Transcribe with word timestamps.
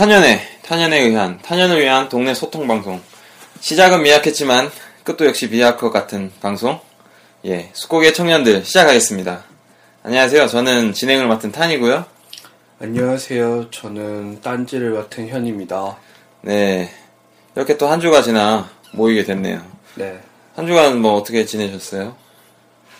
탄연의, 0.00 0.40
탄연에 0.62 0.98
의한, 0.98 1.38
탄연을 1.42 1.78
위한 1.82 2.08
동네 2.08 2.32
소통 2.32 2.66
방송. 2.66 3.02
시작은 3.60 4.02
미약했지만 4.02 4.70
끝도 5.04 5.26
역시 5.26 5.46
미약할 5.50 5.76
것 5.76 5.90
같은 5.90 6.32
방송. 6.40 6.80
예, 7.44 7.68
수고의 7.74 8.14
청년들 8.14 8.64
시작하겠습니다. 8.64 9.44
안녕하세요. 10.02 10.46
저는 10.46 10.94
진행을 10.94 11.26
맡은 11.26 11.52
탄이고요. 11.52 12.06
안녕하세요. 12.80 13.70
저는 13.72 14.40
딴지를 14.40 14.92
맡은 14.92 15.28
현입니다. 15.28 15.98
네, 16.40 16.90
이렇게 17.54 17.76
또 17.76 17.86
한 17.86 18.00
주가 18.00 18.22
지나 18.22 18.70
모이게 18.92 19.24
됐네요. 19.24 19.62
네. 19.96 20.18
한 20.56 20.66
주간 20.66 20.98
뭐 20.98 21.12
어떻게 21.12 21.44
지내셨어요? 21.44 22.16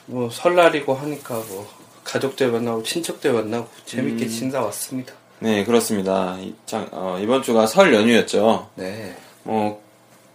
뭐 0.05 0.29
설날이고 0.29 0.93
하니까 0.93 1.33
뭐 1.49 1.67
가족들 2.05 2.53
만나고 2.53 2.83
친척들 2.83 3.33
만나고 3.33 3.71
재밌게 3.87 4.29
지내다 4.29 4.61
왔습니다. 4.61 5.15
네, 5.41 5.65
그렇습니다. 5.65 6.37
이, 6.41 6.55
장- 6.67 6.89
어, 6.93 7.19
이번 7.21 7.43
주가 7.43 7.67
설 7.67 7.95
연휴였죠. 7.95 8.71
네. 8.77 9.17
뭐, 9.43 9.83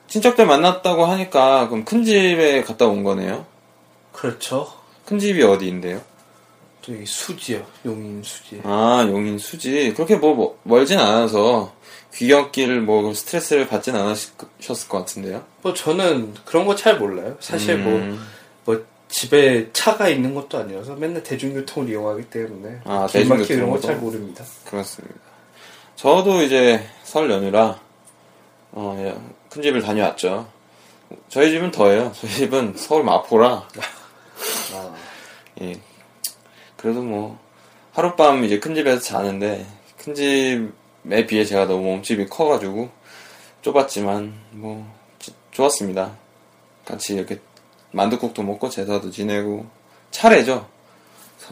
친척들 0.07 0.45
만났다고 0.45 1.05
하니까 1.05 1.67
그럼 1.69 1.85
큰 1.85 2.03
집에 2.03 2.63
갔다 2.63 2.85
온 2.87 3.03
거네요. 3.03 3.45
그렇죠. 4.11 4.71
큰 5.05 5.19
집이 5.19 5.43
어디인데요? 5.43 6.01
저기 6.81 7.05
수지요. 7.05 7.65
용인 7.85 8.21
수지. 8.23 8.61
아, 8.63 9.05
용인 9.07 9.37
수지. 9.39 9.93
그렇게 9.95 10.15
뭐, 10.15 10.33
뭐 10.35 10.59
멀진 10.63 10.99
않아서 10.99 11.73
귀경길 12.13 12.81
뭐 12.81 13.13
스트레스를 13.13 13.67
받진 13.67 13.95
않으셨을 13.95 14.87
것 14.87 14.99
같은데요. 14.99 15.43
뭐 15.61 15.73
저는 15.73 16.33
그런 16.45 16.65
거 16.65 16.75
잘 16.75 16.97
몰라요. 16.97 17.35
사실 17.39 17.77
뭐, 17.77 17.93
음, 17.93 18.09
뭐 18.11 18.19
집에 19.19 19.71
차가 19.71 20.09
있는 20.09 20.35
것도 20.35 20.57
아니어서 20.57 20.93
맨날 20.95 21.23
대중교통을 21.23 21.89
이용하기 21.89 22.29
때문에 22.29 22.81
아, 22.83 23.07
대중교통으로? 23.09 23.53
이런 23.55 23.69
거 23.71 23.79
잘 23.79 23.95
모릅니다. 23.95 24.43
그렇습니다. 24.65 25.15
저도 25.95 26.41
이제 26.41 26.85
설 27.03 27.31
연휴라, 27.31 27.79
어, 28.73 28.95
예, 28.99 29.15
큰 29.49 29.61
집을 29.61 29.81
다녀왔죠. 29.81 30.49
저희 31.29 31.51
집은 31.51 31.71
더해요. 31.71 32.11
저희 32.19 32.29
집은 32.31 32.73
서울 32.75 33.05
마포라. 33.05 33.67
아, 34.73 34.95
예. 35.61 35.79
그래도 36.75 37.01
뭐, 37.01 37.39
하룻밤 37.93 38.43
이제 38.43 38.59
큰 38.59 38.75
집에서 38.75 38.99
자는데, 38.99 39.65
큰 39.97 40.13
집에 40.13 41.25
비해 41.25 41.45
제가 41.45 41.67
너무 41.67 41.83
몸집이 41.83 42.25
커가지고, 42.25 42.89
좁았지만, 43.61 44.33
뭐, 44.51 44.85
지- 45.19 45.33
좋았습니다. 45.51 46.17
같이 46.83 47.13
이렇게 47.15 47.39
만두국도 47.99 48.43
먹고 48.43 48.69
제사도 48.69 49.09
지내고, 49.09 49.65
차례죠. 50.11 50.67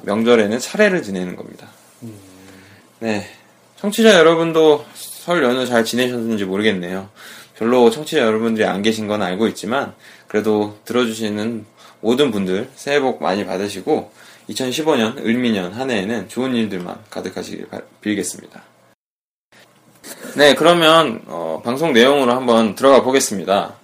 명절에는 0.04 0.60
차례를 0.60 1.02
지내는 1.04 1.36
겁니다. 1.36 1.68
네. 3.00 3.26
청취자 3.78 4.16
여러분도 4.16 4.86
설 4.94 5.44
연휴 5.44 5.66
잘 5.66 5.86
지내셨는지 5.86 6.46
모르겠네요. 6.46 7.10
별로 7.58 7.90
청취자 7.90 8.22
여러분들이 8.22 8.66
안 8.66 8.82
계신 8.82 9.08
건 9.08 9.22
알고 9.22 9.48
있지만, 9.48 9.94
그래도 10.28 10.78
들어주시는 10.86 11.66
모든 12.02 12.32
분들 12.32 12.70
새해 12.76 13.00
복 13.00 13.22
많이 13.22 13.46
받으시고, 13.46 14.12
2015년 14.50 15.18
을미년 15.26 15.72
한 15.74 15.90
해에는 15.90 16.28
좋은 16.28 16.54
일들만 16.54 16.98
가득하시길 17.10 17.68
바- 17.70 17.80
빌겠습니다. 18.02 18.62
네, 20.36 20.56
그러면 20.56 21.22
어, 21.28 21.62
방송 21.64 21.94
내용으로 21.94 22.34
한번 22.34 22.76
들어가 22.76 23.04
보겠습니다. 23.04 23.76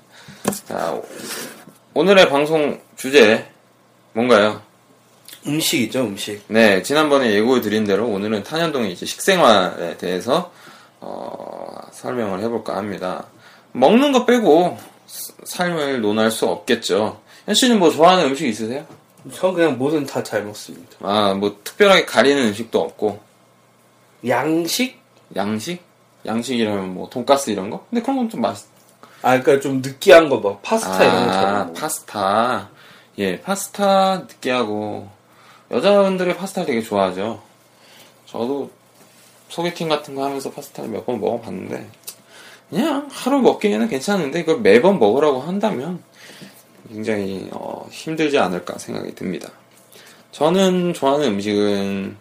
자, 0.67 0.99
오- 1.99 2.01
오늘의 2.01 2.29
방송 2.29 2.79
주제 2.95 3.45
뭔가요? 4.13 4.61
음식이죠, 5.45 6.01
음식. 6.05 6.41
네, 6.47 6.81
지난번에 6.81 7.33
예고해 7.33 7.59
드린 7.61 7.83
대로 7.85 8.07
오늘은 8.07 8.43
탄현동의 8.43 8.93
이제 8.93 9.05
식생활에 9.05 9.97
대해서 9.97 10.51
어, 11.01 11.77
설명을 11.91 12.41
해볼까 12.41 12.75
합니다. 12.77 13.25
먹는 13.73 14.13
거 14.13 14.25
빼고 14.25 14.77
스- 15.07 15.33
삶을 15.43 15.99
논할 16.01 16.31
수 16.31 16.45
없겠죠. 16.47 17.21
현 17.45 17.55
씨는 17.55 17.79
뭐 17.79 17.89
좋아하는 17.91 18.25
음식 18.27 18.47
있으세요? 18.47 18.85
저 19.33 19.51
그냥 19.51 19.77
뭐든 19.77 20.05
다 20.05 20.23
잘 20.23 20.43
먹습니다. 20.45 20.95
아, 21.01 21.33
뭐 21.33 21.59
특별하게 21.65 22.05
가리는 22.05 22.47
음식도 22.47 22.79
없고 22.79 23.19
양식? 24.27 24.97
양식? 25.35 25.81
양식이라면 26.25 26.93
뭐 26.93 27.09
돈가스 27.09 27.49
이런 27.49 27.69
거? 27.69 27.85
근데 27.89 28.01
그런 28.01 28.17
건 28.17 28.29
좀 28.29 28.41
맛. 28.41 28.57
아, 29.21 29.39
그러니까 29.39 29.59
좀 29.61 29.81
느끼한 29.81 30.29
거, 30.29 30.37
막 30.37 30.61
파스타 30.61 31.03
이런 31.03 31.25
거 31.27 31.31
잘 31.33 31.45
아. 31.45 31.71
파스타. 31.73 32.69
예, 33.17 33.39
파스타 33.41 34.19
느끼하고 34.19 35.09
여자분들이 35.71 36.35
파스타를 36.35 36.67
되게 36.67 36.81
좋아하죠. 36.81 37.41
저도 38.25 38.71
소개팅 39.49 39.89
같은 39.89 40.15
거 40.15 40.23
하면서 40.23 40.49
파스타를 40.51 40.89
몇 40.89 41.05
번 41.05 41.19
먹어봤는데 41.19 41.87
그냥 42.69 43.07
하루 43.11 43.39
먹기에는 43.41 43.87
괜찮은데 43.89 44.39
이걸 44.41 44.61
매번 44.61 44.99
먹으라고 44.99 45.41
한다면 45.41 46.01
굉장히 46.87 47.47
어, 47.51 47.87
힘들지 47.91 48.37
않을까 48.37 48.77
생각이 48.77 49.15
듭니다. 49.15 49.49
저는 50.31 50.93
좋아하는 50.93 51.27
음식은 51.29 52.15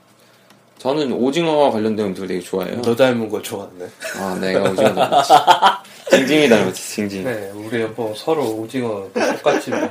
저는 0.79 1.13
오징어와 1.13 1.71
관련된 1.71 2.07
음식을 2.07 2.29
되게 2.29 2.41
좋아해요. 2.41 2.81
너 2.83 2.95
닮은 2.97 3.29
거 3.29 3.41
좋아하네. 3.43 3.89
아, 4.21 4.39
내가 4.41 4.71
오징어 4.71 4.95
닮았지. 4.95 5.33
징징이 6.11 6.49
닮았지, 6.49 6.83
징징. 6.95 7.25
네, 7.25 7.51
우리 7.55 7.85
뭐 7.85 8.15
서로 8.17 8.45
오징어 8.57 9.09
똑같이 9.13 9.71
뭐. 9.71 9.89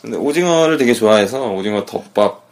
근데 0.00 0.16
오징어를 0.16 0.76
되게 0.78 0.92
좋아해서 0.92 1.50
오징어 1.52 1.84
덮밥, 1.84 2.42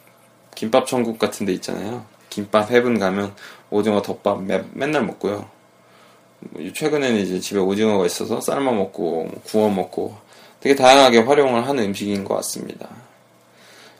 김밥 0.54 0.87
천국 0.87 1.19
같은 1.19 1.47
데 1.47 1.53
있잖아요. 1.53 2.04
김밥 2.31 2.70
해븐 2.70 2.98
가면 2.98 3.34
오징어 3.70 4.03
덮밥 4.03 4.42
매- 4.42 4.62
맨날 4.72 5.04
먹고요. 5.04 5.47
뭐 6.41 6.62
최근에는 6.75 7.19
이제 7.20 7.41
집에 7.41 7.59
오징어가 7.60 8.06
있어서 8.06 8.41
삶아 8.41 8.72
먹고 8.72 9.25
뭐 9.25 9.41
구워 9.44 9.71
먹고 9.71 10.16
되게 10.60 10.75
다양하게 10.75 11.19
활용을 11.21 11.66
하는 11.66 11.84
음식인 11.84 12.25
것 12.25 12.34
같습니다. 12.36 12.88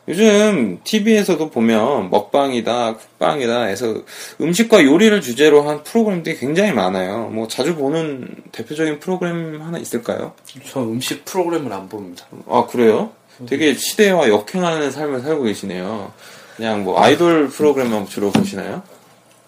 요즘 0.07 0.79
TV에서도 0.83 1.49
보면 1.49 2.11
먹방이다, 2.11 2.95
쿡방이다 2.95 3.63
해서 3.63 4.03
음식과 4.39 4.83
요리를 4.83 5.19
주제로 5.21 5.63
한 5.63 5.83
프로그램들이 5.83 6.37
굉장히 6.37 6.71
많아요. 6.73 7.29
뭐 7.29 7.47
자주 7.47 7.75
보는 7.75 8.27
대표적인 8.51 8.99
프로그램 8.99 9.61
하나 9.61 9.79
있을까요? 9.79 10.33
저 10.69 10.81
음식 10.83 11.25
프로그램을 11.25 11.73
안 11.73 11.89
봅니다. 11.89 12.25
아 12.47 12.67
그래요? 12.69 13.11
되게 13.47 13.73
시대와 13.73 14.29
역행하는 14.29 14.91
삶을 14.91 15.21
살고 15.21 15.43
계시네요. 15.43 16.13
그냥 16.55 16.83
뭐 16.83 17.01
아이돌 17.01 17.49
프로그램만 17.49 18.05
주로 18.05 18.31
보시나요? 18.31 18.83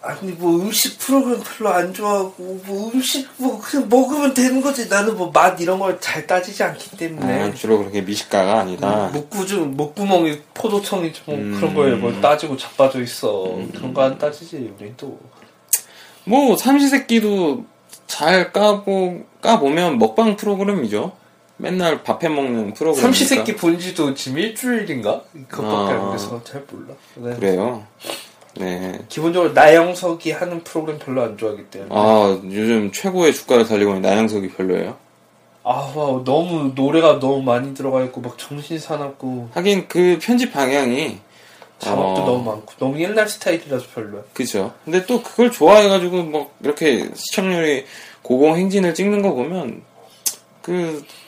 아니 0.08 0.32
뭐 0.32 0.58
음식 0.60 0.98
프로그램 0.98 1.38
별로 1.42 1.70
안 1.70 1.92
좋아하고 1.92 2.60
뭐 2.66 2.90
음식 2.94 3.28
뭐 3.36 3.60
그냥 3.60 3.88
먹으면 3.90 4.32
되는 4.32 4.60
거지 4.62 4.88
나는 4.88 5.16
뭐 5.16 5.30
맛 5.32 5.60
이런 5.60 5.78
걸 5.78 6.00
잘 6.00 6.26
따지지 6.26 6.62
않기 6.62 6.96
때문에 6.96 7.42
아, 7.42 7.52
주로 7.54 7.78
그렇게 7.78 8.00
미식가가 8.00 8.60
아니다. 8.60 9.10
목구좀 9.12 9.76
목구멍이 9.76 10.40
포도청이 10.54 11.12
좀 11.12 11.34
음. 11.34 11.56
그런 11.60 11.74
거에 11.74 11.94
뭐 11.94 12.10
따지고 12.22 12.56
자빠져 12.56 13.02
있어 13.02 13.58
그런 13.74 13.92
거 13.92 14.00
안 14.02 14.18
따지지 14.18 14.72
우리 14.80 14.94
또뭐 14.96 16.56
삼시세끼도 16.56 17.64
잘 18.06 18.52
까고 18.52 19.26
까보면 19.42 19.98
먹방 19.98 20.36
프로그램이죠. 20.36 21.12
맨날 21.58 22.02
밥해 22.04 22.28
먹는 22.28 22.72
프로그램. 22.72 23.02
삼시세끼 23.02 23.56
본지도 23.56 24.14
지금 24.14 24.38
일주일인가 24.38 25.22
그것밖에 25.48 25.92
아. 25.92 26.02
안 26.06 26.12
돼서 26.12 26.40
잘 26.44 26.64
몰라 26.70 26.94
네. 27.16 27.34
그래요. 27.36 27.84
네. 28.56 28.98
기본적으로 29.08 29.52
나영석이 29.52 30.32
하는 30.32 30.64
프로그램 30.64 30.98
별로 30.98 31.22
안 31.22 31.36
좋아하기 31.36 31.66
때문에 31.66 31.90
아 31.92 32.40
요즘 32.44 32.90
최고의 32.92 33.32
주가를 33.34 33.66
달리고 33.66 33.90
있는 33.94 34.02
나영석이 34.02 34.50
별로예요. 34.50 34.96
아, 35.64 35.92
와, 35.94 36.24
너무 36.24 36.72
노래가 36.74 37.18
너무 37.18 37.42
많이 37.42 37.74
들어가 37.74 38.02
있고 38.04 38.22
막 38.22 38.38
정신 38.38 38.78
사납고 38.78 39.50
하긴 39.52 39.86
그 39.86 40.18
편집 40.20 40.52
방향이 40.52 41.18
자막도 41.78 42.22
어. 42.22 42.24
너무 42.24 42.44
많고 42.44 42.72
너무 42.78 43.00
옛날 43.00 43.28
스타일이라서 43.28 43.86
별로야. 43.94 44.22
그죠. 44.32 44.72
근데 44.84 45.04
또 45.06 45.22
그걸 45.22 45.50
좋아해가지고 45.50 46.22
뭐 46.24 46.50
이렇게 46.62 47.08
시청률이 47.14 47.84
고공 48.22 48.56
행진을 48.56 48.94
찍는 48.94 49.22
거 49.22 49.32
보면 49.32 49.82
그 50.62 51.04
어, 51.04 51.27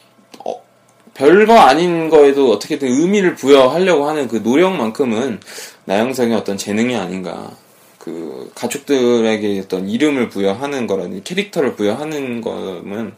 별거 1.15 1.59
아닌 1.59 2.09
거에도 2.09 2.53
어떻게든 2.53 2.89
의미를 2.89 3.35
부여하려고 3.35 4.09
하는 4.09 4.29
그 4.29 4.37
노력만큼은 4.37 5.41
나영석의 5.85 6.35
어떤 6.35 6.57
재능이 6.57 6.97
아닌가. 6.97 7.51
그 7.99 8.51
가축들에게 8.55 9.61
어떤 9.61 9.89
이름을 9.89 10.31
부여하는 10.31 10.87
거라든지 10.87 11.23
캐릭터를 11.23 11.75
부여하는 11.77 12.41
거는 12.41 13.13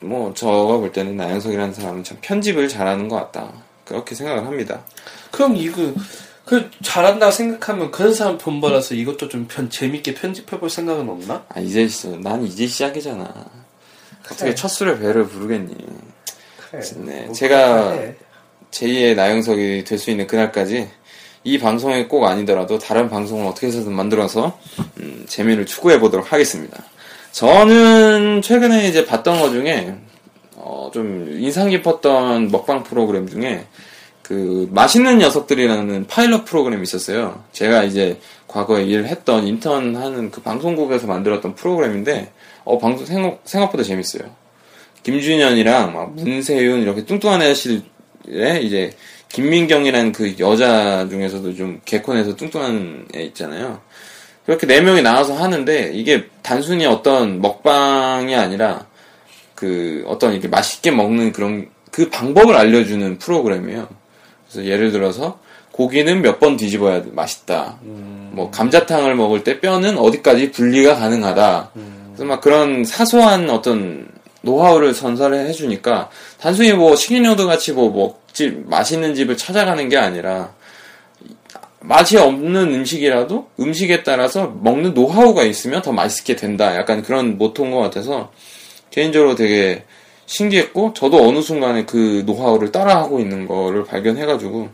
뭐 0.00 0.34
저가 0.34 0.76
볼 0.76 0.92
때는 0.92 1.16
나영석이라는 1.16 1.72
사람은 1.72 2.04
참 2.04 2.18
편집을 2.20 2.68
잘하는 2.68 3.08
것 3.08 3.16
같다. 3.16 3.52
그렇게 3.84 4.14
생각을 4.14 4.44
합니다. 4.46 4.84
그럼 5.30 5.56
이거 5.56 5.92
그 6.44 6.70
잘한다 6.82 7.30
생각하면 7.30 7.90
그런 7.90 8.12
사람 8.14 8.36
돈 8.38 8.60
벌어서 8.60 8.94
이것도 8.94 9.28
좀 9.28 9.46
편, 9.48 9.70
재밌게 9.70 10.14
편집해볼 10.14 10.68
생각은 10.68 11.08
없나? 11.08 11.44
아 11.48 11.60
이제 11.60 11.88
시- 11.88 12.08
난 12.20 12.44
이제 12.44 12.66
시작이잖아. 12.66 13.32
어떻게 14.26 14.54
첫 14.54 14.68
술에 14.68 14.98
배를 14.98 15.26
부르겠니? 15.26 15.74
그래. 16.70 16.82
네, 16.98 17.22
뭐 17.26 17.34
제가 17.34 17.90
그래. 17.96 18.16
제2의 18.70 19.14
나영석이 19.16 19.84
될 19.84 19.98
수 19.98 20.10
있는 20.10 20.26
그날까지 20.26 20.88
이 21.44 21.58
방송이 21.58 22.08
꼭 22.08 22.24
아니더라도 22.26 22.78
다른 22.78 23.08
방송을 23.08 23.46
어떻게 23.46 23.68
해서든 23.68 23.92
만들어서 23.92 24.58
음, 24.98 25.24
재미를 25.28 25.64
추구해 25.66 25.98
보도록 26.00 26.32
하겠습니다. 26.32 26.82
저는 27.32 28.42
최근에 28.42 28.88
이제 28.88 29.06
봤던 29.06 29.40
것 29.40 29.50
중에 29.50 29.94
어, 30.56 30.90
좀 30.92 31.36
인상 31.38 31.70
깊었던 31.70 32.50
먹방 32.50 32.82
프로그램 32.82 33.28
중에 33.28 33.64
그 34.22 34.68
맛있는 34.72 35.18
녀석들이라는 35.18 36.06
파일럿 36.06 36.44
프로그램이 36.44 36.82
있었어요. 36.82 37.42
제가 37.52 37.84
이제 37.84 38.18
과거에 38.46 38.84
일했던 38.84 39.46
인턴 39.46 39.96
하는 39.96 40.30
그 40.30 40.42
방송국에서 40.42 41.06
만들었던 41.06 41.54
프로그램인데 41.54 42.30
어 42.64 42.76
방송 42.78 43.06
생각, 43.06 43.40
생각보다 43.44 43.82
재밌어요. 43.84 44.24
김준현이랑 45.02 45.92
막 45.92 46.14
문세윤 46.14 46.82
이렇게 46.82 47.04
뚱뚱한 47.04 47.42
애실에 47.42 48.60
이제 48.62 48.92
김민경이라는 49.30 50.12
그 50.12 50.34
여자 50.38 51.08
중에서도 51.08 51.54
좀 51.54 51.80
개콘에서 51.84 52.36
뚱뚱한 52.36 53.08
애 53.14 53.22
있잖아요. 53.24 53.80
그렇게 54.46 54.66
네 54.66 54.80
명이 54.80 55.02
나와서 55.02 55.34
하는데 55.34 55.90
이게 55.92 56.24
단순히 56.42 56.86
어떤 56.86 57.40
먹방이 57.40 58.34
아니라 58.34 58.86
그 59.54 60.04
어떤 60.06 60.32
이렇게 60.32 60.48
맛있게 60.48 60.90
먹는 60.90 61.32
그런 61.32 61.68
그 61.90 62.08
방법을 62.08 62.56
알려주는 62.56 63.18
프로그램이에요. 63.18 63.88
그래서 64.50 64.66
예를 64.66 64.90
들어서 64.92 65.38
고기는 65.72 66.22
몇 66.22 66.40
번 66.40 66.56
뒤집어야 66.56 67.02
맛있다. 67.12 67.78
뭐 67.82 68.50
감자탕을 68.50 69.14
먹을 69.14 69.44
때 69.44 69.60
뼈는 69.60 69.98
어디까지 69.98 70.52
분리가 70.52 70.94
가능하다. 70.96 71.72
그래서 72.06 72.24
막 72.24 72.40
그런 72.40 72.84
사소한 72.84 73.50
어떤 73.50 74.08
노하우를 74.42 74.94
전달을 74.94 75.46
해주니까 75.48 76.10
단순히 76.40 76.72
뭐 76.72 76.96
식인요도 76.96 77.46
같이 77.46 77.72
뭐 77.72 77.90
먹집 77.90 78.68
맛있는 78.68 79.14
집을 79.14 79.36
찾아가는 79.36 79.88
게 79.88 79.96
아니라 79.96 80.54
맛이 81.80 82.16
없는 82.16 82.74
음식이라도 82.74 83.48
음식에 83.60 84.02
따라서 84.02 84.48
먹는 84.48 84.94
노하우가 84.94 85.44
있으면 85.44 85.80
더 85.82 85.92
맛있게 85.92 86.36
된다. 86.36 86.74
약간 86.76 87.02
그런 87.02 87.38
모토인 87.38 87.70
것 87.70 87.78
같아서 87.78 88.32
개인적으로 88.90 89.34
되게 89.34 89.84
신기했고 90.26 90.92
저도 90.94 91.26
어느 91.26 91.40
순간에 91.40 91.84
그 91.84 92.24
노하우를 92.26 92.72
따라하고 92.72 93.20
있는 93.20 93.46
거를 93.46 93.84
발견해가지고 93.84 94.68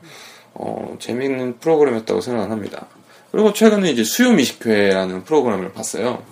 어, 0.54 0.96
재밌는 0.98 1.58
프로그램이었다고 1.58 2.20
생각합니다. 2.20 2.86
그리고 3.30 3.52
최근에 3.52 3.90
이제 3.90 4.04
수요 4.04 4.32
미식회라는 4.32 5.24
프로그램을 5.24 5.72
봤어요. 5.72 6.22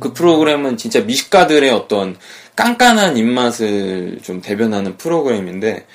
그 0.00 0.12
프로그램은 0.12 0.76
진짜 0.76 1.00
미식가들의 1.00 1.70
어떤 1.70 2.16
깐깐한 2.56 3.16
입맛을 3.16 4.18
좀 4.22 4.40
대변하는 4.40 4.96
프로그램인데 4.96 5.86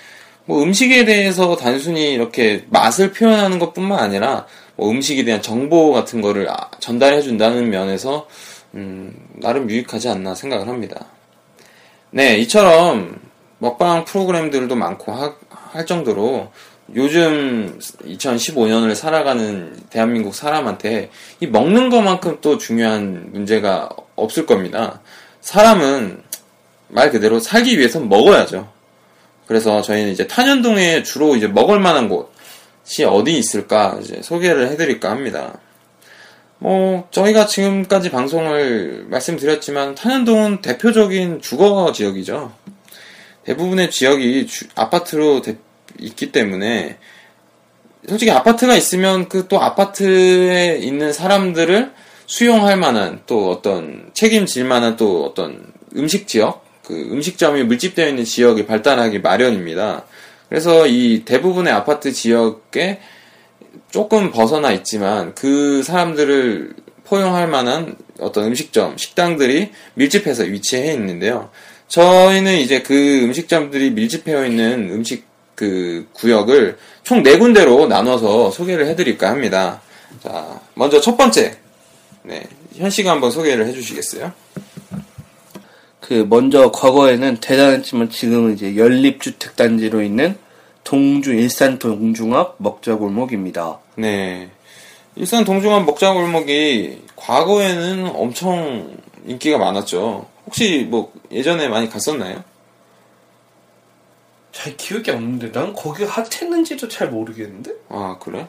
뭐 0.45 0.61
음식에 0.63 1.05
대해서 1.05 1.55
단순히 1.55 2.13
이렇게 2.13 2.65
맛을 2.69 3.11
표현하는 3.11 3.59
것뿐만 3.59 3.99
아니라 3.99 4.45
뭐 4.75 4.89
음식에 4.91 5.23
대한 5.23 5.41
정보 5.41 5.91
같은 5.91 6.21
거를 6.21 6.49
아- 6.49 6.69
전달해 6.79 7.21
준다는 7.21 7.69
면에서 7.69 8.27
음, 8.75 9.13
나름 9.35 9.69
유익하지 9.69 10.09
않나 10.09 10.35
생각을 10.35 10.67
합니다. 10.67 11.05
네, 12.11 12.37
이처럼 12.37 13.19
먹방 13.59 14.05
프로그램들도 14.05 14.75
많고 14.75 15.11
하- 15.11 15.35
할 15.49 15.85
정도로 15.85 16.51
요즘 16.95 17.79
2015년을 17.79 18.93
살아가는 18.95 19.75
대한민국 19.89 20.35
사람한테 20.35 21.09
이 21.39 21.47
먹는 21.47 21.89
것만큼 21.89 22.39
또 22.41 22.57
중요한 22.57 23.29
문제가 23.31 23.89
없을 24.15 24.45
겁니다. 24.45 25.01
사람은 25.41 26.21
말 26.89 27.09
그대로 27.09 27.39
살기 27.39 27.79
위해선 27.79 28.09
먹어야죠. 28.09 28.71
그래서 29.47 29.81
저희는 29.81 30.11
이제 30.11 30.27
탄현동에 30.27 31.03
주로 31.03 31.35
이제 31.35 31.47
먹을 31.47 31.79
만한 31.79 32.09
곳이 32.09 33.03
어디 33.05 33.37
있을까 33.37 33.97
이제 34.01 34.21
소개를 34.21 34.69
해드릴까 34.69 35.09
합니다. 35.09 35.59
뭐 36.59 37.07
저희가 37.11 37.45
지금까지 37.45 38.09
방송을 38.09 39.05
말씀드렸지만 39.09 39.95
탄현동은 39.95 40.61
대표적인 40.61 41.41
주거 41.41 41.91
지역이죠. 41.93 42.53
대부분의 43.45 43.91
지역이 43.91 44.47
주- 44.47 44.67
아파트로 44.75 45.41
대- 45.41 45.57
있기 45.99 46.31
때문에 46.31 46.97
솔직히 48.07 48.31
아파트가 48.31 48.75
있으면 48.75 49.29
그 49.29 49.47
또 49.47 49.61
아파트에 49.61 50.79
있는 50.81 51.13
사람들을 51.13 51.91
수용할 52.25 52.77
만한 52.77 53.21
또 53.27 53.51
어떤 53.51 54.09
책임질 54.13 54.65
만한 54.65 54.97
또 54.97 55.25
어떤 55.25 55.71
음식 55.95 56.27
지역 56.27 56.65
그 56.83 56.93
음식점이 56.93 57.63
밀집되어 57.63 58.09
있는 58.09 58.25
지역이 58.25 58.65
발달하기 58.65 59.19
마련입니다. 59.19 60.05
그래서 60.49 60.87
이 60.87 61.23
대부분의 61.25 61.71
아파트 61.71 62.11
지역에 62.11 62.99
조금 63.89 64.31
벗어나 64.31 64.71
있지만 64.71 65.33
그 65.35 65.83
사람들을 65.83 66.73
포용할 67.05 67.47
만한 67.47 67.95
어떤 68.19 68.45
음식점, 68.45 68.97
식당들이 68.97 69.71
밀집해서 69.93 70.43
위치해 70.43 70.93
있는데요. 70.93 71.49
저희는 71.87 72.57
이제 72.57 72.81
그 72.81 73.23
음식점들이 73.23 73.91
밀집해 73.91 74.47
있는 74.47 74.89
음식 74.91 75.25
그 75.55 76.07
구역을 76.13 76.77
총 77.03 77.21
네 77.23 77.37
군데로 77.37 77.87
나눠서 77.87 78.51
소개를 78.51 78.87
해드릴까 78.87 79.29
합니다. 79.29 79.81
자, 80.21 80.59
먼저 80.73 80.99
첫 81.01 81.17
번째. 81.17 81.57
네. 82.23 82.43
현 82.75 82.89
씨가 82.89 83.11
한번 83.11 83.29
소개를 83.31 83.67
해주시겠어요? 83.67 84.31
그 85.99 86.25
먼저 86.29 86.71
과거에는 86.71 87.37
대단했지만 87.37 88.09
지금은 88.09 88.53
이제 88.53 88.75
연립주택 88.75 89.55
단지로 89.55 90.01
있는 90.01 90.37
동주 90.83 91.33
일산 91.33 91.79
동중업 91.79 92.55
먹자골목입니다. 92.57 93.79
네. 93.95 94.49
일산 95.15 95.45
동중원 95.45 95.85
먹자골목이 95.85 97.03
과거에는 97.15 98.11
엄청 98.15 98.97
인기가 99.25 99.57
많았죠. 99.57 100.25
혹시 100.45 100.85
뭐 100.89 101.13
예전에 101.31 101.69
많이 101.69 101.89
갔었나요? 101.89 102.43
잘 104.53 104.77
기억이 104.77 105.11
안 105.11 105.17
나는데 105.17 105.51
난 105.51 105.73
거기 105.73 106.05
핫했는지도 106.05 106.87
잘 106.87 107.09
모르겠는데? 107.09 107.71
아, 107.89 108.17
그래? 108.21 108.47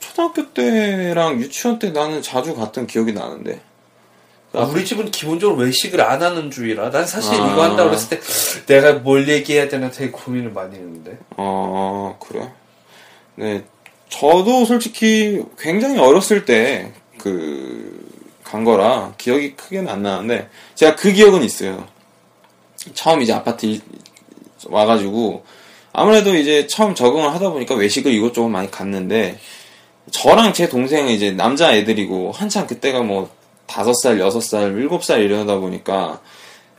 초등학교 0.00 0.52
때랑 0.52 1.38
유치원 1.40 1.78
때 1.78 1.90
나는 1.90 2.20
자주 2.22 2.54
갔던 2.56 2.86
기억이 2.88 3.12
나는데. 3.12 3.60
아, 4.54 4.60
우리 4.64 4.84
집은 4.84 5.10
기본적으로 5.10 5.58
외식을 5.58 6.00
안 6.00 6.22
하는 6.22 6.50
주의라 6.50 6.90
난 6.90 7.06
사실 7.06 7.34
아. 7.34 7.52
이거 7.52 7.62
한다고 7.62 7.90
그랬을 7.90 8.18
때 8.66 8.74
내가 8.80 8.94
뭘 8.94 9.28
얘기해야 9.28 9.68
되나 9.68 9.90
되게 9.90 10.10
고민을 10.10 10.52
많이 10.52 10.74
했는데 10.74 11.18
아, 11.36 12.14
그래? 12.18 12.50
네. 13.34 13.64
저도 14.08 14.64
솔직히 14.64 15.44
굉장히 15.58 15.98
어렸을 15.98 16.46
때, 16.46 16.94
그, 17.18 18.10
간 18.42 18.64
거라 18.64 19.12
기억이 19.18 19.54
크게는 19.54 19.86
안 19.92 20.02
나는데, 20.02 20.48
제가 20.74 20.96
그 20.96 21.12
기억은 21.12 21.42
있어요. 21.44 21.86
처음 22.94 23.20
이제 23.20 23.34
아파트 23.34 23.66
이- 23.66 23.82
와가지고, 24.66 25.44
아무래도 25.92 26.34
이제 26.36 26.66
처음 26.66 26.94
적응을 26.94 27.32
하다 27.32 27.50
보니까 27.50 27.74
외식을 27.74 28.12
이것저것 28.12 28.48
많이 28.48 28.70
갔는데, 28.70 29.38
저랑 30.10 30.52
제 30.52 30.68
동생은 30.68 31.10
이제 31.12 31.30
남자 31.30 31.74
애들이고, 31.74 32.32
한참 32.32 32.66
그때가 32.66 33.02
뭐, 33.02 33.30
다섯 33.66 33.92
살, 33.94 34.18
여섯 34.18 34.40
살, 34.40 34.72
일곱 34.72 35.04
살 35.04 35.22
이러다 35.22 35.58
보니까, 35.58 36.20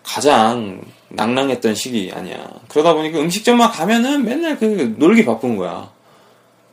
가장 0.04 0.82
낭랑했던 1.10 1.76
시기 1.76 2.12
아니야. 2.14 2.50
그러다 2.68 2.94
보니까 2.94 3.20
음식점만 3.20 3.72
가면은 3.72 4.26
맨날 4.26 4.58
그 4.58 4.96
놀기 4.98 5.26
바쁜 5.26 5.56
거야. 5.58 5.92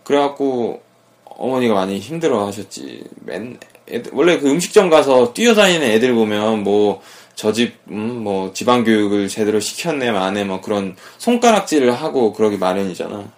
그래갖고 0.04 0.80
어머니가 1.24 1.74
많이 1.74 1.98
힘들어 1.98 2.46
하셨지. 2.46 3.04
맨, 3.24 3.58
애들- 3.88 4.10
원래 4.14 4.38
그 4.38 4.48
음식점 4.50 4.88
가서 4.88 5.32
뛰어다니는 5.32 5.86
애들 5.86 6.14
보면 6.14 6.62
뭐, 6.62 7.02
저 7.36 7.52
집, 7.52 7.74
음, 7.90 8.24
뭐, 8.24 8.52
지방 8.54 8.82
교육을 8.82 9.28
제대로 9.28 9.60
시켰네, 9.60 10.10
마네, 10.10 10.44
뭐 10.44 10.62
그런 10.62 10.96
손가락질을 11.18 11.92
하고 11.92 12.32
그러기 12.32 12.56
마련이잖아. 12.56 13.30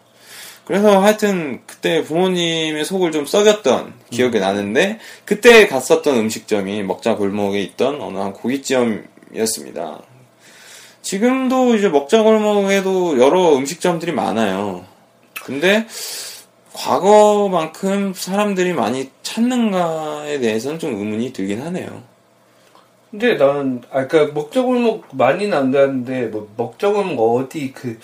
그래서 0.64 1.00
하여튼 1.02 1.62
그때 1.66 2.04
부모님의 2.04 2.84
속을 2.84 3.10
좀 3.10 3.26
썩였던 3.26 3.94
기억이 4.10 4.38
나는데, 4.38 5.00
그때 5.24 5.66
갔었던 5.66 6.16
음식점이 6.16 6.84
먹자 6.84 7.16
골목에 7.16 7.60
있던 7.60 8.00
어느 8.00 8.18
한 8.18 8.32
고깃점이었습니다. 8.34 10.02
지금도 11.02 11.74
이제 11.74 11.88
먹자 11.88 12.22
골목에도 12.22 13.18
여러 13.18 13.56
음식점들이 13.56 14.12
많아요. 14.12 14.84
근데 15.42 15.88
과거만큼 16.72 18.12
사람들이 18.14 18.74
많이 18.74 19.10
찾는가에 19.24 20.38
대해서는 20.38 20.78
좀 20.78 20.94
의문이 20.94 21.32
들긴 21.32 21.62
하네요. 21.62 22.04
근데 23.10 23.34
나는 23.34 23.82
아까 23.90 24.26
먹자골목 24.26 25.16
많이는 25.16 25.56
안 25.56 25.72
가는데 25.72 26.26
뭐 26.26 26.48
먹자골목 26.56 27.36
어디 27.36 27.72
그 27.72 27.98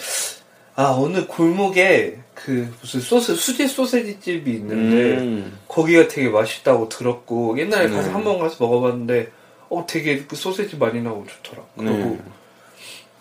아 0.77 0.91
어느 0.97 1.27
골목에 1.27 2.19
그 2.35 2.73
무슨 2.81 3.01
소스 3.01 3.37
수제 3.37 3.69
소세지 3.69 4.19
집이 4.19 4.51
있는데 4.55 5.19
음, 5.21 5.59
거기가 5.69 6.09
되게 6.09 6.29
맛있다고 6.29 6.89
들었고 6.89 7.59
옛날에 7.59 7.89
가서 7.89 8.09
네. 8.09 8.13
한번 8.13 8.39
가서 8.41 8.57
먹어봤는데 8.65 9.31
어 9.71 9.87
되게 9.89 10.25
그 10.25 10.35
소세지 10.35 10.77
많이 10.77 11.01
나오고 11.01 11.27
좋더라. 11.27 11.63
그리고 11.77 11.93
네. 11.93 12.21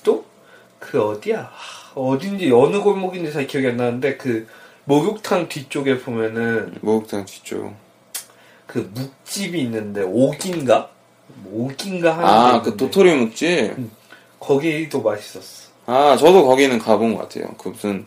또그 0.04 1.00
어디야 1.00 1.52
하, 1.52 1.92
어딘지 1.94 2.52
어느 2.52 2.82
골목인지 2.82 3.32
잘 3.32 3.46
기억이 3.46 3.68
안 3.68 3.78
나는데 3.78 4.18
그 4.18 4.48
목욕탕 4.86 5.48
뒤쪽에 5.48 6.00
보면은 6.00 6.74
목욕탕 6.82 7.26
뒤쪽. 7.26 7.76
그 8.66 8.90
묵집이 8.96 9.62
있는데 9.62 10.02
옥인가 10.02 10.90
뭐 11.36 11.66
옥인가 11.66 12.14
하는 12.14 12.26
아, 12.26 12.62
데그 12.62 12.78
도토리 12.78 13.14
묵집? 13.14 13.76
거기도 14.40 15.02
맛있었어. 15.02 15.64
아, 15.86 16.16
저도 16.18 16.46
거기는 16.46 16.78
가본 16.80 17.16
것 17.16 17.22
같아요. 17.24 17.54
그 17.58 17.70
무슨 17.70 18.06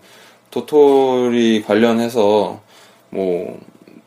도토리 0.51 1.63
관련해서 1.63 2.61
뭐 3.11 3.61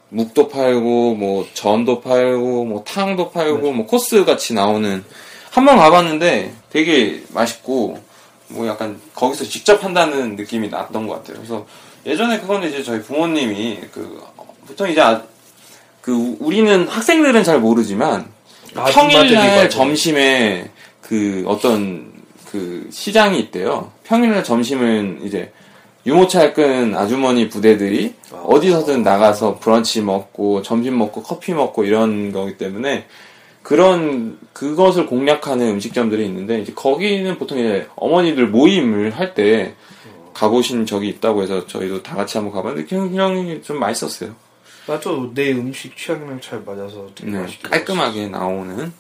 묵도 0.10 0.48
팔고 0.50 1.16
뭐 1.16 1.46
전도 1.54 2.02
팔고 2.02 2.66
뭐 2.66 2.84
탕도 2.84 3.30
팔고 3.32 3.72
뭐 3.72 3.86
코스 3.86 4.26
같이 4.26 4.54
나오는 4.54 5.04
한 5.52 5.66
번 5.66 5.78
가봤는데 5.78 6.54
되게 6.70 7.24
맛있고 7.30 8.00
뭐 8.50 8.68
약간 8.68 9.00
거기서 9.16 9.44
직접 9.46 9.84
한다는 9.84 10.36
느낌이 10.36 10.70
났던 10.70 11.08
것 11.08 11.16
같아요. 11.16 11.38
그래서 11.38 11.66
예전에 12.06 12.40
그거는 12.40 12.70
이제 12.70 12.82
저희 12.84 13.02
부모님이 13.02 13.80
그 13.92 14.24
보통 14.68 14.90
이제 14.90 15.02
아- 15.02 15.22
그 16.02 16.14
우- 16.16 16.38
우리는 16.40 16.88
학생들은 16.88 17.44
잘 17.44 17.60
모르지만 17.60 18.32
아줌마들이 18.76 19.36
평일날 19.36 19.70
점심에 19.70 20.70
그 21.02 21.44
어떤 21.48 22.12
그 22.52 22.88
시장이 22.92 23.40
있대요. 23.40 23.92
평일날 24.04 24.44
점심은 24.44 25.22
이제 25.24 25.52
유모차 26.06 26.54
끈 26.54 26.96
아주머니 26.96 27.50
부대들이 27.50 28.14
아. 28.32 28.38
어디서든 28.38 29.04
나가서 29.04 29.60
브런치 29.60 30.02
먹고 30.02 30.62
점심 30.62 30.98
먹고 30.98 31.24
커피 31.24 31.54
먹고 31.54 31.84
이런 31.84 32.32
거기 32.32 32.58
때문에 32.58 33.06
그런 33.62 34.40
그것을 34.54 35.06
공략하는 35.06 35.68
음식점들이 35.70 36.26
있는데 36.26 36.60
이제 36.62 36.74
거기는 36.74 37.38
보통 37.38 37.60
이제 37.60 37.88
어머니들 37.96 38.48
모임을 38.48 39.12
할 39.12 39.34
때 39.36 39.74
가보신 40.34 40.86
적이 40.86 41.10
있다고 41.10 41.44
해서 41.44 41.68
저희도 41.68 42.02
다 42.02 42.16
같이 42.16 42.38
한번 42.38 42.54
가봤는데 42.54 42.88
굉장히 42.88 43.62
좀 43.62 43.78
맛있었어요. 43.78 44.34
맞아 44.90 45.12
내 45.36 45.52
음식 45.52 45.96
취향이랑 45.96 46.42
잘 46.42 46.64
맞아서 46.66 47.08
되게 47.14 47.30
네, 47.30 47.40
맛있게 47.42 47.70
깔끔하게 47.70 48.28
나오는 48.30 48.92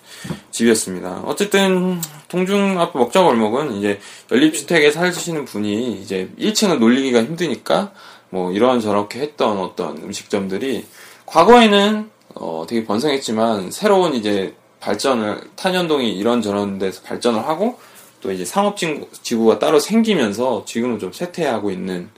집이었습니다. 0.51 1.23
어쨌든 1.25 1.99
동중 2.27 2.79
앞 2.79 2.95
먹자 2.95 3.23
골목은 3.23 3.73
이제 3.73 3.99
연립주택에 4.31 4.91
사시는 4.91 5.45
분이 5.45 5.99
이제 5.99 6.29
1층을 6.37 6.77
놀리기가 6.77 7.23
힘드니까 7.23 7.91
뭐 8.29 8.51
이런 8.51 8.79
저렇게 8.79 9.19
했던 9.19 9.57
어떤 9.57 9.97
음식점들이 9.97 10.85
과거에는 11.25 12.11
어, 12.35 12.65
되게 12.69 12.85
번성했지만 12.85 13.71
새로운 13.71 14.13
이제 14.13 14.53
발전을 14.81 15.41
탄현동이 15.55 16.15
이런저런 16.15 16.77
데서 16.77 17.01
발전을 17.01 17.47
하고 17.47 17.79
또 18.21 18.31
이제 18.31 18.45
상업 18.45 18.77
지구가 18.77 19.57
따로 19.57 19.79
생기면서 19.79 20.65
지금은 20.65 20.99
좀 20.99 21.11
쇠퇴하고 21.11 21.71
있는 21.71 22.09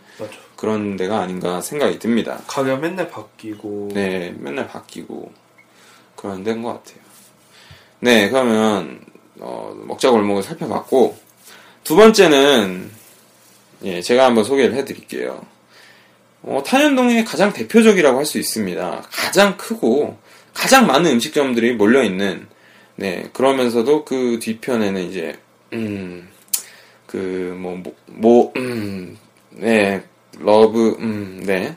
그런 0.61 0.95
데가 0.95 1.21
아닌가 1.21 1.59
생각이 1.59 1.97
듭니다. 1.97 2.39
가격 2.45 2.81
맨날 2.81 3.09
바뀌고 3.09 3.89
네, 3.95 4.31
맨날 4.37 4.67
바뀌고 4.67 5.31
그런 6.15 6.43
데인 6.43 6.61
것 6.61 6.69
같아요. 6.69 7.01
네, 7.99 8.29
그러면 8.29 9.01
어, 9.39 9.75
먹자 9.87 10.11
골목을 10.11 10.43
살펴봤고 10.43 11.17
두 11.83 11.95
번째는 11.95 12.91
예, 13.85 14.03
제가 14.03 14.25
한번 14.25 14.43
소개를 14.43 14.75
해드릴게요. 14.75 15.43
어, 16.43 16.61
탄현동의 16.63 17.25
가장 17.25 17.51
대표적이라고 17.51 18.19
할 18.19 18.25
수 18.25 18.37
있습니다. 18.37 19.07
가장 19.11 19.57
크고 19.57 20.19
가장 20.53 20.85
많은 20.85 21.09
음식점들이 21.13 21.73
몰려 21.73 22.03
있는 22.03 22.47
네 22.95 23.27
그러면서도 23.33 24.05
그 24.05 24.37
뒤편에는 24.39 25.09
이제 25.09 25.39
음 25.73 26.29
그 27.11 27.53
뭐뭐음 28.07 29.73
네 29.73 30.03
love 30.43 30.97
음 30.99 31.43
네 31.45 31.75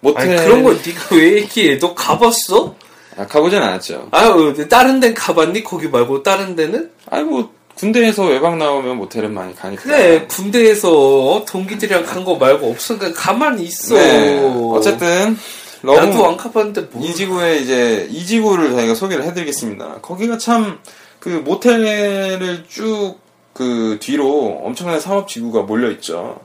모텔 0.00 0.30
아니 0.38 0.46
그런 0.46 0.62
거 0.62 0.72
네가 0.72 1.14
왜 1.16 1.34
얘기해 1.38 1.78
너 1.78 1.94
가봤어? 1.94 2.74
아, 3.18 3.26
가보진 3.26 3.58
않았죠. 3.60 4.08
아유 4.12 4.54
다른 4.68 5.00
데는 5.00 5.14
가봤니? 5.14 5.62
거기 5.64 5.88
말고 5.88 6.22
다른 6.22 6.56
데는? 6.56 6.90
아니 7.10 7.24
뭐 7.24 7.50
군대에서 7.74 8.24
외박 8.26 8.56
나오면 8.56 8.96
모텔은 8.96 9.32
많이 9.34 9.54
가니까. 9.54 9.82
그래 9.82 10.26
군대에서 10.26 10.90
어, 11.36 11.44
동기들이랑 11.44 12.04
간 12.04 12.24
거 12.24 12.36
말고 12.36 12.70
없으니까 12.70 13.12
가만히 13.14 13.64
있어 13.64 13.94
네. 13.94 14.38
어쨌든 14.74 15.36
love 15.82 15.98
나도 16.00 16.26
안 16.26 16.36
가봤는데 16.36 16.88
뭐 16.92 17.04
이지구에 17.06 17.58
이제 17.58 18.06
이지구를 18.10 18.70
저희가 18.72 18.94
소개를 18.94 19.24
해드리겠습니다. 19.24 19.98
거기가 20.02 20.38
참 20.38 20.78
그 21.20 21.28
모텔을 21.28 22.64
쭉 22.68 23.18
그 23.52 23.98
뒤로 24.00 24.60
엄청난 24.64 25.00
상업 25.00 25.28
지구가 25.28 25.62
몰려 25.62 25.90
있죠. 25.90 26.40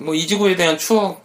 뭐 0.00 0.14
이지구에 0.14 0.56
대한 0.56 0.78
추억 0.78 1.22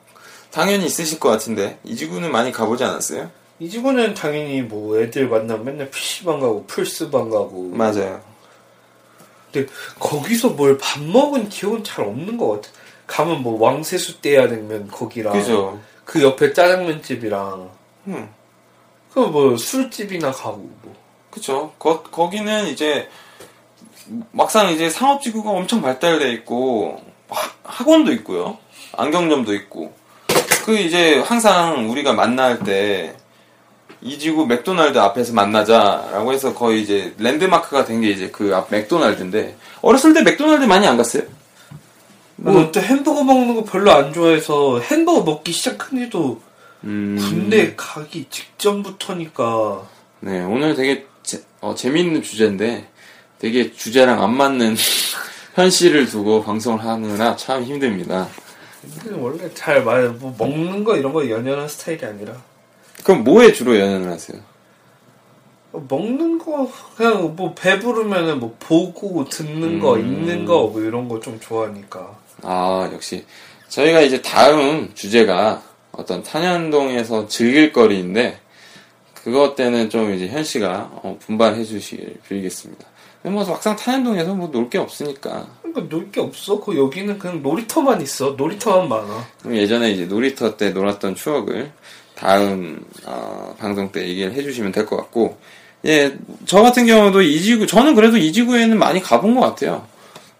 당연히 0.51 0.85
있으실 0.85 1.19
것 1.19 1.29
같은데 1.29 1.79
이지구는 1.83 2.31
많이 2.31 2.51
가보지 2.51 2.83
않았어요? 2.83 3.29
이지구는 3.59 4.13
당연히 4.13 4.61
뭐 4.61 4.99
애들 4.99 5.27
만나면 5.27 5.65
맨날 5.65 5.89
PC방 5.89 6.39
가고 6.39 6.65
플스방 6.65 7.29
가고 7.29 7.63
맞아요. 7.73 8.21
근데 9.51 9.67
거기서 9.99 10.49
뭘 10.49 10.77
밥 10.77 11.01
먹은 11.03 11.49
기억은 11.49 11.83
잘 11.83 12.05
없는 12.05 12.37
것 12.37 12.49
같아 12.61 12.69
가면 13.07 13.41
뭐 13.41 13.59
왕세수 13.61 14.21
떼야냉면 14.21 14.89
거기랑 14.89 15.33
그죠. 15.33 15.79
그 16.05 16.21
옆에 16.23 16.53
짜장면집이랑 16.53 17.69
음. 18.07 18.29
그뭐 19.13 19.57
술집이나 19.57 20.31
가고 20.31 20.69
뭐 20.81 20.95
그쵸. 21.31 21.73
거, 21.79 22.01
거기는 22.03 22.67
이제 22.67 23.09
막상 24.31 24.71
이제 24.71 24.89
상업지구가 24.89 25.49
엄청 25.49 25.81
발달돼 25.81 26.31
있고 26.33 27.01
학- 27.29 27.55
학원도 27.63 28.11
있고요. 28.13 28.57
안경점도 28.97 29.53
있고. 29.55 29.93
그 30.65 30.77
이제 30.77 31.19
항상 31.19 31.89
우리가 31.89 32.13
만날 32.13 32.59
때 32.59 33.15
이지구 34.01 34.45
맥도날드 34.45 34.97
앞에서 34.97 35.33
만나자라고 35.33 36.31
해서 36.33 36.53
거의 36.53 36.81
이제 36.83 37.13
랜드마크가 37.17 37.85
된 37.85 38.01
게 38.01 38.09
이제 38.11 38.29
그 38.29 38.53
앞 38.55 38.67
맥도날드인데 38.71 39.57
어렸을 39.81 40.13
때 40.13 40.21
맥도날드 40.21 40.63
많이 40.65 40.87
안 40.87 40.95
갔어요? 40.97 41.23
뭐, 42.37 42.71
또 42.71 42.79
햄버거 42.79 43.23
먹는 43.23 43.55
거 43.55 43.63
별로 43.65 43.91
안 43.91 44.13
좋아해서 44.13 44.79
햄버거 44.79 45.23
먹기 45.23 45.51
시작한 45.51 45.99
지도 45.99 46.41
음, 46.85 47.17
군대 47.19 47.73
가기 47.75 48.27
직전부터니까 48.29 49.81
네 50.21 50.41
오늘 50.43 50.75
되게 50.75 51.05
재, 51.23 51.39
어, 51.59 51.75
재미있는 51.75 52.21
주제인데 52.23 52.87
되게 53.39 53.73
주제랑 53.73 54.21
안 54.23 54.35
맞는 54.37 54.75
현실을 55.55 56.05
두고 56.07 56.43
방송을 56.43 56.83
하느라 56.83 57.35
참 57.35 57.63
힘듭니다. 57.63 58.27
원래 59.17 59.53
잘 59.53 59.83
말, 59.83 60.09
뭐 60.09 60.33
먹는 60.37 60.83
거 60.83 60.95
이런 60.95 61.11
거 61.11 61.29
연연한 61.29 61.67
스타일이 61.67 62.05
아니라 62.05 62.33
그럼 63.03 63.23
뭐에 63.23 63.51
주로 63.51 63.77
연연을 63.77 64.09
하세요? 64.11 64.39
먹는 65.71 66.39
거 66.39 66.71
그냥 66.95 67.35
뭐 67.35 67.53
배부르면은 67.53 68.39
뭐 68.39 68.55
보고 68.59 69.25
듣는 69.25 69.79
거 69.79 69.95
음. 69.95 69.99
읽는 69.99 70.45
거 70.45 70.67
뭐 70.69 70.81
이런 70.81 71.07
거 71.07 71.19
좀 71.19 71.39
좋아하니까 71.39 72.17
아, 72.41 72.89
역시. 72.93 73.25
저희가 73.67 74.01
이제 74.01 74.21
다음 74.21 74.91
주제가 74.95 75.61
어떤 75.91 76.23
탄현동에서 76.23 77.27
즐길 77.27 77.71
거리인데, 77.73 78.39
그것 79.13 79.55
때는 79.55 79.89
좀 79.89 80.13
이제 80.13 80.27
현 80.27 80.43
씨가 80.43 80.89
어, 81.03 81.17
분발해 81.19 81.63
주시길 81.65 82.21
빌겠습니다. 82.27 82.85
뭐 83.29 83.45
막상 83.45 83.75
탄현동에서 83.75 84.33
뭐 84.35 84.49
놀 84.51 84.69
게 84.69 84.77
없으니까. 84.77 85.47
그러니까 85.61 85.95
놀 85.95 86.11
게 86.11 86.19
없어. 86.21 86.59
그 86.59 86.77
여기는 86.77 87.19
그냥 87.19 87.41
놀이터만 87.41 88.01
있어. 88.01 88.31
놀이터만 88.37 88.89
많아. 88.89 89.25
그럼 89.41 89.55
예전에 89.57 89.91
이제 89.91 90.05
놀이터 90.05 90.57
때 90.57 90.71
놀았던 90.71 91.15
추억을 91.15 91.71
다음 92.15 92.83
어, 93.05 93.55
방송 93.59 93.91
때 93.91 94.07
얘기를 94.07 94.33
해주시면 94.33 94.71
될 94.71 94.85
것 94.85 94.97
같고, 94.97 95.37
예, 95.85 96.17
저 96.45 96.61
같은 96.61 96.85
경우도 96.85 97.21
이 97.21 97.41
지구, 97.41 97.65
저는 97.65 97.95
그래도 97.95 98.17
이 98.17 98.31
지구에는 98.33 98.77
많이 98.77 99.01
가본 99.01 99.35
것 99.35 99.41
같아요. 99.41 99.87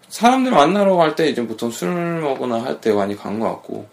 사람들 0.08 0.50
만나러 0.52 0.96
갈 0.96 1.14
때 1.14 1.28
이제 1.28 1.46
보통 1.46 1.70
술 1.70 1.88
먹거나 2.20 2.62
할 2.62 2.80
때 2.80 2.92
많이 2.92 3.16
간 3.16 3.38
것 3.40 3.46
같고, 3.48 3.86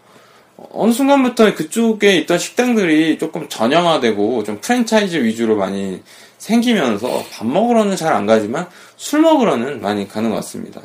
어느 0.74 0.92
순간부터 0.92 1.54
그쪽에 1.54 2.18
있던 2.18 2.40
식당들이 2.40 3.18
조금 3.20 3.48
전형화되고 3.48 4.44
좀 4.44 4.60
프랜차이즈 4.60 5.18
위주로 5.24 5.56
많이 5.56 6.02
생기면서 6.40 7.24
밥 7.32 7.46
먹으러는 7.48 7.96
잘 7.96 8.12
안 8.14 8.26
가지만 8.26 8.68
술 8.98 9.22
먹으러는 9.22 9.82
많이 9.82 10.08
가는 10.08 10.30
것 10.30 10.36
같습니다. 10.38 10.82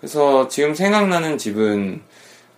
그래서 0.00 0.48
지금 0.48 0.74
생각나는 0.74 1.38
집은 1.38 2.02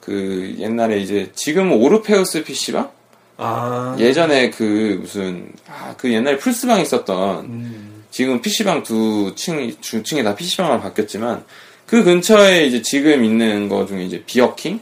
그 0.00 0.54
옛날에 0.58 0.98
이제 0.98 1.30
지금 1.34 1.72
오르페우스 1.72 2.44
PC방? 2.44 2.90
아. 3.38 3.94
예전에 3.98 4.50
그 4.50 4.98
무슨 5.02 5.52
아 5.68 5.94
그 5.98 6.12
옛날에 6.12 6.38
플스방 6.38 6.80
있었던 6.80 7.44
음. 7.44 8.04
지금 8.10 8.40
PC방 8.40 8.82
두 8.82 9.34
층, 9.36 9.74
중층에 9.80 10.22
다 10.22 10.34
PC방으로 10.34 10.80
바뀌었지만 10.80 11.44
그 11.86 12.02
근처에 12.02 12.64
이제 12.66 12.82
지금 12.82 13.24
있는 13.24 13.68
거 13.68 13.86
중에 13.86 14.04
이제 14.04 14.22
비어킹? 14.24 14.80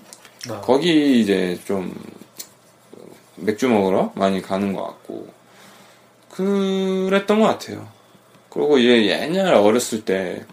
아. 0.50 0.60
거기 0.60 1.20
이제 1.20 1.58
좀 1.66 1.94
맥주 3.36 3.68
먹으러 3.68 4.12
많이 4.14 4.40
가는 4.40 4.72
것 4.72 4.82
같고 4.84 5.28
그랬던 6.30 7.40
것 7.40 7.46
같아요. 7.46 7.88
그리고 8.54 8.78
이제 8.78 9.06
옛날에 9.06 9.50
어렸을 9.56 10.04
때 10.04 10.44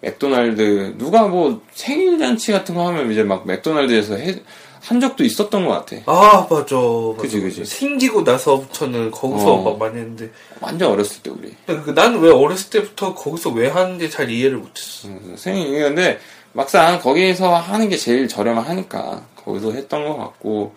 맥도날드 0.00 0.94
누가 0.98 1.28
뭐 1.28 1.60
생일 1.72 2.18
잔치 2.18 2.52
같은 2.52 2.74
거 2.74 2.86
하면 2.88 3.12
이제 3.12 3.22
막 3.22 3.46
맥도날드에서 3.46 4.16
해- 4.16 4.40
한 4.80 4.98
적도 4.98 5.22
있었던 5.24 5.66
것 5.66 5.72
같아. 5.72 5.96
아, 6.06 6.46
맞아. 6.50 6.74
맞아. 6.74 7.20
그지, 7.20 7.40
그지. 7.40 7.66
생기고 7.66 8.22
나서부터는 8.22 9.10
거기서 9.10 9.52
어. 9.52 9.62
막 9.62 9.78
많이 9.78 9.98
했는데. 10.00 10.30
완전 10.62 10.90
어렸을 10.92 11.22
때 11.22 11.30
우리. 11.30 11.54
그 11.66 11.90
나는 11.90 12.18
왜 12.20 12.30
어렸을 12.32 12.70
때부터 12.70 13.14
거기서 13.14 13.50
왜 13.50 13.68
하는지 13.68 14.08
잘 14.08 14.30
이해를 14.30 14.56
못했어. 14.56 15.08
음, 15.08 15.34
생일인데 15.36 16.18
막상 16.54 16.98
거기서 16.98 17.54
하는 17.54 17.90
게 17.90 17.98
제일 17.98 18.26
저렴하니까 18.26 19.22
거기서 19.44 19.72
했던 19.72 20.08
것 20.08 20.16
같고 20.16 20.74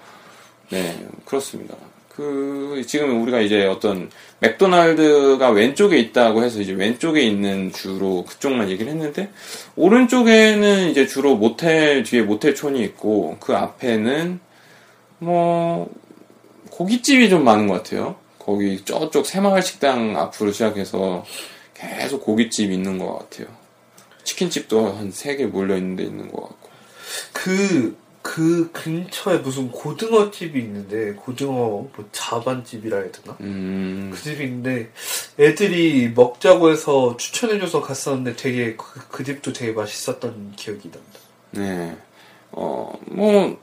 네 0.70 1.08
그렇습니다. 1.24 1.76
그 2.16 2.84
지금 2.88 3.24
우리가 3.24 3.40
이제 3.42 3.66
어떤 3.66 4.12
맥도날드가 4.40 5.50
왼쪽에 5.50 5.98
있다고 5.98 6.44
해서 6.44 6.60
이제 6.62 6.72
왼쪽에 6.74 7.22
있는 7.22 7.72
주로 7.72 8.24
그쪽만 8.26 8.70
얘기를 8.70 8.92
했는데 8.92 9.32
오른쪽에는 9.76 10.90
이제 10.90 11.08
주로 11.08 11.36
모텔 11.36 12.04
뒤에 12.04 12.22
모텔촌이 12.22 12.84
있고 12.84 13.38
그 13.40 13.56
앞에는 13.56 14.40
뭐 15.20 15.90
고깃집이 16.70 17.30
좀 17.30 17.44
많은 17.44 17.68
것 17.68 17.82
같아요. 17.84 18.16
거기 18.38 18.84
저쪽 18.86 19.26
새마을 19.26 19.62
식당 19.64 20.16
앞으로 20.18 20.52
시작해서 20.52 21.26
계속 21.74 22.24
고깃집 22.24 22.72
있는 22.72 22.98
것 23.00 23.18
같아요. 23.18 23.48
치킨집도 24.24 24.94
한 24.94 25.10
세 25.12 25.36
개 25.36 25.46
몰려 25.46 25.76
있는 25.78 25.96
데 25.96 26.04
있는 26.04 26.30
것 26.32 26.42
같고. 26.42 26.70
그, 27.34 27.96
그 28.24 28.72
근처에 28.72 29.40
무슨 29.40 29.70
고등어 29.70 30.32
집이 30.32 30.58
있는데, 30.58 31.12
고등어 31.14 31.52
뭐 31.52 31.92
자반집이라 32.14 32.98
해야 32.98 33.12
되나? 33.12 33.38
음, 33.42 34.12
그 34.14 34.20
집이 34.20 34.46
있는데, 34.46 34.90
애들이 35.38 36.10
먹자고 36.16 36.72
해서 36.72 37.18
추천해줘서 37.18 37.82
갔었는데 37.82 38.38
되게, 38.38 38.76
그, 38.78 39.08
그 39.10 39.24
집도 39.26 39.52
되게 39.52 39.74
맛있었던 39.74 40.54
기억이 40.56 40.90
난다. 40.90 41.20
네. 41.52 41.98
어, 42.54 42.94
뭐, 43.08 43.62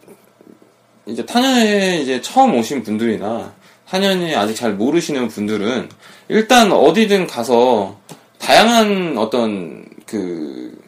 이제 1.07 1.25
탄현에 1.25 2.03
이제 2.03 2.21
처음 2.21 2.55
오신 2.55 2.83
분들이나, 2.83 3.55
탄현이 3.89 4.37
아직 4.37 4.55
잘 4.55 4.75
모르시는 4.75 5.29
분들은, 5.29 5.89
일단 6.29 6.71
어디든 6.71 7.27
가서, 7.27 7.99
다양한 8.39 9.17
어떤, 9.17 9.87
그, 10.05 10.79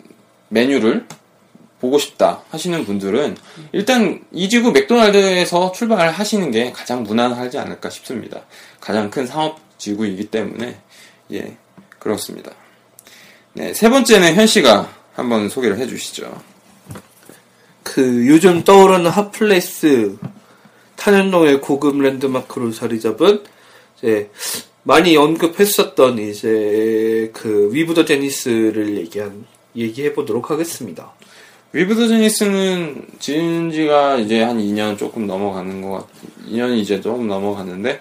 메뉴를 0.51 1.07
보고 1.83 1.99
싶다 1.99 2.45
하시는 2.51 2.85
분들은, 2.85 3.37
일단 3.73 4.23
이 4.31 4.49
지구 4.49 4.71
맥도날드에서 4.71 5.73
출발하시는 5.73 6.53
게 6.53 6.71
가장 6.71 7.03
무난하지 7.03 7.59
않을까 7.59 7.91
싶습니다. 7.91 8.43
가장 8.81 9.11
큰 9.11 9.27
상업 9.27 9.59
지구이기 9.79 10.27
때문에, 10.27 10.79
예, 11.33 11.57
그렇습니다. 11.99 12.53
네, 13.55 13.75
세 13.75 13.91
번째는 13.91 14.37
현 14.37 14.47
씨가 14.47 14.95
한번 15.15 15.49
소개를 15.49 15.77
해 15.79 15.89
주시죠. 15.89 16.41
그 17.83 18.29
요즘 18.29 18.63
떠오르는 18.63 19.11
hot 19.11 19.50
place 19.50 20.17
탄현동의 20.95 21.61
고급 21.61 22.01
랜드마크로 22.01 22.71
자리 22.71 23.01
잡은 23.01 23.43
이제 23.99 24.31
많이 24.85 25.17
언급했었던 25.17 26.21
이제 26.21 27.31
그 27.35 27.71
위브 27.73 27.95
더 27.95 28.05
제니스를 28.05 28.97
얘기한 28.99 29.47
얘기해 29.75 30.13
보도록 30.13 30.53
하겠습니다. 30.53 31.13
위브드 31.75 32.07
제니스는 32.07 33.07
지은 33.19 33.71
지가 33.71 34.17
이제 34.19 34.43
한 34.43 34.59
2년 34.59 34.99
조금 34.99 35.27
넘어가는 35.27 35.81
것 35.81 35.91
같, 35.93 36.07
2년이 36.47 36.79
이제 36.79 37.01
조금 37.01 37.29
넘어가는데, 37.29 38.01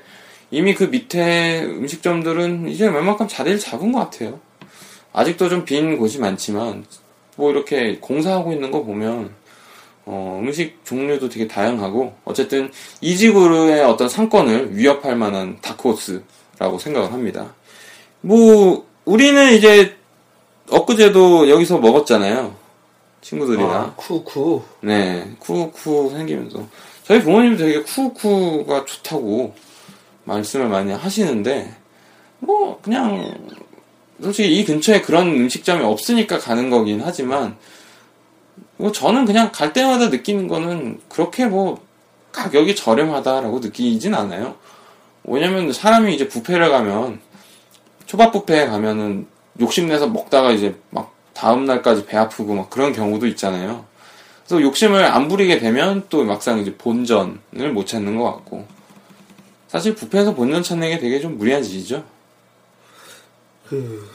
이미 0.52 0.74
그 0.76 0.86
밑에 0.86 1.64
음식점들은 1.64 2.68
이제 2.68 2.86
웬만큼 2.88 3.30
자리를 3.30 3.60
잡은 3.60 3.94
것 3.94 4.00
같아요. 4.00 4.40
아직도 5.14 5.48
좀 5.48 5.64
빈 5.64 5.98
곳이 5.98 6.20
많지만, 6.20 6.86
뭐 7.38 7.52
이렇게 7.52 7.98
공사하고 8.02 8.52
있는 8.52 8.72
거 8.72 8.84
보면, 8.84 9.32
어, 10.06 10.42
음식 10.44 10.84
종류도 10.84 11.30
되게 11.30 11.48
다양하고, 11.48 12.14
어쨌든 12.26 12.70
이 13.00 13.16
지구의 13.16 13.86
어떤 13.86 14.10
상권을 14.10 14.76
위협할 14.78 15.16
만한 15.16 15.60
다크호스라고 15.62 16.78
생각을 16.78 17.14
합니다. 17.14 17.54
뭐, 18.20 18.86
우리는 19.06 19.54
이제 19.54 19.96
엊그제도 20.70 21.50
여기서 21.50 21.78
먹었잖아요. 21.80 22.60
친구들이랑. 23.22 23.72
아, 23.72 23.94
쿠쿠. 23.96 24.64
네, 24.82 25.36
쿠쿠 25.40 26.10
생기면서. 26.12 26.68
저희 27.04 27.22
부모님도 27.22 27.64
되게 27.64 27.82
쿠쿠가 27.84 28.86
좋다고 28.86 29.54
말씀을 30.26 30.68
많이 30.68 30.92
하시는데, 30.92 31.76
뭐, 32.40 32.80
그냥, 32.82 33.38
솔직히 34.22 34.60
이 34.60 34.66
근처에 34.66 35.02
그런 35.02 35.28
음식점이 35.28 35.84
없으니까 35.84 36.40
가는 36.40 36.70
거긴 36.70 37.02
하지만, 37.04 37.58
뭐 38.78 38.92
저는 38.92 39.26
그냥 39.26 39.52
갈 39.52 39.74
때마다 39.74 40.10
느끼는 40.10 40.48
거는 40.48 41.00
그렇게 41.08 41.46
뭐 41.46 41.80
가격이 42.32 42.76
저렴하다라고 42.76 43.60
느끼진 43.60 44.16
않아요. 44.16 44.56
왜냐면 45.24 45.72
사람이 45.72 46.16
이제 46.16 46.28
뷔페를 46.28 46.70
가면, 46.72 47.20
초밥 48.06 48.32
뷔페에 48.32 48.68
가면은 48.68 49.28
욕심내서 49.60 50.08
먹다가 50.08 50.52
이제 50.52 50.76
막 50.90 51.14
다음 51.42 51.66
날까지 51.66 52.06
배 52.06 52.18
아프고 52.18 52.54
막 52.54 52.70
그런 52.70 52.94
경우도 52.94 53.26
있잖아요. 53.30 53.84
그래서 54.46 54.62
욕심을 54.62 55.04
안 55.04 55.28
부리게 55.28 55.58
되면 55.58 56.06
또 56.08 56.24
막상 56.24 56.60
이제 56.60 56.76
본전을 56.78 57.72
못 57.74 57.88
찾는 57.88 58.16
것 58.16 58.26
같고. 58.26 58.68
사실 59.68 59.96
뷔페에서 59.96 60.36
본전 60.36 60.62
찾는 60.62 60.88
게 60.90 61.00
되게 61.00 61.20
좀 61.20 61.40
무리한 61.40 61.64
짓이죠. 61.64 62.04
그, 63.68 64.08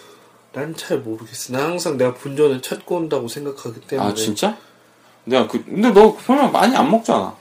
난 0.53 0.77
잘 0.77 0.99
모르겠어. 0.99 1.53
나 1.53 1.65
항상 1.65 1.97
내가 1.97 2.15
본전을 2.15 2.62
찾고 2.62 2.95
온다고 2.95 3.27
생각하기 3.27 3.81
때문에. 3.81 4.09
아 4.09 4.15
진짜? 4.15 4.57
내가 5.25 5.49
그 5.49 5.65
근데 5.65 5.91
너 5.91 6.17
설마 6.25 6.47
많이 6.53 6.77
안 6.77 6.89
먹잖아. 6.93 7.35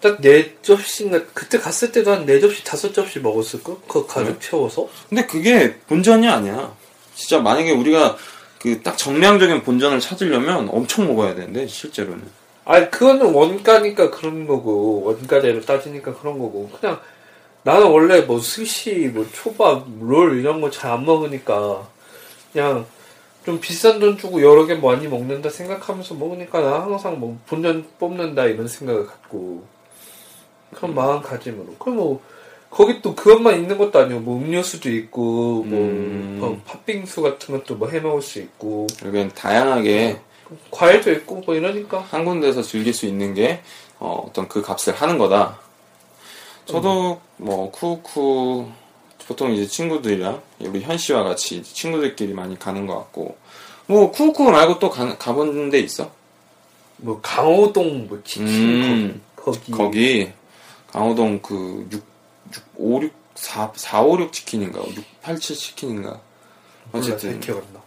딱 0.00 0.20
네 0.20 0.56
접시인가, 0.62 1.22
그때 1.32 1.58
갔을 1.60 1.92
때도 1.92 2.10
한 2.10 2.26
네 2.26 2.40
접시, 2.40 2.64
다섯 2.64 2.92
접시 2.92 3.20
먹었을 3.20 3.62
걸? 3.62 3.76
그거 3.86 4.04
가득 4.04 4.40
채워서? 4.40 4.88
근데 5.08 5.26
그게 5.26 5.76
본전이 5.86 6.28
아니야. 6.28 6.74
진짜 7.14 7.38
만약에 7.40 7.70
우리가 7.70 8.16
그 8.62 8.80
딱 8.82 8.96
정량적인 8.96 9.62
본전을 9.62 9.98
찾으려면 10.00 10.68
엄청 10.70 11.06
먹어야 11.08 11.34
되는데 11.34 11.66
실제로는. 11.66 12.22
아니, 12.64 12.88
그거는 12.92 13.34
원가니까 13.34 14.10
그런 14.10 14.46
거고, 14.46 15.02
원가대로 15.02 15.60
따지니까 15.62 16.14
그런 16.14 16.38
거고, 16.38 16.70
그냥, 16.80 17.00
나는 17.64 17.88
원래 17.88 18.20
뭐 18.20 18.38
스시, 18.40 19.10
뭐 19.12 19.26
초밥, 19.32 19.84
롤 20.00 20.38
이런 20.38 20.60
거 20.60 20.70
잘 20.70 20.92
안 20.92 21.04
먹으니까, 21.04 21.88
그냥, 22.52 22.86
좀 23.44 23.58
비싼 23.58 23.98
돈 23.98 24.16
주고 24.16 24.40
여러 24.42 24.64
개 24.66 24.74
많이 24.76 25.08
먹는다 25.08 25.50
생각하면서 25.50 26.14
먹으니까 26.14 26.60
나 26.60 26.82
항상 26.82 27.18
뭐 27.18 27.36
본전 27.48 27.84
뽑는다 27.98 28.44
이런 28.44 28.68
생각을 28.68 29.06
갖고, 29.08 29.64
그런 30.72 30.94
마음가짐으로. 30.94 31.74
그럼 31.80 31.96
뭐, 31.96 32.20
거기 32.72 33.02
또 33.02 33.14
그것만 33.14 33.56
있는 33.56 33.76
것도 33.76 33.98
아니고, 33.98 34.20
뭐 34.20 34.38
음료수도 34.38 34.90
있고, 34.90 35.62
뭐, 35.64 35.78
음. 35.78 36.38
뭐 36.40 36.60
팥빙수 36.64 37.20
같은 37.20 37.58
것도 37.58 37.76
뭐 37.76 37.90
해 37.90 38.00
먹을 38.00 38.22
수 38.22 38.38
있고, 38.38 38.86
여기는 39.04 39.32
다양하게 39.34 40.18
과일도 40.70 41.12
있고, 41.12 41.42
뭐 41.44 41.54
이러니까. 41.54 42.00
한 42.00 42.24
군데서 42.24 42.62
즐길 42.62 42.94
수 42.94 43.04
있는 43.04 43.34
게 43.34 43.60
어, 43.98 44.30
떤그 44.32 44.62
값을 44.62 44.94
하는 44.94 45.18
거다. 45.18 45.60
저도 46.64 47.20
뭐 47.36 47.70
쿠쿠 47.70 48.68
보통 49.26 49.52
이제 49.52 49.66
친구들이랑 49.66 50.40
우리 50.60 50.80
현 50.80 50.96
씨와 50.96 51.24
같이 51.24 51.62
친구들끼리 51.62 52.34
많이 52.34 52.58
가는 52.58 52.86
것 52.86 52.96
같고 52.96 53.36
뭐 53.86 54.10
쿠쿠 54.10 54.50
말고 54.50 54.78
또 54.78 54.90
가, 54.90 55.16
가본 55.18 55.70
데 55.70 55.78
있어? 55.80 56.10
뭐 56.98 57.20
강호동 57.20 58.08
뭐 58.08 58.20
치킨 58.24 58.46
음, 58.46 59.22
거, 59.36 59.52
거기 59.52 59.72
거기 59.72 60.32
강호동 60.88 61.40
그 61.42 61.88
6, 61.92 62.04
6, 62.54 62.62
5, 62.76 63.02
6, 63.02 63.12
4, 63.34 63.72
4, 63.74 64.02
5, 64.02 64.20
6 64.20 64.32
치킨인가 64.32 64.80
6, 64.80 65.04
8, 65.22 65.38
7 65.38 65.56
치킨인가 65.56 66.20
어쨌든 66.92 67.40
기억 67.40 67.58
안 67.58 67.64
나. 67.72 67.80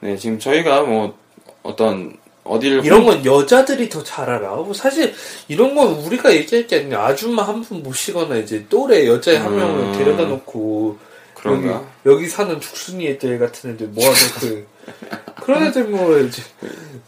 네 0.00 0.16
지금 0.16 0.38
저희가 0.38 0.82
뭐 0.82 1.16
어떤 1.62 2.16
어디를 2.42 2.84
이런 2.84 3.04
건 3.04 3.24
여자들이 3.24 3.88
더 3.90 4.02
잘 4.02 4.28
알아. 4.30 4.48
뭐 4.56 4.72
사실 4.74 5.14
이런 5.48 5.74
건 5.74 5.88
우리가 5.94 6.34
얘기할 6.34 6.66
게 6.66 6.76
아니라 6.80 7.06
아줌마 7.06 7.42
한 7.42 7.62
분 7.62 7.82
모시거나 7.82 8.36
이제 8.36 8.66
또래 8.68 9.06
여자 9.06 9.38
한 9.40 9.52
음. 9.52 9.56
명을 9.58 9.98
데려다 9.98 10.24
놓고 10.24 10.98
그런가? 11.34 11.84
여기, 12.06 12.22
여기 12.24 12.28
사는 12.28 12.60
죽순이 12.60 13.06
애들 13.08 13.38
같은 13.38 13.70
애들 13.74 13.88
모아놓고 13.88 14.66
그런 15.44 15.64
애들 15.66 15.84
뭐 15.84 16.18
이제 16.18 16.42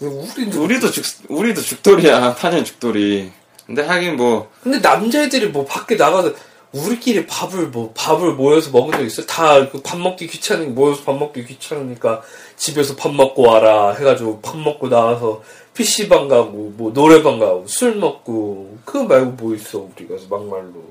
우리 0.01 0.45
우리도 0.57 0.91
죽 0.91 1.05
우리도 1.29 1.61
죽돌이야 1.63 2.35
타년 2.37 2.65
죽돌이. 2.65 3.33
근데 3.67 3.83
하긴 3.83 4.17
뭐 4.17 4.51
근데 4.63 4.79
남자애들이 4.79 5.49
뭐 5.49 5.65
밖에 5.65 5.95
나가서 5.97 6.35
우리끼리 6.73 7.27
밥을 7.27 7.67
뭐 7.69 7.93
밥을 7.95 8.33
모여서 8.33 8.71
먹은 8.71 8.93
적 8.93 9.03
있어? 9.05 9.25
다그밥 9.27 9.99
먹기 9.99 10.27
귀찮으니까 10.27 10.73
모여서 10.73 11.03
밥 11.05 11.17
먹기 11.19 11.45
귀찮으니까 11.45 12.23
집에서 12.57 12.97
밥 12.97 13.15
먹고 13.15 13.43
와라 13.47 13.93
해가지고 13.95 14.41
밥 14.41 14.57
먹고 14.57 14.89
나와서 14.89 15.43
PC방 15.75 16.29
가고 16.29 16.73
뭐 16.77 16.93
노래방 16.93 17.39
가고 17.39 17.67
술 17.67 17.97
먹고 17.97 18.79
그거 18.85 19.05
말고 19.05 19.33
뭐 19.33 19.55
있어 19.55 19.87
우리가 19.97 20.15
막말로 20.31 20.83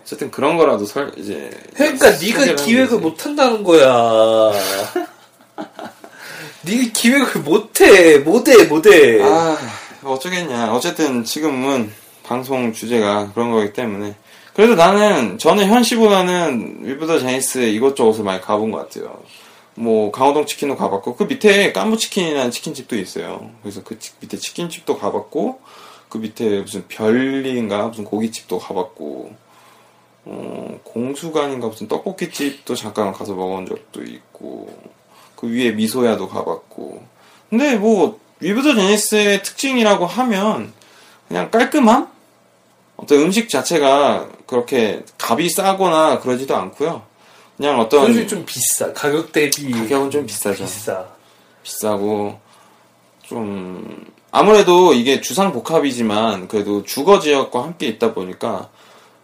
어쨌든 0.00 0.30
그런 0.30 0.58
거라도 0.58 0.84
설 0.84 1.12
이제 1.16 1.50
그러니까 1.74 2.10
네가 2.10 2.54
기획을. 2.56 2.98
못 2.98 3.24
한다는 3.24 3.62
거야 3.64 4.52
네가 6.62 6.90
기획을 6.92 7.40
못해 7.42 8.18
못해 8.18 8.64
못해 8.64 9.22
아, 9.22 9.56
어쩌겠냐. 10.02 10.72
어쨌든 10.74 11.24
지금은 11.24 11.90
방송 12.22 12.72
주제가 12.72 13.32
그런 13.32 13.50
거기 13.50 13.72
때문에. 13.72 14.14
그래도 14.54 14.76
나는, 14.76 15.36
저는 15.38 15.66
현시보다는 15.66 16.78
위브더 16.82 17.18
제니스 17.18 17.58
이것저것을 17.58 18.22
많이 18.22 18.40
가본 18.40 18.70
것 18.70 18.78
같아요. 18.78 19.20
뭐, 19.74 20.12
강호동 20.12 20.46
치킨도 20.46 20.76
가봤고, 20.76 21.16
그 21.16 21.24
밑에 21.24 21.72
깐부 21.72 21.96
치킨이라는 21.96 22.52
치킨집도 22.52 22.96
있어요. 22.96 23.50
그래서 23.62 23.82
그 23.82 23.98
치- 23.98 24.12
밑에 24.20 24.36
치킨집도 24.36 24.98
가봤고, 24.98 25.60
그 26.08 26.18
밑에 26.18 26.60
무슨 26.60 26.86
별리인가 26.86 27.88
무슨 27.88 28.04
고깃집도 28.04 28.60
가봤고, 28.60 29.34
어, 30.26 30.80
공수관인가 30.84 31.66
무슨 31.66 31.88
떡볶이집도 31.88 32.76
잠깐 32.76 33.12
가서 33.12 33.34
먹은 33.34 33.66
적도 33.66 34.04
있고, 34.04 34.72
그 35.34 35.48
위에 35.48 35.72
미소야도 35.72 36.28
가봤고. 36.28 37.02
근데 37.50 37.74
뭐, 37.74 38.20
위브더 38.38 38.76
제니스의 38.76 39.42
특징이라고 39.42 40.06
하면, 40.06 40.72
그냥 41.26 41.50
깔끔함? 41.50 42.14
어떤 42.96 43.18
음식 43.22 43.48
자체가 43.48 44.28
그렇게 44.54 45.02
값이 45.20 45.50
싸거나 45.50 46.20
그러지도 46.20 46.54
않고요. 46.56 47.02
그냥 47.56 47.80
어떤 47.80 48.12
그래서 48.12 48.26
좀 48.26 48.44
비싸 48.44 48.92
가격 48.92 49.32
대비 49.32 49.70
가격은 49.70 50.10
좀 50.10 50.26
비싸죠. 50.26 50.64
비싸 50.64 51.06
비싸고 51.62 52.38
좀 53.22 54.06
아무래도 54.30 54.92
이게 54.92 55.20
주상 55.20 55.52
복합이지만 55.52 56.48
그래도 56.48 56.84
주거 56.84 57.18
지역과 57.18 57.62
함께 57.62 57.86
있다 57.86 58.14
보니까 58.14 58.70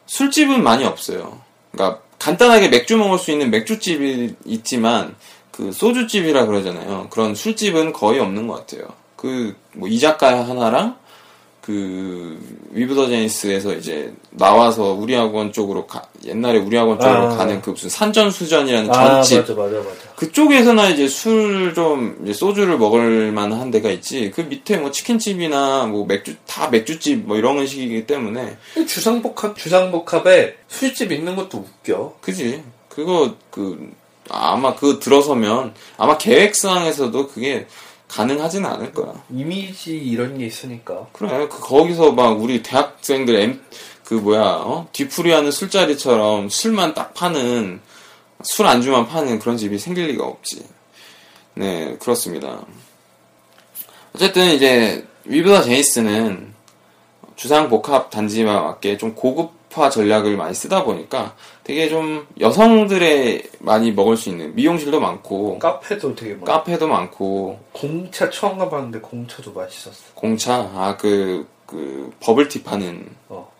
술집은 0.07 0.62
많이 0.62 0.85
없어요. 0.85 1.40
그러니까 1.73 2.03
간단하게 2.19 2.69
맥주 2.69 2.97
먹을 2.97 3.19
수 3.19 3.31
있는 3.31 3.51
맥주집이 3.51 4.35
있지만 4.45 5.14
그 5.51 5.73
소주집이라 5.73 6.47
그러잖아요. 6.47 7.09
그런 7.11 7.35
술집은 7.35 7.93
거의 7.93 8.21
없는 8.21 8.47
것 8.49 8.66
같아요. 8.66 8.88
그 9.16 9.55
뭐 9.73 9.88
이자카야 9.88 10.47
하나랑 10.49 10.97
그 11.70 12.38
위브더 12.72 13.09
제니스에서 13.09 13.74
이제 13.74 14.12
나와서 14.30 14.92
우리 14.92 15.14
학원 15.14 15.52
쪽으로 15.52 15.87
가, 15.87 16.02
옛날에 16.24 16.59
우리 16.59 16.76
학원 16.76 16.98
쪽으로 16.98 17.33
아. 17.33 17.37
가는 17.37 17.61
그 17.62 17.70
무슨 17.70 17.88
산전수전이라는 17.88 18.90
아 18.90 19.22
전집 19.22 19.38
맞아 19.40 19.54
맞아 19.54 19.76
맞아 19.78 20.14
그쪽에서나 20.16 20.88
이제 20.88 21.09
술 21.09 21.61
좀 21.74 22.33
소주를 22.33 22.78
먹을 22.78 23.33
만한 23.33 23.70
데가 23.70 23.90
있지. 23.90 24.30
그 24.35 24.42
밑에 24.42 24.76
뭐 24.76 24.90
치킨집이나 24.90 25.87
뭐 25.87 26.06
맥주 26.06 26.37
다 26.46 26.68
맥주집 26.68 27.26
뭐 27.26 27.37
이런 27.37 27.66
식이기 27.66 28.06
때문에 28.06 28.56
주상복합 28.87 29.56
주상복합에 29.56 30.56
술집 30.68 31.12
있는 31.12 31.37
것도 31.37 31.59
웃겨. 31.59 32.16
그지. 32.20 32.62
그거 32.88 33.35
그 33.50 33.90
아마 34.28 34.74
그거 34.74 34.98
들어서면 34.98 35.74
아마 35.96 36.18
계획상에서도 36.18 37.28
그게 37.28 37.66
가능하진 38.11 38.66
않을 38.66 38.92
거야. 38.92 39.14
이미지 39.31 39.96
이런 39.96 40.37
게 40.37 40.46
있으니까. 40.46 41.07
그래. 41.12 41.46
그 41.49 41.61
거기서 41.61 42.12
막 42.12 42.40
우리 42.42 42.62
대학생들 42.62 43.37
M 43.37 43.61
그 44.05 44.14
뭐야 44.14 44.42
어? 44.42 44.88
뒤풀이하는 44.92 45.53
술자리처럼 45.53 46.49
술만 46.49 46.94
딱 46.94 47.14
파는 47.14 47.81
술 48.42 48.66
안주만 48.66 49.07
파는 49.07 49.38
그런 49.38 49.57
집이 49.57 49.79
생길 49.79 50.09
리가 50.09 50.25
없지. 50.25 50.66
네 51.55 51.96
그렇습니다. 52.01 52.66
어쨌든 54.12 54.51
이제 54.55 55.07
위브더 55.25 55.62
제이스는 55.62 56.53
주상 57.37 57.68
복합 57.70 58.11
단지와 58.11 58.62
맞게 58.62 58.99
좀 58.99 59.14
고급 59.14 59.53
화 59.72 59.88
전략을 59.88 60.37
많이 60.37 60.52
쓰다 60.54 60.83
보니까 60.83 61.35
되게 61.62 61.88
좀 61.88 62.26
여성들의 62.40 63.42
많이 63.61 63.92
먹을 63.92 64.16
수 64.16 64.28
있는 64.28 64.54
미용실도 64.56 64.98
많고 65.00 65.59
카페도 65.61 66.14
되게 66.16 66.35
많아. 66.35 66.44
카페도 66.52 66.88
많고 66.88 67.61
공차 67.72 68.28
처음 68.30 68.59
가봤는데 68.59 68.98
공차도 69.00 69.52
맛있었어. 69.52 70.02
공차 70.14 70.68
아그그 70.74 72.12
버블티 72.20 72.62
파는 72.64 73.06
어. 73.28 73.50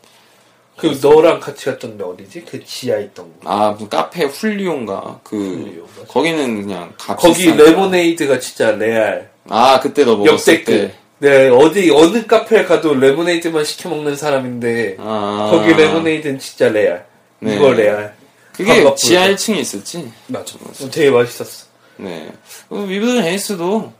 그 0.77 0.99
너랑 1.03 1.41
같이 1.41 1.67
갔던데 1.67 2.03
어디지? 2.03 2.45
그 2.47 2.65
지하 2.65 2.99
있던 2.99 3.27
거. 3.41 3.49
아 3.51 3.71
무슨 3.73 3.89
카페 3.89 4.25
훌리온가 4.25 5.21
그 5.23 5.37
훌리오. 5.37 5.85
거기는 6.09 6.63
그냥 6.63 6.93
거기 6.97 7.45
싼- 7.45 7.57
레모네이드가 7.57 8.41
진짜 8.41 8.73
레알. 8.73 9.31
아 9.49 9.79
그때 9.81 10.05
너 10.05 10.17
먹었을 10.17 10.55
역대급. 10.55 10.65
때 10.65 10.95
네 11.21 11.49
어디 11.49 11.91
어느 11.91 12.27
카페에 12.27 12.65
가도 12.65 12.95
레모네이드만 12.95 13.65
시켜 13.65 13.91
먹는 13.91 14.17
사람인데 14.17 14.97
아, 14.99 15.51
거기 15.51 15.75
레모네이드는 15.75 16.39
진짜 16.39 16.71
레알. 16.71 17.07
네. 17.41 17.57
이거 17.57 17.73
레알. 17.73 18.15
그게 18.53 18.95
지하 18.97 19.25
그래. 19.25 19.35
1층에 19.35 19.57
있었지 19.59 20.11
맞아. 20.29 20.57
어, 20.57 20.91
되게 20.91 21.11
맛있었어. 21.11 21.67
네 21.99 22.35
그 22.35 22.89
위브든 22.89 23.25
에이스도 23.25 23.93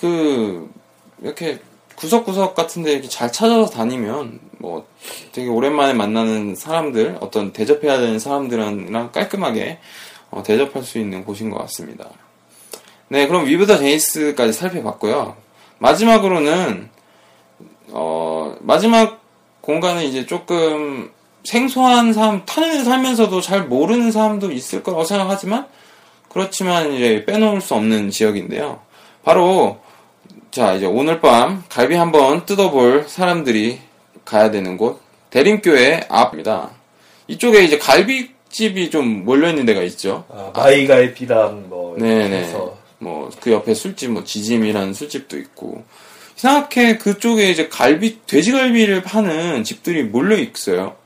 그 0.00 0.70
이렇게 1.20 1.58
구석구석 1.96 2.54
같은데 2.54 2.92
이렇게 2.92 3.08
잘 3.08 3.30
찾아서 3.32 3.68
다니면 3.70 4.38
뭐 4.58 4.86
되게 5.32 5.48
오랜만에 5.48 5.94
만나는 5.94 6.54
사람들 6.54 7.18
어떤 7.20 7.52
대접해야 7.52 7.98
되는 7.98 8.18
사람들이랑 8.20 9.10
깔끔하게 9.12 9.78
어, 10.30 10.42
대접할 10.44 10.84
수 10.84 10.98
있는 10.98 11.24
곳인 11.24 11.50
것 11.50 11.58
같습니다. 11.58 12.08
네, 13.08 13.26
그럼 13.26 13.46
위브더 13.46 13.78
제이스까지 13.78 14.52
살펴봤고요. 14.52 15.36
마지막으로는 15.82 16.88
어, 17.90 18.56
마지막 18.60 19.20
공간은 19.60 20.04
이제 20.04 20.26
조금 20.26 21.10
생소한 21.42 22.12
사람, 22.12 22.44
타는에 22.46 22.84
살면서도 22.84 23.40
잘 23.40 23.64
모르는 23.64 24.12
사람도 24.12 24.52
있을 24.52 24.82
거라고 24.84 25.04
생각하지만 25.04 25.66
그렇지만 26.28 26.92
이제 26.92 27.24
빼놓을 27.26 27.60
수 27.60 27.74
없는 27.74 28.10
지역인데요. 28.10 28.80
바로 29.24 29.80
자 30.52 30.74
이제 30.74 30.86
오늘 30.86 31.20
밤 31.20 31.64
갈비 31.68 31.94
한번 31.96 32.46
뜯어볼 32.46 33.06
사람들이 33.08 33.80
가야 34.24 34.50
되는 34.50 34.76
곳 34.76 35.00
대림교회 35.30 36.06
앞입니다. 36.08 36.70
이쪽에 37.26 37.64
이제 37.64 37.78
갈비집이 37.78 38.90
좀 38.90 39.24
몰려 39.24 39.48
있는 39.48 39.66
데가 39.66 39.82
있죠. 39.82 40.24
아, 40.28 40.52
마이갈비랑 40.54 41.68
뭐 41.68 41.96
네네. 41.98 42.36
해서 42.36 42.81
뭐 43.02 43.30
그 43.40 43.50
옆에 43.50 43.74
술집 43.74 44.10
뭐 44.12 44.24
지짐이라는 44.24 44.94
술집도 44.94 45.36
있고 45.38 45.84
이상하게 46.36 46.98
그쪽에 46.98 47.50
이제 47.50 47.68
갈비 47.68 48.22
돼지갈비를 48.26 49.02
파는 49.02 49.64
집들이 49.64 50.02
몰려 50.04 50.36
있어요. 50.38 50.96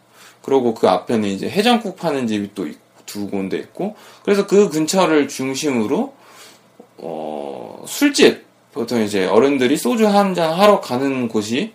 그리고 0.42 0.74
그 0.74 0.88
앞에는 0.88 1.28
이제 1.28 1.48
해장국 1.48 1.96
파는 1.96 2.26
집이 2.26 2.50
또 2.54 2.66
있- 2.66 2.78
두 3.06 3.28
군데 3.30 3.56
있고 3.59 3.94
그래서 4.24 4.46
그 4.48 4.68
근처를 4.68 5.28
중심으로 5.28 6.12
어 6.98 7.85
술집 7.87 8.44
보통 8.72 9.00
이제 9.02 9.26
어른들이 9.26 9.76
소주 9.76 10.06
한 10.09 10.35
잔 10.35 10.52
하러 10.52 10.80
가는 10.80 11.28
곳이 11.28 11.72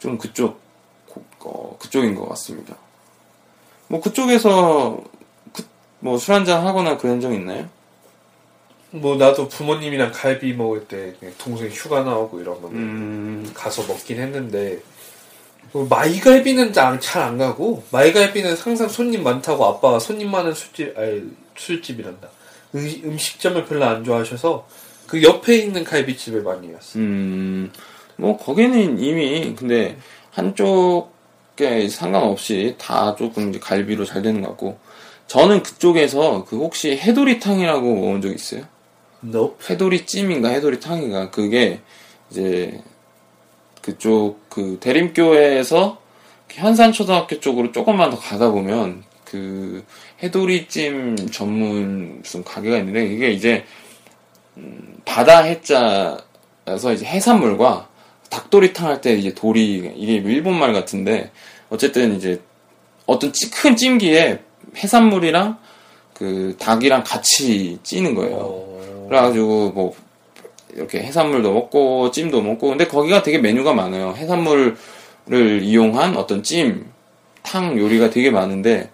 좀 0.00 0.18
그쪽 0.18 0.60
고- 1.08 1.24
어, 1.44 1.76
그쪽인 1.78 2.14
것 2.16 2.28
같습니다. 2.30 2.74
뭐 3.88 4.00
그쪽에서 4.00 5.00
뭐술 6.00 6.34
한잔 6.34 6.66
하거나 6.66 6.96
그런 6.98 7.20
적 7.20 7.32
있나요? 7.32 7.68
뭐 8.90 9.16
나도 9.16 9.48
부모님이랑 9.48 10.12
갈비 10.12 10.52
먹을 10.54 10.86
때 10.86 11.14
동생 11.38 11.68
휴가 11.68 12.02
나오고 12.02 12.40
이러면 12.40 12.64
음, 12.72 13.50
가서 13.54 13.82
먹긴 13.86 14.18
했는데 14.18 14.78
뭐 15.72 15.86
마이갈비는 15.88 16.72
잘 16.72 17.22
안 17.22 17.38
가고 17.38 17.82
마이갈비는 17.90 18.56
항상 18.56 18.88
손님 18.88 19.22
많다고 19.22 19.64
아빠가 19.66 19.98
손님 19.98 20.30
많은 20.30 20.54
술집 20.54 20.96
아니 20.96 21.24
술집이란다 21.56 22.28
음, 22.74 23.00
음식점을 23.04 23.64
별로 23.66 23.84
안 23.84 24.04
좋아하셔서 24.04 24.66
그 25.06 25.22
옆에 25.22 25.56
있는 25.56 25.84
갈비집을 25.84 26.42
많이 26.42 26.72
갔어. 26.72 26.98
음, 26.98 27.70
뭐, 28.16 28.36
거기는 28.36 28.98
이미, 28.98 29.54
근데, 29.54 29.96
한쪽에 30.32 31.88
상관없이 31.88 32.74
다 32.78 33.14
조금 33.14 33.50
이제 33.50 33.58
갈비로 33.58 34.04
잘 34.04 34.22
되는 34.22 34.42
것 34.42 34.48
같고, 34.48 34.78
저는 35.26 35.62
그쪽에서 35.62 36.44
그 36.44 36.58
혹시 36.58 36.96
해도리탕이라고 36.96 37.94
먹은 37.94 38.20
적 38.20 38.32
있어요? 38.32 38.62
Nope. 39.24 39.56
해도리찜인가 39.70 40.48
해도리탕인가, 40.50 41.30
그게, 41.30 41.80
이제 42.30 42.80
그쪽 43.82 44.48
그 44.48 44.78
대림교회에서 44.80 45.98
현산초등학교 46.50 47.40
쪽으로 47.40 47.72
조금만 47.72 48.10
더 48.10 48.18
가다 48.18 48.50
보면 48.50 49.04
그 49.24 49.84
해돌이찜 50.22 51.30
전문 51.30 52.18
무슨 52.20 52.42
가게가 52.44 52.78
있는데 52.78 53.06
이게 53.06 53.30
이제 53.30 53.64
음, 54.56 54.96
바다 55.04 55.40
해자에서 55.42 56.92
이제 56.94 57.04
해산물과 57.04 57.88
닭도리탕 58.30 58.86
할 58.88 59.00
때 59.00 59.12
이제 59.14 59.34
돌이 59.34 59.92
이게 59.96 60.14
일본 60.14 60.58
말 60.58 60.72
같은데 60.72 61.30
어쨌든 61.68 62.16
이제 62.16 62.40
어떤 63.06 63.32
찌- 63.32 63.50
큰 63.50 63.76
찜기에 63.76 64.40
해산물이랑 64.76 65.58
그 66.14 66.56
닭이랑 66.58 67.04
같이 67.04 67.78
찌는 67.82 68.14
거예요. 68.14 68.65
어. 69.06 69.08
그래가지고 69.08 69.70
뭐 69.70 69.94
이렇게 70.74 71.00
해산물도 71.02 71.52
먹고 71.52 72.10
찜도 72.10 72.42
먹고 72.42 72.68
근데 72.68 72.86
거기가 72.86 73.22
되게 73.22 73.38
메뉴가 73.38 73.72
많아요. 73.72 74.14
해산물을 74.16 74.76
이용한 75.62 76.16
어떤 76.16 76.42
찜, 76.42 76.86
탕 77.42 77.78
요리가 77.78 78.10
되게 78.10 78.30
많은데 78.30 78.90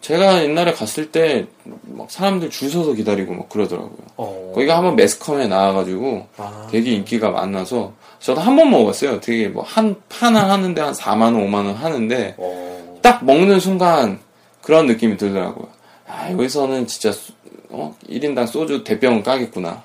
제가 0.00 0.42
옛날에 0.44 0.72
갔을 0.72 1.10
때 1.12 1.46
막 1.82 2.10
사람들 2.10 2.48
줄 2.50 2.70
서서 2.70 2.94
기다리고 2.94 3.34
막 3.34 3.48
그러더라고요. 3.50 3.98
어. 4.16 4.52
거기가 4.54 4.78
한번 4.78 4.96
매스컴에 4.96 5.46
나와가지고 5.46 6.26
아. 6.38 6.66
되게 6.70 6.92
인기가 6.92 7.30
많아서 7.30 7.92
저도 8.18 8.40
한 8.40 8.56
번 8.56 8.70
먹어봤어요. 8.70 9.20
되게 9.20 9.48
뭐 9.48 9.62
한 9.62 9.94
판을 10.08 10.40
하는데 10.40 10.80
한 10.80 10.92
4만 10.94 11.22
원, 11.22 11.34
5만 11.46 11.54
원 11.66 11.74
하는데 11.74 12.34
어. 12.38 12.98
딱 13.02 13.24
먹는 13.24 13.60
순간 13.60 14.18
그런 14.62 14.86
느낌이 14.86 15.16
들더라고요. 15.18 15.68
아 16.08 16.30
여기서는 16.32 16.86
진짜 16.86 17.12
수- 17.12 17.32
어? 17.70 17.96
1인당 18.08 18.46
소주 18.46 18.84
대병은 18.84 19.22
까겠구나. 19.22 19.82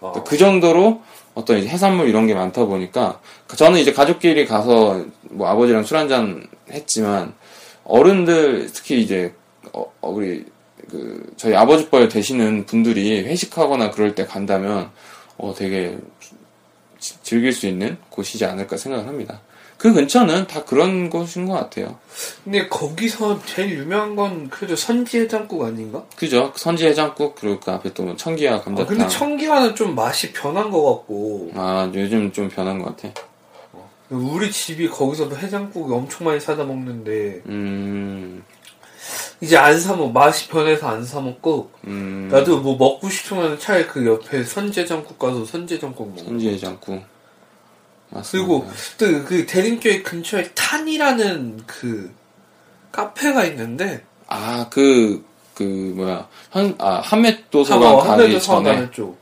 어. 0.00 0.12
그 0.24 0.36
정도로 0.36 1.02
어떤 1.34 1.58
이제 1.58 1.68
해산물 1.68 2.08
이런 2.08 2.26
게 2.26 2.34
많다 2.34 2.64
보니까 2.64 3.20
저는 3.56 3.80
이제 3.80 3.92
가족끼리 3.92 4.44
가서 4.46 5.04
뭐 5.22 5.48
아버지랑 5.48 5.84
술 5.84 5.96
한잔 5.96 6.46
했지만 6.70 7.34
어른들 7.84 8.70
특히 8.72 9.00
이제 9.00 9.32
어, 9.72 9.84
어, 10.00 10.10
우리 10.10 10.44
그 10.90 11.32
저희 11.36 11.54
아버지뻘 11.54 12.08
되시는 12.08 12.66
분들이 12.66 13.20
회식하거나 13.22 13.90
그럴 13.90 14.14
때 14.14 14.24
간다면 14.24 14.90
어 15.36 15.54
되게 15.56 15.98
지- 16.98 17.20
즐길 17.22 17.52
수 17.52 17.66
있는 17.66 17.96
곳이지 18.10 18.44
않을까 18.44 18.76
생각을 18.76 19.06
합니다. 19.06 19.40
그 19.78 19.92
근처는 19.92 20.48
다 20.48 20.64
그런 20.64 21.08
곳인 21.08 21.46
것 21.46 21.54
같아요. 21.54 21.96
근데 22.44 22.68
거기서 22.68 23.40
제일 23.46 23.78
유명한 23.78 24.16
건 24.16 24.50
그래도 24.50 24.74
선지 24.74 25.20
해장국 25.20 25.62
아닌가? 25.64 26.04
그죠? 26.16 26.52
선지 26.56 26.84
해장국 26.86 27.36
그리고 27.36 27.60
그 27.60 27.70
앞에 27.70 27.94
또뭐 27.94 28.16
청기와 28.16 28.56
아, 28.56 28.60
감자탕. 28.60 28.86
근데 28.88 29.08
청기화는 29.08 29.76
좀 29.76 29.94
맛이 29.94 30.32
변한 30.32 30.70
것 30.72 30.82
같고 30.84 31.52
아 31.54 31.88
요즘 31.94 32.32
좀 32.32 32.48
변한 32.48 32.80
것 32.82 32.96
같아. 32.96 33.14
우리 34.10 34.50
집이 34.50 34.88
거기서도 34.88 35.36
해장국 35.36 35.92
엄청 35.92 36.26
많이 36.26 36.40
사다 36.40 36.64
먹는데 36.64 37.42
음, 37.46 38.42
이제 39.40 39.56
안 39.56 39.78
사 39.78 39.94
먹, 39.94 40.10
맛이 40.12 40.48
변해서 40.48 40.88
안 40.88 41.04
사 41.04 41.20
먹고 41.20 41.70
음. 41.86 42.28
나도 42.32 42.60
뭐 42.62 42.76
먹고 42.76 43.08
싶으면 43.10 43.58
차라리 43.60 43.86
그 43.86 44.04
옆에 44.06 44.42
선제장국 44.42 45.18
가서 45.20 45.44
선제장국 45.44 46.08
먹어. 46.08 46.24
선지 46.24 46.48
해장국. 46.48 47.00
맞습니다. 48.10 48.48
그리고 48.48 48.66
또 48.98 49.24
그 49.26 49.46
대림교회 49.46 50.02
근처에 50.02 50.50
탄이라는 50.54 51.62
그 51.66 52.10
카페가 52.92 53.44
있는데 53.46 54.02
아, 54.26 54.66
그, 54.70 55.24
그, 55.54 55.62
뭐야. 55.62 56.28
한, 56.50 56.74
아, 56.78 57.00
한맷도서관 57.02 57.88
한번 57.88 58.06
가기 58.18 58.40
전에. 58.40 58.90
쪽. 58.90 59.18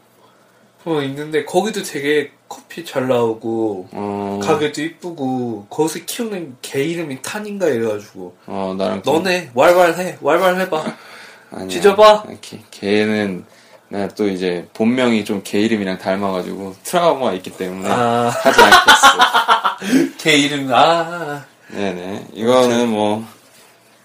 어 0.84 1.02
있는데 1.02 1.44
거기도 1.44 1.82
되게 1.82 2.30
커피 2.48 2.84
잘 2.84 3.08
나오고 3.08 3.88
어, 3.90 4.38
가게도 4.40 4.80
이쁘고 4.82 5.66
거기서 5.68 6.04
키우는 6.06 6.58
개 6.62 6.84
이름이 6.84 7.22
탄인가 7.22 7.66
이래가지고 7.66 8.36
어, 8.46 8.74
나랑. 8.78 9.02
좀- 9.02 9.14
너네 9.14 9.50
왈왈해 9.54 10.18
왈왈해봐 10.20 10.96
아니야. 11.50 11.68
찢어봐. 11.68 12.24
개, 12.40 12.60
걔는, 12.70 13.44
내가 13.88 14.08
또 14.08 14.28
이제 14.28 14.68
본명이 14.74 15.24
좀 15.24 15.42
개 15.44 15.60
이름이랑 15.60 15.98
닮아가지고 15.98 16.74
트라우마가 16.82 17.32
있기 17.34 17.50
때문에 17.56 17.88
아. 17.90 18.28
하지 18.34 18.60
않겠어. 18.60 20.16
개 20.18 20.36
이름 20.36 20.70
아 20.72 21.44
네네. 21.68 22.28
이거는 22.34 22.88
뭐, 22.88 23.24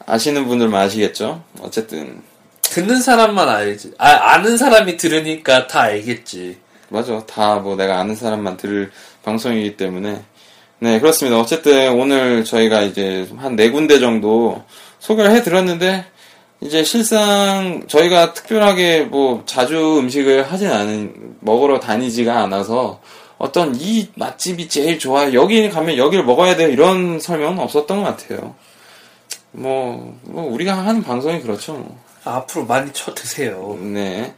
아시는 0.06 0.48
분들만 0.48 0.82
아시겠죠? 0.82 1.44
어쨌든. 1.62 2.22
듣는 2.62 3.02
사람만 3.02 3.50
알지 3.50 3.94
아 3.98 4.08
아는 4.34 4.58
사람이 4.58 4.96
들으니까 4.98 5.68
다 5.68 5.82
알겠지 5.82 6.58
맞아. 6.90 7.26
다 7.26 7.60
뭐 7.60 7.76
내가 7.76 8.00
아는 8.00 8.16
사람만 8.16 8.58
들을 8.58 8.92
방송이기 9.24 9.76
때문에. 9.78 10.22
네, 10.80 11.00
그렇습니다. 11.00 11.40
어쨌든 11.40 11.92
오늘 12.00 12.44
저희가 12.46 12.82
이제 12.82 13.28
한 13.38 13.56
네 13.56 13.70
군데 13.72 14.00
정도 14.00 14.64
소개를 15.00 15.32
해 15.32 15.44
드렸는데, 15.44 16.06
이제 16.62 16.84
실상 16.84 17.84
저희가 17.88 18.34
특별하게 18.34 19.02
뭐 19.02 19.44
자주 19.46 19.98
음식을 20.00 20.52
하진 20.52 20.70
않은, 20.70 21.36
먹으러 21.40 21.80
다니지가 21.80 22.40
않아서 22.44 23.02
어떤 23.40 23.76
이 23.76 24.10
맛집이 24.16 24.70
제일 24.70 25.00
좋아요. 25.00 25.34
여기 25.34 25.68
가면 25.70 25.98
여기를 25.98 26.24
먹어야 26.24 26.56
돼요. 26.56 26.70
이런 26.70 27.20
설명은 27.20 27.58
없었던 27.60 28.04
것 28.04 28.18
같아요. 28.18 28.54
뭐, 29.52 30.18
뭐 30.22 30.52
우리가 30.54 30.74
하는 30.78 31.02
방송이 31.02 31.42
그렇죠. 31.42 31.74
뭐. 31.74 32.00
앞으로 32.24 32.66
많이 32.66 32.94
쳐 32.94 33.16
드세요 33.16 33.80
네. 33.82 34.36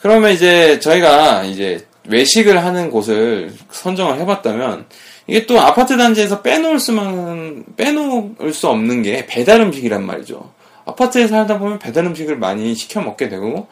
그러면 0.00 0.32
이제 0.32 0.80
저희가 0.80 1.44
이제 1.44 1.86
외식을 2.08 2.64
하는 2.64 2.90
곳을 2.90 3.54
선정을 3.70 4.18
해봤다면 4.18 4.86
이게 5.28 5.46
또 5.46 5.60
아파트 5.60 5.96
단지에서 5.96 6.42
빼놓을 6.42 6.80
수만 6.80 7.64
빼놓을 7.76 8.52
수 8.52 8.68
없는 8.68 9.02
게 9.02 9.26
배달 9.26 9.60
음식이란 9.60 10.04
말이죠. 10.04 10.50
아파트에 10.84 11.26
살다 11.26 11.58
보면 11.58 11.78
배달 11.78 12.04
음식을 12.06 12.36
많이 12.38 12.74
시켜 12.74 13.00
먹게 13.00 13.28
되고 13.28 13.68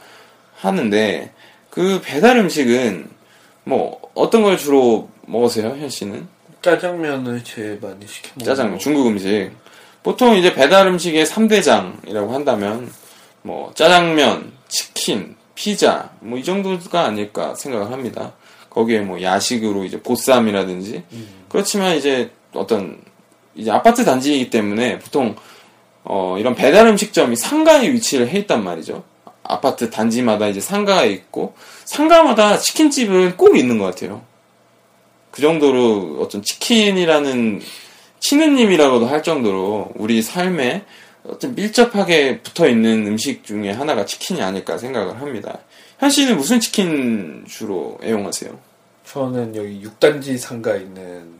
하는데 0.57 1.33
그 1.71 2.01
배달 2.05 2.37
음식은 2.39 3.09
뭐 3.65 4.01
어떤 4.15 4.43
걸 4.43 4.57
주로 4.57 5.09
먹으세요, 5.27 5.69
현 5.69 5.89
씨는? 5.89 6.27
짜장면을 6.63 7.43
제일 7.45 7.79
많이 7.81 8.07
시켜 8.07 8.31
먹는 8.35 8.45
짜장면, 8.45 8.75
거. 8.75 8.79
중국 8.79 9.07
음식. 9.07 9.51
보통 10.03 10.37
이제 10.37 10.53
배달 10.55 10.87
음식의 10.89 11.25
3대장이라고 11.27 12.31
한다면, 12.31 12.91
뭐, 13.43 13.73
짜장면, 13.75 14.53
치킨, 14.69 15.37
피자, 15.55 16.11
뭐, 16.21 16.39
이 16.39 16.45
정도가 16.45 17.05
아닐까 17.05 17.55
생각을 17.55 17.91
합니다. 17.91 18.33
거기에 18.69 19.01
뭐, 19.01 19.23
야식으로 19.23 19.85
이제 19.85 20.01
보쌈이라든지. 20.01 21.05
그렇지만 21.49 21.97
이제 21.97 22.31
어떤, 22.53 23.01
이제 23.55 23.71
아파트 23.71 24.05
단지이기 24.05 24.51
때문에 24.51 24.99
보통, 24.99 25.37
어, 26.13 26.37
이런 26.39 26.57
배달 26.57 26.89
음식점이 26.89 27.37
상가에 27.37 27.89
위치를 27.93 28.29
해 28.29 28.41
있단 28.41 28.65
말이죠. 28.65 29.05
아파트 29.45 29.91
단지마다 29.91 30.49
이제 30.49 30.61
상가가 30.61 31.05
있고, 31.05 31.55
상가마다 31.85 32.59
치킨집은 32.59 33.37
꼭 33.37 33.57
있는 33.57 33.79
것 33.79 33.85
같아요. 33.85 34.23
그 35.31 35.41
정도로 35.41 36.19
어떤 36.21 36.43
치킨이라는 36.43 37.63
치느님이라고도 38.19 39.07
할 39.07 39.23
정도로 39.23 39.93
우리 39.95 40.21
삶에 40.21 40.85
어떤 41.29 41.55
밀접하게 41.55 42.41
붙어 42.41 42.69
있는 42.69 43.07
음식 43.07 43.45
중에 43.45 43.71
하나가 43.71 44.05
치킨이 44.05 44.43
아닐까 44.43 44.79
생각을 44.79 45.21
합니다. 45.21 45.61
현 46.01 46.11
씨는 46.11 46.37
무슨 46.37 46.59
치킨 46.59 47.45
주로 47.47 47.99
애용하세요? 48.03 48.59
저는 49.07 49.55
여기 49.55 49.81
6단지 49.85 50.39
상가 50.39 50.75
있는 50.75 51.39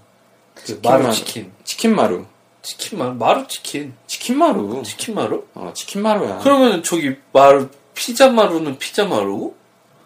그 0.55 0.79
마루. 0.81 1.13
치킨 1.13 1.51
치킨 1.65 1.97
마루. 1.97 2.25
치킨 2.63 2.99
마루 2.99 3.15
마루 3.15 3.47
치킨 3.49 3.95
치킨 4.07 4.39
마루. 4.39 4.83
치킨 4.85 5.15
마루? 5.15 5.45
어, 5.55 5.73
치킨 5.75 6.03
마루야. 6.03 6.39
그러면 6.43 6.83
저기 6.83 7.17
마루 7.33 7.69
피자 7.95 8.29
마루는 8.29 8.79
피자 8.79 9.05
마루고 9.07 9.55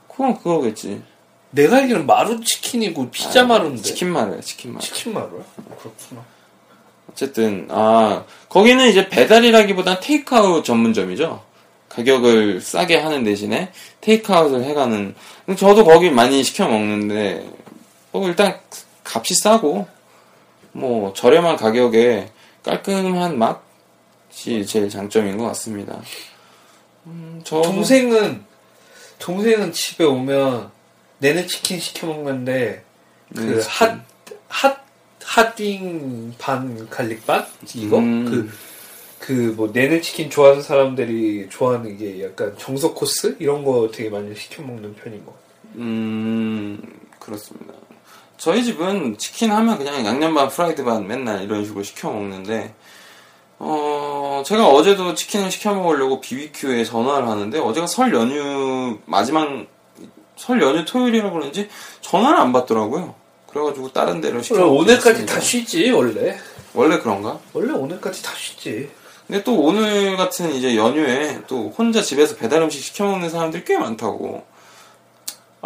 그건 0.09 0.37
그거겠지. 0.37 1.03
내가 1.51 1.77
알기로는 1.79 2.07
마루 2.07 2.41
치킨이고 2.41 3.11
피자 3.11 3.43
아, 3.43 3.45
마루인데 3.45 3.83
치킨 3.83 4.13
마루야, 4.13 4.41
치킨 4.41 4.73
마루. 4.73 4.85
치킨 4.85 5.15
마루야? 5.15 5.43
그렇구나. 5.81 6.25
어쨌든 7.11 7.69
아 7.71 8.25
거기는 8.49 8.89
이제 8.89 9.09
배달이라기보단 9.09 9.99
테이크아웃 10.01 10.65
전문점이죠. 10.65 11.43
가격을 11.89 12.61
싸게 12.61 12.97
하는 12.99 13.23
대신에 13.25 13.71
테이크아웃을 14.01 14.65
해가는. 14.65 15.15
저도 15.57 15.85
거기 15.85 16.11
많이 16.11 16.43
시켜 16.43 16.67
먹는데 16.67 17.49
뭐 18.11 18.27
일단 18.29 18.59
값이 19.05 19.35
싸고 19.43 19.87
뭐 20.73 21.13
저렴한 21.13 21.57
가격에 21.57 22.31
깔끔한 22.65 23.39
맛이 23.39 24.67
제일 24.67 24.89
장점인 24.89 25.37
것 25.37 25.45
같습니다. 25.49 26.01
음, 27.07 27.41
저 27.45 27.61
동생은 27.63 28.43
동생은 29.19 29.73
집에 29.73 30.05
오면 30.05 30.71
내내 31.19 31.47
치킨 31.47 31.79
시켜 31.79 32.07
먹는데 32.07 32.83
네, 33.29 33.47
그 33.47 34.85
hot 35.25 35.50
hot 35.50 35.75
hot 35.75 36.01
wing 36.01 36.35
반 36.39 36.89
garlic 36.91 37.27
반 37.27 37.47
이거 37.75 37.99
음. 37.99 38.25
그 38.25 38.51
그 39.55 39.62
뭐 39.62 39.71
내내 39.73 40.01
치킨 40.01 40.29
좋아하는 40.29 40.63
사람들이 40.63 41.49
좋아하는 41.51 41.97
게 41.97 42.23
약간 42.23 42.55
정석 42.59 42.95
코스 42.95 43.37
이런 43.39 43.65
거 43.65 43.91
되게 43.93 44.11
많이 44.11 44.35
시켜 44.37 44.63
먹는 44.63 44.95
편인 44.97 45.25
것 45.25 45.33
같아요. 45.33 45.71
음, 45.77 47.01
그렇습니다. 47.19 47.73
저희 48.37 48.65
집은 48.65 49.17
치킨 49.19 49.51
하면 49.51 49.79
그냥 49.79 50.05
양념 50.05 50.35
반 50.35 50.49
프라이드 50.49 50.85
반 50.85 51.07
맨날 51.07 51.43
이런 51.43 51.65
식으로 51.65 51.83
시켜 51.83 52.11
먹는데 52.11 52.75
어 53.59 54.43
제가 54.45 54.69
어제도 54.69 55.15
치킨을 55.15 55.51
시켜 55.51 55.75
먹으려고 55.75 56.21
BBQ에 56.21 56.85
전화를 56.85 57.29
하는데 57.29 57.59
어제가 57.59 57.87
설 57.87 58.13
연휴 58.13 58.99
마지막 59.07 59.49
설 60.37 60.61
연휴 60.61 60.85
토요일이라 60.85 61.31
그런지 61.31 61.69
전화를 62.01 62.39
안 62.39 62.53
받더라고요. 62.53 63.15
그래가지고 63.49 63.93
다른 63.93 64.21
데로 64.21 64.43
시켜 64.43 64.67
오늘까지. 64.67 65.27
다 65.27 65.39
쉬지 65.39 65.91
원래. 65.91 66.37
원래 66.75 66.99
그런가? 66.99 67.39
원래 67.53 67.73
오늘까지 67.73 68.23
다 68.23 68.33
쉬지. 68.37 68.91
근데 69.27 69.43
또 69.45 69.59
오늘 69.59 70.17
같은 70.17 70.53
이제 70.53 70.77
연휴에 70.77 71.41
또 71.47 71.73
혼자 71.79 72.03
집에서 72.03 72.37
배달 72.37 72.61
음식 72.63 72.83
시켜 72.83 73.05
먹는 73.05 73.31
사람들이 73.31 73.65
꽤 73.65 73.79
많다고. 73.79 74.45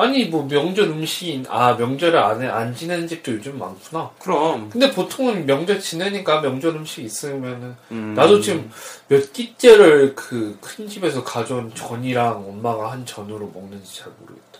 아니 0.00 0.26
뭐 0.26 0.46
명절 0.46 0.84
음식이 0.90 1.44
아 1.48 1.74
명절을 1.74 2.16
안에 2.16 2.46
안 2.46 2.72
지내는 2.74 3.08
집도 3.08 3.32
요즘 3.32 3.58
많구나. 3.58 4.10
그럼 4.20 4.70
근데 4.70 4.92
보통은 4.92 5.44
명절 5.44 5.80
지내니까 5.80 6.40
명절 6.40 6.76
음식 6.76 7.02
있으면은 7.04 7.74
음, 7.90 8.14
나도 8.14 8.40
지금 8.40 8.70
몇 9.08 9.32
끼째를 9.32 10.14
그 10.14 10.56
큰 10.60 10.88
집에서 10.88 11.24
가져온 11.24 11.74
전이랑 11.74 12.44
엄마가 12.48 12.92
한 12.92 13.04
전으로 13.04 13.50
먹는지 13.52 13.98
잘 13.98 14.12
모르겠다. 14.20 14.58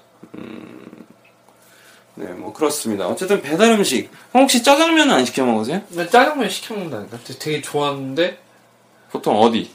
네, 2.17 2.27
뭐 2.33 2.53
그렇습니다. 2.53 3.07
어쨌든 3.07 3.41
배달 3.41 3.71
음식 3.71 4.11
혹시 4.35 4.63
짜장면은 4.65 5.15
안 5.15 5.25
시켜 5.25 5.45
먹으세요? 5.47 5.81
근데 5.89 6.09
짜장면 6.09 6.51
시켜 6.51 6.75
먹는다니까 6.75 7.19
되게 7.39 7.63
좋았는데 7.63 8.39
보통 9.13 9.37
어디? 9.41 9.71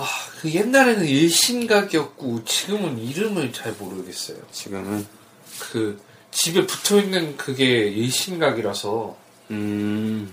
아 0.00 0.28
그 0.40 0.52
옛날에는 0.52 1.04
일신각이었고 1.04 2.44
지금은 2.44 2.98
이름을 2.98 3.52
잘 3.52 3.72
모르겠어요. 3.72 4.36
지금은 4.52 5.04
그 5.58 6.00
집에 6.30 6.64
붙어 6.64 7.00
있는 7.00 7.36
그게 7.36 7.88
일신각이라서 7.88 9.16
음 9.50 10.32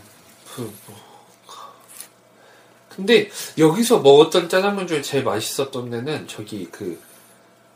그 0.56 0.74
뭐. 0.88 1.06
근데 2.90 3.30
여기서 3.58 4.00
먹었던 4.00 4.48
짜장면 4.48 4.88
중에 4.88 5.02
제일 5.02 5.26
맛있었던 5.26 5.90
데는 5.90 6.30
저기 6.30 6.70
그 6.72 6.98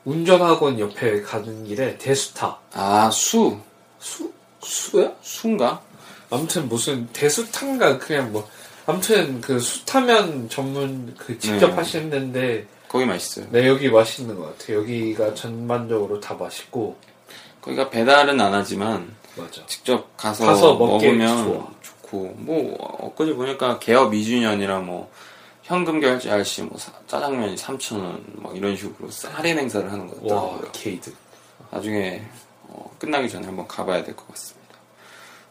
운전학원 0.06 0.80
옆에 0.80 1.22
가는 1.22 1.66
길에 1.66 1.98
대수타 1.98 2.58
아, 2.72 3.12
수. 3.12 3.60
수 4.00 4.32
수야? 4.64 5.12
수인가? 5.22 5.82
아무튼 6.30 6.70
무슨 6.70 7.08
대수탄가 7.08 7.98
그냥 7.98 8.32
뭐 8.32 8.50
아무튼 8.90 9.40
그 9.42 9.60
수타면 9.60 10.50
전문 10.50 11.14
그 11.18 11.38
직접 11.38 11.68
네. 11.68 11.74
하시는 11.74 12.10
데인데 12.10 12.66
거기 12.88 13.06
맛있어요. 13.06 13.46
네 13.52 13.68
여기 13.68 13.90
맛있는 13.90 14.36
것 14.36 14.58
같아 14.58 14.74
요 14.74 14.80
여기가 14.80 15.34
전반적으로 15.36 16.20
다 16.20 16.34
맛있고 16.34 16.98
거기가 17.62 17.90
배달은 17.90 18.42
안 18.42 18.54
하지만 18.54 19.14
맞아 19.36 19.64
직접 19.68 20.16
가서, 20.18 20.46
가서 20.46 20.74
먹으면 20.76 21.44
좋아. 21.44 21.68
좋고 21.82 22.34
뭐 22.38 22.76
엊그제 23.00 23.34
보니까 23.36 23.78
개업 23.80 24.12
2주년이라 24.12 24.82
뭐 24.82 25.12
현금 25.62 26.00
결제 26.00 26.32
할 26.32 26.44
시뭐 26.44 26.72
짜장면이 27.06 27.56
3,000원 27.56 28.42
막 28.42 28.58
이런 28.58 28.76
식으로 28.76 29.08
할인 29.32 29.60
행사를 29.60 29.92
하는 29.92 30.06
와 30.08 30.14
거더라고요. 30.16 30.72
게이드 30.72 31.14
나중에 31.70 32.24
어, 32.64 32.92
끝나기 32.98 33.30
전에 33.30 33.46
한번 33.46 33.68
가봐야 33.68 34.04
될 34.04 34.16
것 34.16 34.28
같습니다. 34.30 34.60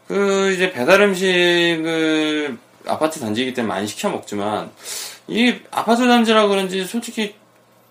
그 0.08 0.50
이제 0.54 0.72
배달 0.72 1.02
음식을 1.02 2.58
아파트 2.88 3.20
단지이기 3.20 3.54
때문에 3.54 3.74
많이 3.74 3.86
시켜 3.86 4.08
먹지만 4.10 4.70
이 5.26 5.54
아파트 5.70 6.06
단지라 6.06 6.48
그런지 6.48 6.84
솔직히 6.84 7.34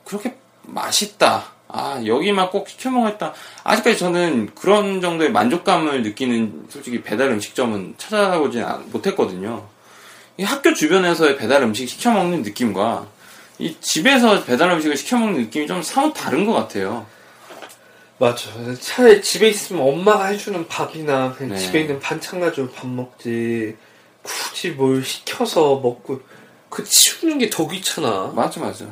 그렇게 0.03 0.35
맛있다. 0.63 1.45
아 1.69 2.01
여기만 2.05 2.49
꼭 2.49 2.69
시켜 2.69 2.89
먹었다. 2.89 3.33
아직까지 3.63 3.97
저는 3.97 4.51
그런 4.55 5.01
정도의 5.01 5.31
만족감을 5.31 6.01
느끼는 6.03 6.67
솔직히 6.69 7.01
배달 7.03 7.29
음식점은 7.31 7.95
찾아보진 7.97 8.63
않- 8.63 8.89
못했거든요. 8.91 9.67
이 10.37 10.43
학교 10.43 10.73
주변에서의 10.73 11.37
배달 11.37 11.63
음식 11.63 11.89
시켜 11.89 12.11
먹는 12.11 12.43
느낌과 12.43 13.07
이 13.59 13.75
집에서 13.81 14.43
배달 14.45 14.71
음식을 14.71 14.95
시켜 14.95 15.17
먹는 15.17 15.41
느낌이 15.41 15.67
좀 15.67 15.81
사뭇 15.81 16.13
다른 16.13 16.45
것 16.45 16.53
같아요. 16.53 17.05
맞아 18.19 18.49
차라리 18.79 19.21
집에 19.21 19.49
있으면 19.49 19.83
엄마가 19.83 20.27
해주는 20.27 20.67
밥이나 20.67 21.33
그냥 21.37 21.55
네. 21.55 21.59
집에 21.59 21.81
있는 21.81 21.99
반찬 21.99 22.39
가지고 22.39 22.69
밥 22.71 22.87
먹지 22.87 23.75
굳이 24.57 24.71
뭘 24.71 25.03
시켜서 25.03 25.75
먹고 25.75 26.19
그 26.69 26.83
치우는 26.83 27.37
게 27.37 27.49
더 27.49 27.67
귀찮아 27.67 28.31
맞아, 28.35 28.59
맞아. 28.59 28.85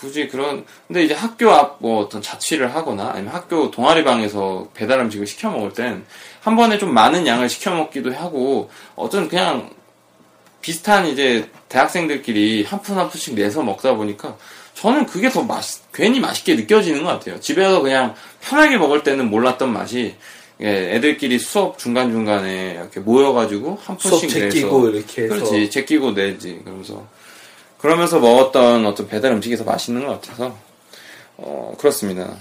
굳이 0.00 0.26
그런, 0.26 0.66
근데 0.88 1.04
이제 1.04 1.14
학교 1.14 1.50
앞 1.52 1.76
뭐 1.80 2.02
어떤 2.02 2.20
자취를 2.20 2.74
하거나 2.74 3.10
아니면 3.14 3.32
학교 3.32 3.70
동아리 3.70 4.02
방에서 4.02 4.68
배달 4.74 4.98
음식을 5.00 5.26
시켜 5.26 5.50
먹을 5.50 5.72
땐 5.72 6.04
한 6.40 6.56
번에 6.56 6.78
좀 6.78 6.92
많은 6.92 7.26
양을 7.26 7.48
시켜 7.48 7.70
먹기도 7.74 8.12
하고 8.12 8.70
어떤 8.96 9.28
그냥 9.28 9.70
비슷한 10.60 11.06
이제 11.06 11.48
대학생들끼리 11.68 12.64
한 12.64 12.80
푼 12.82 12.98
한 12.98 13.08
푼씩 13.08 13.34
내서 13.34 13.62
먹다 13.62 13.94
보니까 13.94 14.36
저는 14.74 15.06
그게 15.06 15.30
더 15.30 15.42
맛, 15.44 15.62
괜히 15.92 16.18
맛있게 16.18 16.56
느껴지는 16.56 17.04
것 17.04 17.10
같아요. 17.10 17.38
집에서 17.38 17.80
그냥 17.80 18.14
편하게 18.40 18.78
먹을 18.78 19.04
때는 19.04 19.30
몰랐던 19.30 19.72
맛이 19.72 20.16
예, 20.60 20.94
애들끼리 20.94 21.38
수업 21.38 21.78
중간 21.78 22.12
중간에 22.12 22.74
이렇게 22.74 23.00
모여가지고 23.00 23.78
한 23.82 23.96
수업 23.98 24.20
푼씩 24.20 24.38
내서 24.38 24.50
제끼고 24.50 24.88
이렇게 24.88 25.22
해서 25.22 25.34
그렇지 25.34 25.70
제끼고 25.70 26.14
내지 26.14 26.60
그러면서 26.64 27.06
그러면서 27.78 28.20
먹었던 28.20 28.86
어떤 28.86 29.08
배달 29.08 29.32
음식이 29.32 29.56
더 29.56 29.64
맛있는 29.64 30.06
것 30.06 30.20
같아서 30.20 30.56
어 31.36 31.74
그렇습니다. 31.78 32.36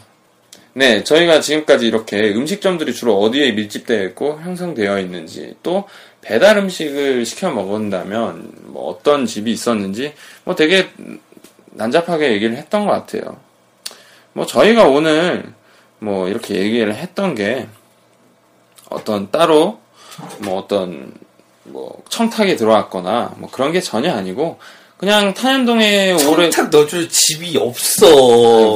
네, 0.76 1.04
저희가 1.04 1.39
지금까지 1.39 1.88
이렇게 1.88 2.34
음식점들이 2.34 2.93
주로 2.93 3.19
어디에 3.19 3.52
밀집되어 3.52 4.04
있고 4.06 4.39
형성되어 4.41 4.99
있는지 4.99 5.56
또 5.62 5.86
배달 6.21 6.58
음식을 6.58 7.26
시켜 7.26 7.52
먹은다면 7.52 8.54
뭐 8.67 8.89
어떤 8.89 9.26
집이 9.26 9.52
있었는지 9.52 10.13
뭐 10.45 10.56
되게 10.56 10.89
난잡하게 11.71 12.32
얘기를 12.32 12.56
했던 12.56 12.86
것 12.86 12.91
같아요. 12.91 13.38
뭐 14.34 14.45
저희가 14.45 14.88
오늘 14.88 15.43
뭐 15.99 16.28
이렇게 16.28 16.56
얘기를 16.56 16.95
했던 16.95 17.36
게 17.36 17.67
어떤 18.93 19.29
따로 19.32 19.79
뭐 20.39 20.60
어떤 20.60 21.12
뭐 21.63 22.01
청탁이 22.10 22.56
들어왔거나 22.56 23.34
뭐 23.38 23.49
그런 23.51 23.71
게 23.71 23.82
전혀 23.82 24.13
아니고 24.13 24.60
그냥 24.97 25.34
탄현동에 25.34 26.13
오래 26.29 26.49
청탁 26.49 26.69
넣어줄 26.69 27.10
집이 27.10 27.58
없어 27.58 28.08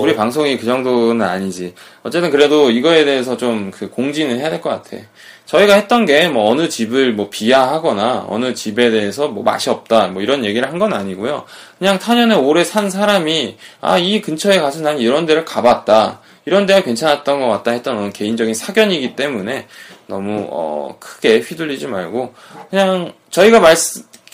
우리 0.01 0.13
방송이 0.15 0.57
그 0.57 0.65
정도는 0.65 1.25
아니지. 1.25 1.73
어쨌든 2.03 2.31
그래도 2.31 2.69
이거에 2.69 3.05
대해서 3.05 3.37
좀 3.37 3.71
그 3.71 3.89
공지는 3.89 4.39
해야 4.39 4.49
될 4.49 4.59
것 4.61 4.69
같아. 4.69 4.97
저희가 5.45 5.75
했던 5.75 6.05
게 6.05 6.27
뭐 6.27 6.49
어느 6.51 6.67
집을 6.67 7.13
뭐 7.13 7.29
비하하거나 7.29 8.25
어느 8.27 8.53
집에 8.53 8.89
대해서 8.91 9.29
뭐 9.29 9.43
맛이 9.43 9.69
없다 9.69 10.07
뭐 10.07 10.21
이런 10.21 10.43
얘기를 10.43 10.67
한 10.67 10.79
건 10.79 10.91
아니고요. 10.93 11.45
그냥 11.79 11.97
탄현에 11.99 12.35
오래 12.35 12.63
산 12.65 12.89
사람이 12.89 13.57
아 13.79 13.97
이 13.97 14.21
근처에 14.21 14.59
가서 14.59 14.81
난 14.81 14.99
이런 14.99 15.25
데를 15.25 15.45
가봤다. 15.45 16.19
이런 16.45 16.65
데가 16.65 16.81
괜찮았던 16.81 17.39
것 17.41 17.47
같다 17.49 17.71
했던 17.71 18.11
개인적인 18.11 18.53
사견이기 18.53 19.15
때문에 19.15 19.67
너무 20.07 20.47
어, 20.49 20.95
크게 20.99 21.39
휘둘리지 21.39 21.87
말고 21.87 22.33
그냥 22.69 23.13
저희가 23.29 23.59
말, 23.59 23.75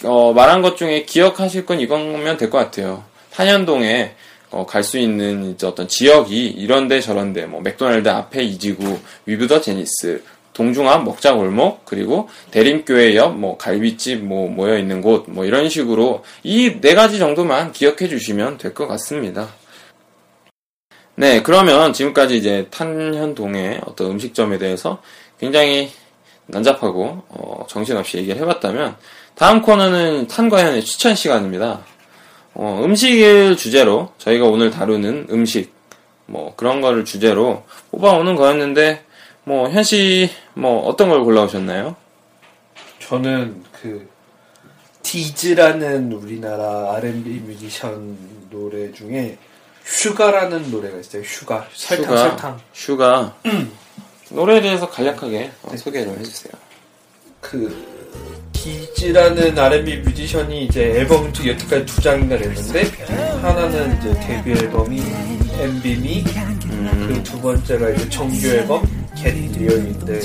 어, 0.04 0.34
말한 0.34 0.62
것 0.62 0.78
중에 0.78 1.04
기억하실 1.04 1.66
건 1.66 1.80
이거면 1.80 2.38
될 2.38 2.50
것 2.50 2.58
같아요. 2.60 3.04
탄현동에 3.32 4.16
어, 4.52 4.66
갈 4.68 4.84
수 4.84 5.00
있는 5.00 5.58
어떤 5.64 5.88
지역이 5.88 6.46
이런데 6.48 7.02
저런데 7.02 7.46
뭐 7.48 7.60
맥도날드 7.62 8.08
앞에 8.08 8.44
이지구 8.44 9.00
위브 9.26 9.48
더 9.48 9.60
제니스 9.60 10.24
동중암 10.54 11.04
먹자 11.06 11.34
골목 11.34 11.84
그리고 11.86 12.30
대림교회 12.52 13.16
옆 13.16 13.34
뭐 13.36 13.58
갈비집 13.58 14.24
뭐 14.24 14.48
모여 14.48 14.78
있는 14.78 15.02
곳 15.02 15.26
뭐 15.28 15.46
이런 15.46 15.70
식으로 15.70 16.24
이 16.44 16.80
네 16.82 16.94
가지 16.94 17.18
정도만 17.18 17.72
기억해 17.72 18.08
주시면 18.08 18.60
될 18.60 18.76
것 18.76 18.88
같습니다. 18.88 19.50
네, 21.16 21.44
그러면 21.44 21.94
지금까지 21.94 22.38
이제 22.38 22.68
탄현동의 22.72 23.82
어떤 23.86 24.12
음식점에 24.12 24.58
대해서 24.58 25.02
굉장히 25.40 25.92
난잡하고 26.48 27.24
어, 27.30 27.66
정신없이 27.68 28.18
얘기를 28.18 28.42
해봤다면 28.42 28.96
다음 29.36 29.62
코너는 29.62 30.28
탄과현의 30.28 30.84
추천 30.84 31.16
시간입니다. 31.16 31.82
어, 32.54 32.82
음식을 32.84 33.58
주제로 33.58 34.12
저희가 34.18 34.46
오늘 34.46 34.70
다루는 34.70 35.28
음식 35.32 35.74
뭐 36.26 36.54
그런 36.56 36.82
거를 36.82 37.06
주제로 37.06 37.64
뽑아오는 37.92 38.36
거였는데 38.36 39.04
뭐 39.44 39.70
현씨 39.70 40.30
뭐 40.54 40.88
어떤 40.88 41.10
걸 41.10 41.24
골라오셨나요? 41.24 41.96
저는 43.00 43.64
그 43.82 44.10
디즈라는 45.02 46.12
우리나라 46.14 46.94
R&B 46.96 47.30
뮤지션 47.42 48.18
노래 48.50 48.92
중에 48.92 49.38
Sugar라는 49.84 50.72
노래가 50.72 50.98
있어요. 50.98 51.24
Sugar 51.24 51.68
설탕 51.74 52.06
Sugar, 52.06 52.18
설탕 52.18 52.60
Sugar 52.72 53.36
노래에 54.34 54.62
대해서 54.62 54.90
간략하게 54.90 55.52
어, 55.64 55.78
소개를 55.78 56.18
해주세요. 56.20 56.54
그 57.40 57.94
Deez라는 58.52 59.58
R&B 59.58 59.98
뮤지션이 59.98 60.66
이제 60.66 60.86
앨범 60.96 61.32
두 61.32 61.48
여태까지 61.48 61.86
두 61.86 62.02
장이나 62.02 62.36
냈는데 62.38 62.84
하나는 63.42 63.98
이제 64.00 64.20
데뷔 64.22 64.52
앨범이 64.52 65.02
Envy 65.60 66.02
Me 66.02 66.24
그리고 67.06 67.24
두 67.24 67.42
번째가 67.42 67.90
이제 67.92 68.10
정규 68.10 68.48
앨범 68.48 68.82
Get 69.16 69.30
Real인데. 69.32 70.22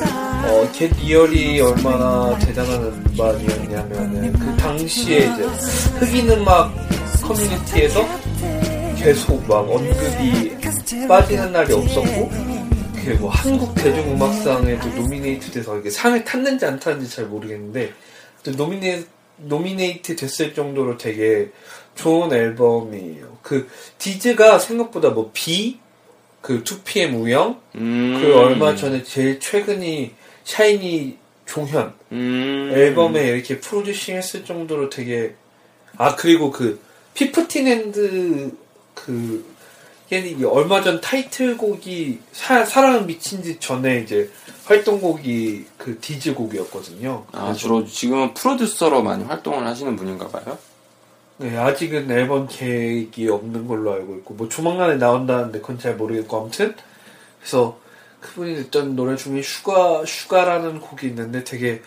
어, 0.00 0.70
Get 0.72 0.90
Real이 1.00 1.60
얼마나 1.60 2.36
대단한 2.38 2.82
음반이었냐면은 2.82 4.32
그 4.32 4.56
당시에 4.56 5.18
이제 5.18 5.42
흑인 5.98 6.30
음악 6.30 6.74
커뮤니티에서 7.22 8.04
계속 8.96 9.46
막 9.46 9.58
언급이 9.70 10.56
빠지는 11.06 11.52
날이 11.52 11.72
없었고 11.74 12.57
그게 12.98 13.14
뭐 13.14 13.30
한국 13.30 13.74
대중음악상에도 13.74 14.88
노미네이트 14.88 15.50
돼서 15.50 15.78
이게 15.78 15.90
상을 15.90 16.22
탔는지 16.24 16.66
안 16.66 16.78
탔는지 16.78 17.16
잘 17.16 17.26
모르겠는데 17.26 17.92
또 18.42 18.50
노미네 18.52 19.04
노미네이트 19.38 20.16
됐을 20.16 20.54
정도로 20.54 20.98
되게 20.98 21.50
좋은 21.94 22.32
앨범이에요. 22.32 23.38
그 23.42 23.68
Deez가 23.98 24.58
생각보다 24.58 25.10
뭐 25.10 25.30
비, 25.32 25.78
그 26.40 26.62
2PM 26.62 27.20
우영, 27.20 27.60
음. 27.76 28.20
그 28.20 28.36
얼마 28.36 28.74
전에 28.74 29.02
제일 29.02 29.40
최근이 29.40 30.12
샤이니 30.44 31.18
종현 31.46 31.94
음. 32.12 32.70
앨범에 32.74 33.28
이렇게 33.28 33.58
producing 33.58 34.16
했을 34.16 34.44
정도로 34.44 34.90
되게 34.90 35.34
아 35.96 36.14
그리고 36.14 36.50
그 36.50 36.80
피프틴핸드 37.14 38.52
그 38.94 39.44
얘는 40.10 40.44
얼마 40.46 40.80
전 40.80 41.00
타이틀곡이 41.00 42.20
사, 42.32 42.64
사랑은 42.64 43.06
미친 43.06 43.42
짓 43.42 43.60
전에 43.60 44.00
이제 44.00 44.30
활동곡이 44.64 45.66
그 45.76 45.98
Deez 46.00 46.34
곡이었거든요. 46.34 47.26
아, 47.32 47.52
주로 47.52 47.86
지금은 47.86 48.34
프로듀서로 48.34 49.02
많이 49.02 49.24
활동을 49.24 49.66
하시는 49.66 49.96
분인가 49.96 50.28
봐요. 50.28 50.58
네, 51.38 51.56
아직은 51.56 52.10
앨범 52.10 52.48
계획이 52.48 53.28
없는 53.28 53.68
걸로 53.68 53.92
알고 53.92 54.16
있고, 54.16 54.34
뭐 54.34 54.48
조만간에 54.48 54.96
나온다는데 54.96 55.60
그건 55.60 55.78
잘 55.78 55.94
모르겠고, 55.96 56.36
아무튼. 56.36 56.74
그래서 57.38 57.78
그분이 58.20 58.54
냈던 58.54 58.96
노래 58.96 59.16
중에 59.16 59.42
Sugar, 59.42 60.04
Sugar라는 60.04 60.80
곡이 60.80 61.06
있는데 61.06 61.44
되게 61.44 61.82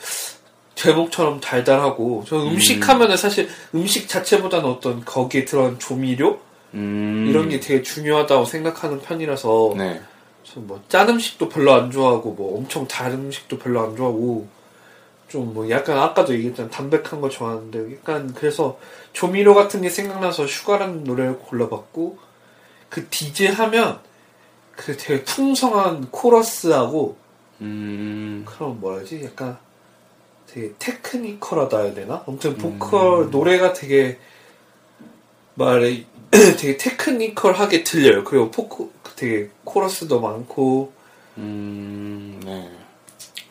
제목처럼 0.75 1.41
달달하고, 1.41 2.23
저 2.27 2.37
음식 2.37 2.87
하면은 2.87 3.17
사실 3.17 3.49
음식 3.75 4.07
자체보다는 4.07 4.69
어떤 4.69 5.03
거기에 5.03 5.43
들어간 5.45 5.77
조미료? 5.79 6.39
음. 6.73 7.25
이런 7.29 7.49
게 7.49 7.59
되게 7.59 7.81
중요하다고 7.81 8.45
생각하는 8.45 9.01
편이라서, 9.01 9.73
네. 9.77 10.01
뭐 10.55 10.82
짠 10.82 11.09
음식도 11.09 11.49
별로 11.49 11.73
안 11.73 11.91
좋아하고, 11.91 12.31
뭐 12.31 12.57
엄청 12.57 12.87
단 12.87 13.11
음식도 13.11 13.59
별로 13.59 13.81
안 13.81 13.95
좋아하고, 13.95 14.47
좀 15.31 15.53
뭐 15.53 15.69
약간 15.69 15.97
아까도 15.97 16.33
얘기했잖아 16.33 16.69
담백한 16.69 17.21
거 17.21 17.29
좋아하는데 17.29 17.95
약간 17.95 18.33
그래서 18.33 18.77
조미료 19.13 19.55
같은 19.55 19.81
게 19.81 19.89
생각나서 19.89 20.45
Sugar라는 20.45 21.05
노래를 21.05 21.39
골라봤고 21.39 22.19
그 22.89 23.07
디제 23.09 23.47
하면 23.47 23.99
그 24.75 24.95
되게 24.97 25.23
풍성한 25.23 26.11
코러스하고 26.11 27.17
음. 27.61 28.43
그럼 28.45 28.79
뭐라지 28.81 29.23
약간 29.23 29.57
되게 30.47 30.73
테크니컬하다 30.79 31.79
해야 31.79 31.93
되나? 31.93 32.23
아무튼 32.27 32.57
보컬 32.57 33.29
노래가 33.29 33.71
되게 33.71 34.19
말에 35.55 36.05
되게 36.57 36.77
테크니컬하게 36.77 37.83
들려요. 37.83 38.23
그리고 38.23 38.49
포크 38.51 38.91
되게 39.15 39.49
코러스도 39.63 40.21
많고 40.21 40.93
음. 41.37 42.41
네. 42.45 42.69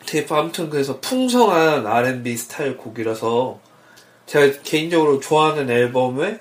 되게 0.05 0.33
아무튼 0.33 0.69
그래서 0.69 0.99
풍성한 0.99 1.87
R&B 1.87 2.35
스타일 2.35 2.77
곡이라서 2.77 3.59
제가 4.25 4.61
개인적으로 4.63 5.19
좋아하는 5.19 5.69
앨범에 5.69 6.39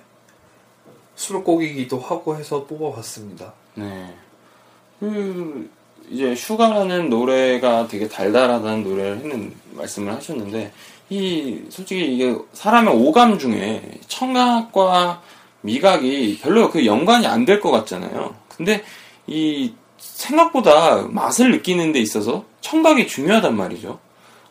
수록곡이기도 1.15 1.99
하고 1.99 2.37
해서 2.37 2.65
뽑아봤습니다. 2.65 3.53
네. 3.75 4.15
그 4.99 5.71
이제 6.11 6.35
슈가라는 6.35 7.11
노래가 7.11 7.87
되게 7.87 8.09
달달하다는 8.09 8.83
노래를 8.83 9.19
했는 9.19 9.55
말씀을 9.73 10.13
하셨는데 10.15 10.73
이 11.11 11.63
솔직히 11.69 12.15
이게 12.15 12.37
사람의 12.53 12.95
오감 12.95 13.39
중에 13.39 13.83
청각과 14.09 15.23
미각이 15.63 16.39
별로 16.43 16.71
그 16.71 16.87
연관이 16.87 17.27
안 17.27 17.45
될 17.45 17.61
것 17.61 17.71
같잖아요. 17.71 18.35
근데 18.57 18.83
이 19.27 19.73
생각보다 19.99 21.07
맛을 21.11 21.51
느끼는 21.51 21.93
데 21.93 22.01
있어서 22.01 22.45
청각이 22.61 23.07
중요하단 23.07 23.57
말이죠. 23.57 23.99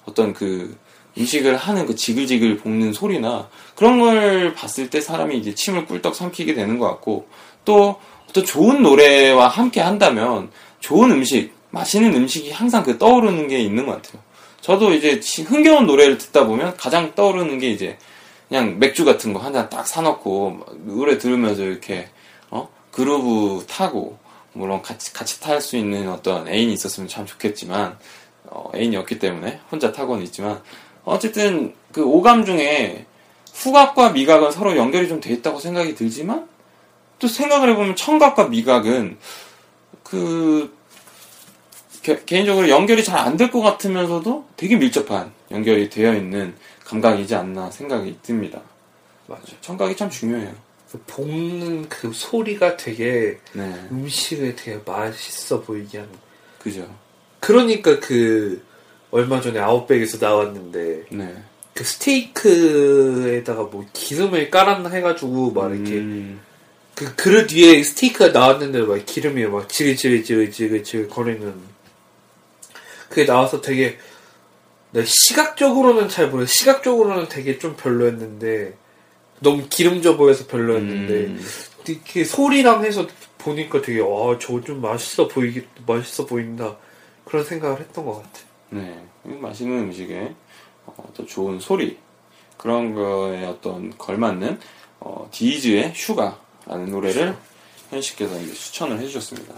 어떤 0.06 0.34
그 0.34 0.78
음식을 1.18 1.58
하는 1.58 1.86
그 1.86 1.96
지글지글 1.96 2.58
볶는 2.58 2.94
소리나 2.94 3.50
그런 3.76 4.00
걸 4.00 4.54
봤을 4.54 4.90
때 4.90 5.02
사람이 5.02 5.38
이제 5.38 5.54
침을 5.56 5.86
꿀떡 5.86 6.16
삼키게 6.16 6.54
되는 6.54 6.78
것 6.80 6.88
같고 6.88 7.28
또 7.66 8.00
어떤 8.30 8.46
좋은 8.46 8.82
노래와 8.84 9.48
함께 9.48 9.82
한다면 9.82 10.52
좋은 10.80 11.12
음식, 11.12 11.52
맛있는 11.72 12.14
음식이 12.16 12.52
항상 12.52 12.84
그 12.84 12.98
떠오르는 12.98 13.48
게 13.48 13.60
있는 13.60 13.86
것 13.86 14.02
같아요. 14.02 14.22
저도 14.62 14.94
이제 14.94 15.20
지- 15.20 15.44
흥겨운 15.44 15.86
노래를 15.88 16.18
듣다 16.18 16.46
보면 16.46 16.76
가장 16.78 17.14
떠오르는 17.16 17.60
게 17.60 17.70
이제 17.72 17.98
그냥 18.50 18.80
맥주 18.80 19.06
같은 19.06 19.34
거 19.34 19.40
한 19.40 19.54
잔 19.54 19.70
딱 19.70 19.88
사놓고 19.88 20.66
노래 20.86 21.18
들으면서 21.18 21.64
이렇게 21.64 22.10
어? 22.50 22.68
그루브 22.92 23.66
타고 23.68 24.18
물론 24.54 24.82
같이 24.82 25.14
같이 25.14 25.40
탈 25.40 25.62
수 25.62 25.78
있는 25.78 26.10
어떤 26.10 26.48
애인이 26.48 26.74
있었으면 26.74 27.08
참 27.08 27.26
좋겠지만 27.26 27.98
어, 28.46 28.72
애인이 28.76 28.96
없기 28.98 29.20
때문에 29.20 29.60
혼자 29.72 29.92
타고는 29.92 30.24
있지만 30.26 30.62
어쨌든 31.06 31.74
그 31.92 32.04
오감 32.04 32.46
중에 32.46 33.06
후각과 33.54 34.12
미각은 34.12 34.52
서로 34.52 34.76
연결이 34.76 35.08
좀 35.08 35.20
돼 35.22 35.32
있다고 35.34 35.60
생각이 35.60 35.96
들지만 35.96 36.48
또 37.20 37.28
생각을 37.28 37.70
해보면 37.70 37.96
청각과 37.96 38.48
미각은 38.48 39.18
그 40.04 40.76
개, 42.02 42.24
개인적으로 42.26 42.70
연결이 42.70 43.04
잘 43.04 43.20
안 43.20 43.38
될 43.38 43.52
것 43.52 43.62
같으면서도 43.62 44.46
되게 44.56 44.78
밀접한 44.78 45.32
연결이 45.52 45.90
되어 45.90 46.16
있는 46.16 46.56
감각이지 46.90 47.36
않나 47.36 47.70
생각이 47.70 48.18
듭니다. 48.24 48.60
맞아요. 49.28 49.44
청각이 49.62 49.96
참 49.96 50.10
중요해요. 50.10 50.54
그 50.92 51.00
볶는 51.06 51.88
그 51.88 52.12
소리가 52.12 52.78
되게 52.78 53.38
네, 53.54 53.88
음식을 53.92 54.56
되게 54.56 54.80
맛있어 54.84 55.62
보이게 55.62 56.00
하는. 56.00 56.12
그죠. 56.58 56.90
그러니까 57.40 58.00
그 58.00 58.64
얼마 59.12 59.40
전에 59.40 59.60
아웃백에서 59.60 60.18
나왔는데 60.20 61.06
네. 61.12 61.44
그 61.76 61.84
스테이크에다가 61.84 63.64
뭐 63.64 63.86
기름을 63.94 64.50
깔았나 64.50 64.90
해가지고 64.90 65.52
막 65.52 65.74
이렇게 65.74 65.92
음, 65.98 66.42
그 66.96 67.16
그릇 67.16 67.54
위에 67.54 67.84
스테이크가 67.84 68.32
나왔는데 68.32 68.82
막 68.82 69.06
기름이 69.06 69.46
막 69.46 69.70
지글지글지글지글 69.70 71.08
거리는 71.08 71.54
그게 73.10 73.26
나와서 73.26 73.62
되게 73.62 73.98
내 74.92 75.06
시각적으로는 75.06 76.10
잘 76.10 76.30
모르 76.30 76.46
시각적으로는 76.46 77.30
되게 77.30 77.60
좀 77.60 77.76
별로였는데 77.76 78.74
너무 79.40 79.68
기름져 79.70 80.18
보여서 80.18 80.48
별로였는데 80.48 81.14
음, 81.14 81.42
이렇게 81.88 82.24
소리랑 82.24 82.84
해서 82.84 83.08
보니까 83.38 83.82
되게 83.82 84.00
와 84.00 84.38
저거 84.40 84.62
좀 84.62 84.82
맛있어 84.82 85.28
보이기 85.28 85.66
맛있어 85.86 86.26
보인다 86.26 86.76
그런 87.26 87.46
생각을 87.46 87.80
했던 87.80 88.06
것 88.06 88.18
같아. 88.18 88.40
네. 88.70 89.02
이 89.26 89.30
맛있는 89.30 89.80
음식에 89.80 90.34
어, 90.86 91.12
또 91.14 91.26
좋은 91.26 91.60
소리 91.60 91.98
그런 92.58 92.94
거에 92.94 93.46
어떤 93.46 93.96
걸맞는 93.98 94.60
어, 95.00 95.30
디즈의 95.32 95.94
슈가라는 95.96 96.90
노래를 96.90 97.36
현 97.90 98.02
씨께서 98.02 98.40
이제 98.40 98.54
추천을 98.54 99.00
해주셨습니다. 99.00 99.54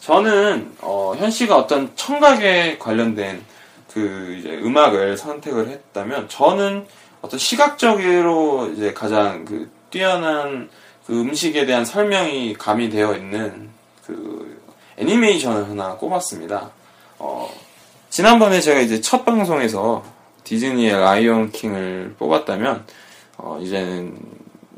저는 0.00 0.74
어, 0.80 1.14
현 1.16 1.30
씨가 1.30 1.56
어떤 1.56 1.94
청각에 1.94 2.78
관련된 2.78 3.44
그 3.92 4.36
이제 4.38 4.50
음악을 4.62 5.16
선택을 5.16 5.68
했다면 5.68 6.28
저는 6.28 6.86
어떤 7.20 7.38
시각적으로 7.38 8.70
이제 8.74 8.92
가장 8.92 9.44
그 9.44 9.70
뛰어난 9.90 10.70
그 11.06 11.20
음식에 11.20 11.66
대한 11.66 11.84
설명이 11.84 12.54
가미되어 12.54 13.14
있는 13.16 13.70
그 14.06 14.60
애니메이션을 14.96 15.68
하나 15.68 15.96
꼽았습니다. 15.96 16.70
어, 17.18 17.52
지난번에 18.10 18.60
제가 18.60 18.80
이제 18.80 19.00
첫 19.00 19.24
방송에서 19.24 20.04
디즈니의 20.44 20.92
라이온 20.92 21.50
킹을 21.50 22.16
뽑았다면 22.18 22.84
어, 23.38 23.58
이제는 23.60 24.18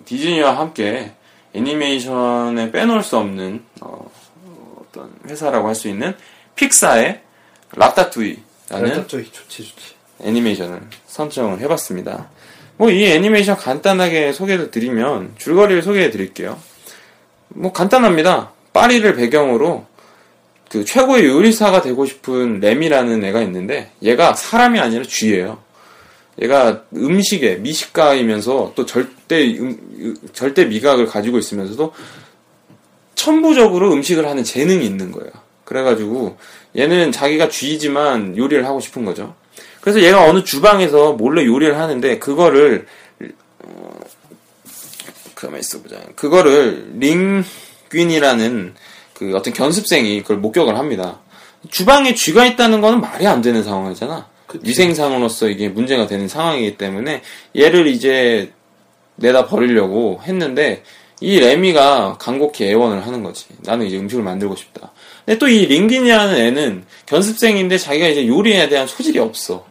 디즈니와 0.05 0.59
함께 0.59 1.13
애니메이션에 1.53 2.71
빼놓을 2.71 3.03
수 3.03 3.17
없는 3.17 3.65
어, 3.81 4.11
떤 4.93 5.13
회사라고 5.27 5.69
할 5.69 5.75
수 5.75 5.89
있는 5.89 6.15
픽사의 6.55 7.21
라따투이 7.73 8.44
라는 8.71 8.89
라따뚜이 8.91 9.25
좋지 9.31 9.65
좋지. 9.65 9.95
애니메이션을 10.23 10.81
선정을 11.07 11.61
해봤습니다. 11.61 12.31
뭐 12.77 12.91
이 12.91 13.05
애니메이션 13.07 13.57
간단하게 13.57 14.33
소개를 14.33 14.71
드리면 14.71 15.35
줄거리를 15.39 15.83
소개해 15.83 16.11
드릴게요. 16.11 16.59
뭐 17.49 17.73
간단합니다. 17.73 18.53
파리를 18.73 19.15
배경으로 19.15 19.87
그 20.71 20.85
최고의 20.85 21.27
요리사가 21.27 21.83
되고 21.83 22.05
싶은 22.05 22.59
램이라는 22.61 23.23
애가 23.23 23.43
있는데 23.43 23.93
얘가 24.03 24.35
사람이 24.35 24.81
아니라 24.81 25.05
쥐예요. 25.05 25.63
얘가 26.43 26.83
음식에 26.97 27.57
미식가이면서 27.57 28.73
또 28.75 28.85
절대 28.87 29.57
음- 29.59 30.17
절대 30.33 30.65
미각을 30.65 31.07
가지고 31.07 31.39
있으면서도 31.39 31.93
천부적으로 33.15 33.93
음식을 33.93 34.27
하는 34.27 34.43
재능이 34.43 34.85
있는 34.85 35.13
거예요. 35.13 35.31
그래가지고 35.65 36.37
얘는 36.77 37.13
자기가 37.13 37.49
쥐지만 37.49 38.37
요리를 38.37 38.65
하고 38.67 38.81
싶은 38.81 39.05
거죠. 39.05 39.35
그래서 39.81 40.03
얘가 40.03 40.25
어느 40.25 40.45
주방에서 40.45 41.13
몰래 41.13 41.45
요리를 41.45 41.79
하는데 41.79 42.19
그거를 42.19 42.87
어, 43.65 44.01
가만 45.35 45.61
있어보자. 45.61 45.97
그거를 46.17 46.93
링균이라는 46.99 48.75
그 49.15 49.33
어떤 49.37 49.53
견습생이 49.53 50.23
그걸 50.23 50.39
목격을 50.39 50.79
합니다. 50.79 51.21
주방에 51.71 52.15
쥐가 52.15 52.47
있다는 52.47 52.81
거는 52.81 53.01
말이 53.01 53.27
안 53.27 53.41
되는 53.43 53.63
상황이잖아. 53.63 54.27
그치. 54.47 54.69
위생상으로서 54.69 55.49
이게 55.49 55.69
문제가 55.69 56.07
되는 56.07 56.29
상황이기 56.29 56.77
때문에 56.77 57.23
얘를 57.57 57.87
이제 57.87 58.53
내다 59.17 59.47
버리려고 59.47 60.21
했는데 60.25 60.83
이 61.21 61.39
레미가 61.39 62.17
간곡히 62.19 62.65
애원을 62.65 63.07
하는 63.07 63.23
거지. 63.23 63.47
나는 63.61 63.87
이제 63.87 63.99
음식을 63.99 64.23
만들고 64.23 64.57
싶다. 64.57 64.93
근데 65.25 65.39
또 65.39 65.49
이 65.49 65.67
링긴이라는 65.67 66.35
애는 66.37 66.85
견습생인데 67.07 67.79
자기가 67.79 68.09
이제 68.09 68.27
요리에 68.27 68.69
대한 68.69 68.87
소질이 68.87 69.19
없어. 69.19 69.67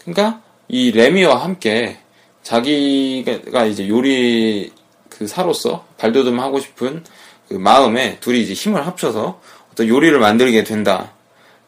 그러니까 0.00 0.40
이 0.68 0.90
레미와 0.92 1.42
함께 1.42 1.98
자기가 2.42 3.66
이제 3.66 3.88
요리 3.88 4.72
그 5.08 5.26
사로서 5.26 5.84
발돋움하고 5.98 6.60
싶은 6.60 7.04
그 7.48 7.54
마음에 7.54 8.18
둘이 8.20 8.40
이제 8.42 8.52
힘을 8.54 8.86
합쳐서 8.86 9.40
어떤 9.72 9.88
요리를 9.88 10.18
만들게 10.18 10.64
된다. 10.64 11.12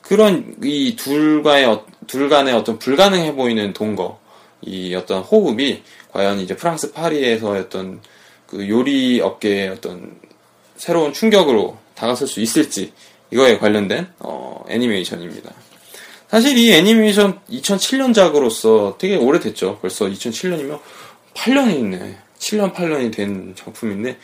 그런 0.03 0.57
이 0.63 0.97
둘과의 0.97 1.65
어- 1.67 1.85
둘 2.07 2.29
간의 2.29 2.55
어떤 2.55 2.79
불가능해 2.79 3.35
보이는 3.35 3.73
동거, 3.73 4.19
이 4.63 4.95
어떤 4.95 5.23
호흡이 5.23 5.83
과연 6.13 6.41
이제 6.41 6.57
프랑스 6.57 6.93
파리에서의 6.93 7.61
어떤 7.63 8.01
그 8.47 8.69
요리 8.69 9.21
업계의 9.21 9.69
어떤 9.69 10.19
새로운 10.77 11.13
충격으로 11.13 11.79
다가설 11.95 12.27
수 12.27 12.41
있을지 12.41 12.93
이거에 13.31 13.59
관련된 13.59 14.09
어, 14.21 14.65
애니메이션입니다. 14.69 15.51
사실 16.29 16.57
이 16.59 16.73
애니메이션 16.73 17.41
2007년작으로서 17.51 18.99
되게 18.99 19.17
오래됐죠. 19.17 19.79
벌써 19.81 20.07
2007년이면 20.07 20.79
8년이 21.35 21.75
있네. 21.79 22.19
7년, 22.39 22.73
8년이 22.73 23.13
된 23.13 23.55
작품인데, 23.57 24.17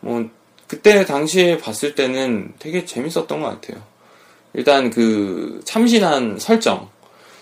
뭐, 0.00 0.28
그때 0.68 1.04
당시에 1.04 1.58
봤을 1.58 1.94
때는 1.94 2.52
되게 2.58 2.84
재밌었던 2.84 3.40
것 3.40 3.60
같아요. 3.60 3.82
일단 4.52 4.90
그 4.90 5.60
참신한 5.64 6.38
설정, 6.38 6.88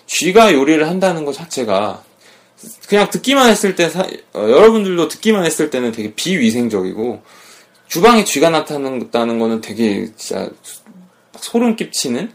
쥐가 0.07 0.53
요리를 0.53 0.87
한다는 0.89 1.23
것 1.25 1.33
자체가 1.33 2.03
그냥 2.87 3.09
듣기만 3.09 3.49
했을 3.49 3.75
때, 3.75 3.89
사- 3.89 4.07
어, 4.33 4.39
여러분들도 4.39 5.07
듣기만 5.09 5.45
했을 5.45 5.69
때는 5.69 5.91
되게 5.91 6.13
비위생적이고, 6.15 7.21
주방에 7.87 8.23
쥐가 8.23 8.49
나타난다는 8.49 9.37
거는 9.37 9.61
되게 9.61 10.09
진짜 10.15 10.49
소름 11.43 11.75
끼치는 11.75 12.31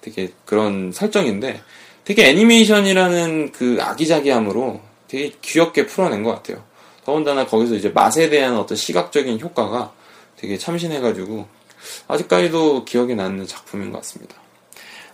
되게 0.00 0.32
그런 0.44 0.92
설정인데, 0.92 1.60
되게 2.04 2.28
애니메이션이라는 2.28 3.52
그 3.52 3.78
아기자기함으로 3.80 4.80
되게 5.08 5.32
귀엽게 5.40 5.86
풀어낸 5.86 6.22
것 6.22 6.32
같아요. 6.32 6.62
더군다나 7.04 7.46
거기서 7.46 7.74
이제 7.74 7.90
맛에 7.90 8.28
대한 8.28 8.56
어떤 8.56 8.76
시각적인 8.76 9.40
효과가 9.40 9.92
되게 10.36 10.58
참신해가지고, 10.58 11.46
아직까지도 12.08 12.84
기억에 12.84 13.14
남는 13.14 13.46
작품인 13.46 13.90
것 13.90 13.98
같습니다. 13.98 14.34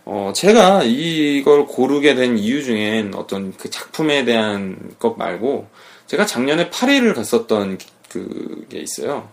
어, 0.05 0.33
제가 0.35 0.85
이걸 0.85 1.67
고르게 1.67 2.15
된 2.15 2.39
이유 2.39 2.63
중엔 2.63 3.15
어떤 3.15 3.53
그 3.57 3.69
작품에 3.69 4.25
대한 4.25 4.95
것 4.99 5.19
말고, 5.19 5.69
제가 6.07 6.25
작년에 6.25 6.71
파리를 6.71 7.13
갔었던 7.13 7.79
그게 8.09 8.79
있어요. 8.79 9.29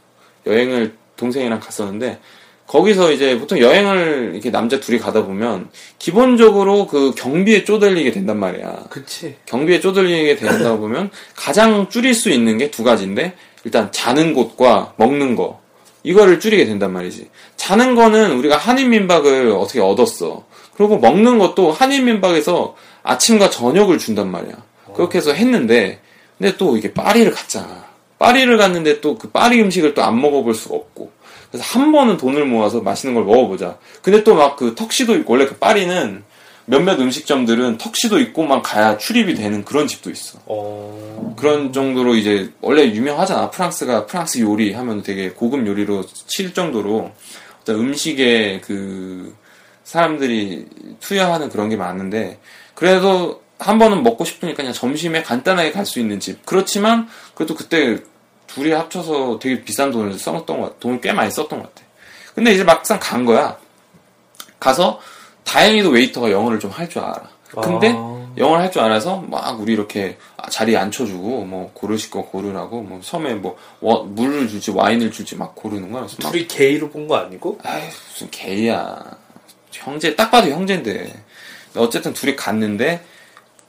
여행을 0.46 0.98
동생이랑 1.16 1.60
갔었는데, 1.60 2.20
거기서 2.68 3.12
이제 3.12 3.38
보통 3.38 3.60
여행을 3.60 4.32
이렇게 4.34 4.50
남자 4.50 4.80
둘이 4.80 4.98
가다 4.98 5.26
보면, 5.26 5.70
기본적으로 6.00 6.88
그 6.88 7.14
경비에 7.16 7.66
쪼들리게 7.66 8.12
된단 8.12 8.40
말이야. 8.40 8.86
그치. 8.90 9.36
경비에 9.46 9.80
쪼들리게 9.80 10.38
되다 10.38 10.78
보면 10.78 11.12
가장 11.36 11.90
줄일 11.90 12.14
수 12.16 12.30
있는 12.30 12.58
게 12.58 12.72
두 12.72 12.84
가지인데 12.84 13.34
일단 13.64 13.92
자는 13.92 14.34
곳과 14.34 14.94
먹는 14.98 15.36
거 15.36 15.62
이거를 16.04 16.40
줄이게 16.40 16.66
된단 16.66 16.92
말이지. 16.94 17.30
자는 17.58 17.96
거는 17.96 18.32
우리가 18.38 18.58
한인 18.58 18.90
민박을 18.90 19.52
어떻게 19.52 19.80
얻었어. 19.80 20.46
그리고 20.76 20.98
먹는 20.98 21.38
것도 21.38 21.72
한인 21.72 22.06
민박에서 22.06 22.76
아침과 23.04 23.50
저녁을 23.52 24.00
준단 24.00 24.32
말이야. 24.32 24.54
그렇게 24.96 25.20
해서 25.20 25.32
했는데 25.34 26.00
근데 26.38 26.58
또 26.58 26.76
이게 26.78 26.92
파리를 26.94 27.32
갔잖아. 27.32 27.86
파리를 28.20 28.58
갔는데 28.58 29.02
또 29.02 29.18
그 29.18 29.30
파리 29.30 29.62
음식을 29.62 29.94
또 29.94 30.02
안 30.02 30.20
먹어볼 30.20 30.56
수가 30.56 30.76
없고. 30.76 31.12
그래서 31.54 31.80
한 31.80 31.92
번은 31.92 32.18
돈을 32.18 32.46
모아서 32.46 32.82
맛있는 32.82 33.14
걸 33.14 33.26
먹어보자. 33.26 33.78
근데 34.02 34.24
또 34.24 34.34
막 34.34 34.56
그 34.56 34.74
턱시도 34.74 35.16
있고 35.18 35.34
원래 35.34 35.46
그 35.46 35.56
파리는 35.58 36.24
몇몇 36.66 37.00
음식점들은 37.00 37.78
턱시도 37.78 38.18
있고만 38.20 38.64
가야 38.64 38.98
출입이 38.98 39.36
되는 39.36 39.64
그런 39.64 39.86
집도 39.86 40.10
있어. 40.10 40.40
어. 40.48 41.36
그런 41.38 41.72
정도로 41.72 42.16
이제 42.16 42.50
원래 42.62 42.86
유명하잖아. 42.86 43.52
프랑스가 43.52 44.08
프랑스 44.08 44.40
요리 44.40 44.74
하면 44.74 45.04
되게 45.04 45.30
고급 45.30 45.68
요리로 45.68 46.06
칠 46.26 46.56
정도로 46.56 47.12
어떤 47.62 47.76
음식에 47.76 48.62
그 48.64 49.36
사람들이 49.84 50.66
투여하는 51.02 51.50
그런 51.50 51.70
게 51.70 51.76
많은데 51.76 52.40
그래도 52.74 53.44
한 53.60 53.78
번은 53.78 54.02
먹고 54.02 54.26
싶으니까 54.26 54.58
그냥 54.58 54.74
점심에 54.74 55.22
간단하게 55.22 55.72
갈 55.72 55.86
수 55.86 56.00
있는 56.00 56.20
집. 56.20 56.44
그렇지만 56.48 57.08
그래도 57.36 57.54
그때 57.54 58.00
둘이 58.54 58.72
합쳐서 58.72 59.40
되게 59.40 59.64
비싼 59.64 59.92
돈을 59.92 60.18
썼던 60.18 60.60
것 60.60 60.66
같아. 60.68 60.80
돈을 60.80 61.02
꽤 61.02 61.12
많이 61.14 61.32
썼던 61.32 61.60
것 61.62 61.74
같아. 61.74 61.88
근데 62.36 62.52
이제 62.54 62.64
막상 62.64 63.00
간 63.00 63.26
거야. 63.26 63.58
가서 64.60 65.00
다행히도 65.44 65.90
웨이터가 65.90 66.32
영어를 66.32 66.60
좀 66.60 66.72
할 66.72 66.88
줄 66.90 67.02
알아. 67.02 67.22
근데 67.62 67.94
아. 67.96 68.34
영어를 68.38 68.64
할 68.64 68.72
줄 68.72 68.82
알아서 68.82 69.18
막 69.18 69.60
우리 69.60 69.74
이렇게 69.74 70.18
자리에 70.50 70.78
앉혀주고 70.78 71.46
뭐 71.46 71.72
고르실 71.74 72.10
거 72.10 72.24
고르라고 72.26 72.82
뭐 72.82 73.00
처음에 73.02 73.36
뭐 73.36 73.58
워- 73.80 74.04
물을 74.04 74.48
줄지 74.48 74.72
와인을 74.72 75.12
줄지 75.12 75.36
막 75.36 75.54
고르는 75.56 75.92
거야. 75.92 76.02
그래서 76.04 76.18
막 76.24 76.32
둘이 76.32 76.48
게이로 76.48 76.90
본 76.90 77.08
거 77.08 77.18
아니고? 77.18 77.60
아이 77.64 77.84
무슨 78.12 78.30
게이야 78.32 79.04
형제 79.72 80.16
딱 80.16 80.32
봐도 80.32 80.50
형제인데 80.50 81.14
어쨌든 81.76 82.14
둘이 82.14 82.36
갔는데 82.36 83.04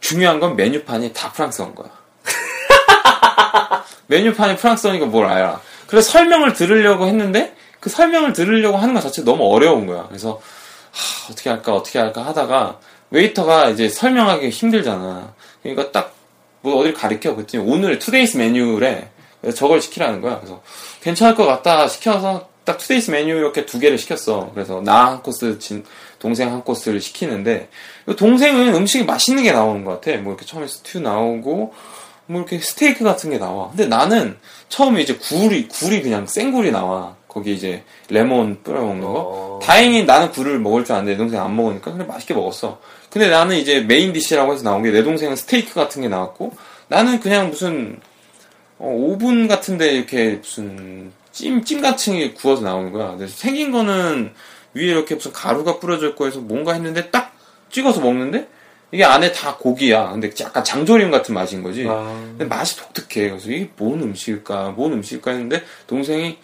중요한 0.00 0.40
건 0.40 0.56
메뉴판이 0.56 1.12
다 1.12 1.32
프랑스어인 1.32 1.74
거야 1.74 1.88
메뉴판이 4.06 4.56
프랑스어니까 4.56 5.06
뭘 5.06 5.26
알아. 5.26 5.60
그래서 5.86 6.10
설명을 6.10 6.52
들으려고 6.52 7.06
했는데 7.06 7.54
그 7.80 7.90
설명을 7.90 8.32
들으려고 8.32 8.78
하는 8.78 8.94
것 8.94 9.00
자체 9.00 9.24
너무 9.24 9.44
어려운 9.52 9.86
거야. 9.86 10.06
그래서 10.08 10.40
하, 10.92 11.32
어떻게 11.32 11.50
할까 11.50 11.74
어떻게 11.74 11.98
할까 11.98 12.24
하다가 12.24 12.78
웨이터가 13.10 13.70
이제 13.70 13.88
설명하기 13.88 14.48
힘들잖아. 14.50 15.34
그러니까 15.62 15.92
딱 15.92 16.14
뭐 16.64 16.76
어딜 16.80 16.94
가리켜? 16.94 17.34
그랬더니 17.34 17.62
오늘 17.70 17.98
today's 17.98 18.38
menu래. 18.38 19.10
저걸 19.54 19.82
시키라는 19.82 20.22
거야. 20.22 20.38
그래서 20.38 20.62
괜찮을 21.02 21.34
것 21.34 21.44
같다 21.44 21.86
시켜서 21.88 22.48
딱 22.64 22.78
today's 22.78 23.10
메뉴 23.10 23.36
이렇게 23.36 23.66
두 23.66 23.78
개를 23.78 23.98
시켰어. 23.98 24.50
그래서 24.54 24.80
나 24.80 25.08
한 25.10 25.22
코스, 25.22 25.58
진, 25.58 25.84
동생 26.18 26.50
한 26.50 26.64
코스를 26.64 27.02
시키는데 27.02 27.68
이 28.08 28.16
동생은 28.16 28.74
음식이 28.74 29.04
맛있는 29.04 29.42
게 29.42 29.52
나오는 29.52 29.84
것 29.84 30.00
같아. 30.00 30.16
뭐 30.22 30.32
이렇게 30.32 30.46
처음에 30.46 30.66
스튜 30.66 31.00
나오고 31.00 31.74
뭐 32.26 32.40
이렇게 32.40 32.58
스테이크 32.58 33.04
같은 33.04 33.30
게 33.30 33.38
나와. 33.38 33.68
근데 33.68 33.86
나는 33.86 34.36
처음에 34.68 35.02
이제 35.02 35.16
굴이 35.16 35.68
굴이 35.68 36.02
그냥 36.02 36.26
생굴이 36.26 36.70
나와. 36.70 37.16
거기 37.28 37.52
이제 37.52 37.82
레몬 38.10 38.60
뿌려 38.62 38.80
먹는 38.80 39.00
거. 39.00 39.08
어. 39.12 39.60
다행히 39.60 40.04
나는 40.04 40.30
굴을 40.30 40.60
먹을 40.60 40.84
줄 40.84 40.94
아는데 40.94 41.12
내 41.12 41.18
동생 41.18 41.42
안 41.42 41.56
먹으니까 41.56 41.92
그래 41.92 42.04
맛있게 42.04 42.32
먹었어. 42.32 42.80
근데 43.10 43.28
나는 43.28 43.56
이제 43.56 43.80
main 43.80 44.12
dish라고 44.12 44.52
해서 44.52 44.62
나온 44.62 44.82
게 44.82 44.90
내 44.90 45.02
동생은 45.02 45.34
스테이크 45.36 45.74
같은 45.74 46.02
게 46.02 46.08
나왔고 46.08 46.52
나는 46.88 47.18
그냥 47.20 47.50
무슨 47.50 47.98
어, 48.78 48.88
오븐 48.88 49.48
같은데 49.48 49.92
이렇게 49.94 50.36
무슨 50.42 51.12
찜, 51.32 51.64
찜 51.64 51.80
같은 51.82 52.14
게 52.18 52.32
구워서 52.32 52.62
나오는 52.62 52.92
거야. 52.92 53.16
그래서 53.16 53.34
생긴 53.36 53.72
거는 53.72 54.32
위에 54.74 54.84
이렇게 54.84 55.16
무슨 55.16 55.32
가루가 55.32 55.78
뿌려져 55.80 56.08
있고 56.10 56.26
해서 56.26 56.38
뭔가 56.38 56.72
했는데 56.72 57.10
딱 57.10 57.34
찍어서 57.70 58.00
먹는데 58.00 58.46
이게 58.92 59.04
안에 59.04 59.32
다 59.32 59.56
고기야. 59.56 60.12
근데 60.12 60.30
약간 60.40 60.62
장조림 60.62 61.10
같은 61.10 61.34
맛인 61.34 61.62
거지. 61.62 61.86
아. 61.88 62.04
근데 62.30 62.44
맛이 62.44 62.76
독특해. 62.76 63.30
그래서 63.30 63.50
이게 63.50 63.70
뭔 63.76 64.00
음식일까? 64.02 64.70
뭔 64.70 64.92
음식일까 64.92 65.32
했는데 65.32 65.62
동생이 65.86 66.38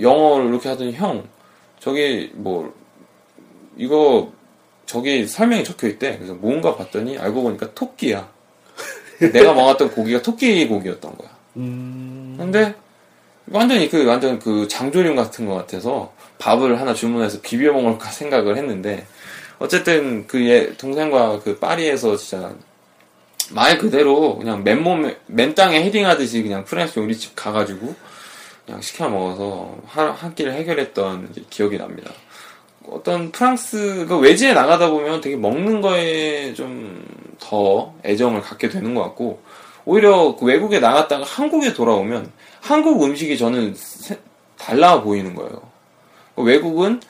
영어를 0.00 0.48
이렇게 0.48 0.68
하더니 0.68 0.92
형 0.92 1.26
저기 1.80 2.30
뭐 2.34 2.74
이거 3.76 4.32
저기 4.86 5.26
설명이 5.26 5.64
적혀 5.64 5.88
있대. 5.88 6.16
그래서 6.18 6.34
뭔가 6.34 6.76
봤더니 6.76 7.18
알고 7.18 7.42
보니까 7.42 7.72
토끼야. 7.74 8.28
내가 9.32 9.54
먹었던 9.54 9.90
고기가 9.90 10.22
토끼 10.22 10.66
고기였던 10.68 11.16
거야. 11.16 11.30
음. 11.56 12.36
근데 12.38 12.74
완전히 13.50 13.88
그 13.88 14.04
완전 14.06 14.38
그 14.38 14.68
장조림 14.68 15.16
같은 15.16 15.46
것 15.46 15.54
같아서 15.54 16.12
밥을 16.38 16.80
하나 16.80 16.94
주문해서 16.94 17.40
비벼 17.42 17.72
먹을까 17.72 18.10
생각을 18.10 18.56
했는데 18.56 19.06
어쨌든 19.58 20.26
그 20.26 20.40
얘 20.46 20.76
동생과 20.76 21.40
그 21.40 21.58
파리에서 21.58 22.16
진짜 22.16 22.54
말 23.50 23.78
그대로 23.78 24.38
그냥 24.38 24.64
맨몸 24.64 25.14
맨 25.26 25.54
땅에 25.54 25.82
헤딩하듯이 25.84 26.42
그냥 26.42 26.64
프랑스 26.64 26.98
요리집 26.98 27.36
가가지고 27.36 27.94
그냥 28.66 28.80
시켜 28.80 29.08
먹어서 29.08 29.76
한, 29.86 30.10
한 30.10 30.34
끼를 30.34 30.54
해결했던 30.54 31.34
기억이 31.50 31.78
납니다. 31.78 32.10
어떤 32.88 33.32
프랑스 33.32 34.06
그 34.08 34.18
외지에 34.18 34.52
나가다 34.54 34.90
보면 34.90 35.20
되게 35.20 35.36
먹는 35.36 35.80
거에 35.80 36.54
좀 36.54 37.04
더 37.40 37.92
애정을 38.04 38.40
갖게 38.40 38.68
되는 38.70 38.94
것 38.94 39.02
같고 39.02 39.42
오히려 39.84 40.34
그 40.38 40.46
외국에 40.46 40.78
나갔다가 40.80 41.24
한국에 41.24 41.74
돌아오면 41.74 42.30
한국 42.60 43.02
음식이 43.02 43.36
저는 43.36 43.74
세- 43.74 44.18
달라 44.56 45.02
보이는 45.02 45.34
거예요. 45.34 45.60
그 46.36 46.42
외국은 46.42 47.00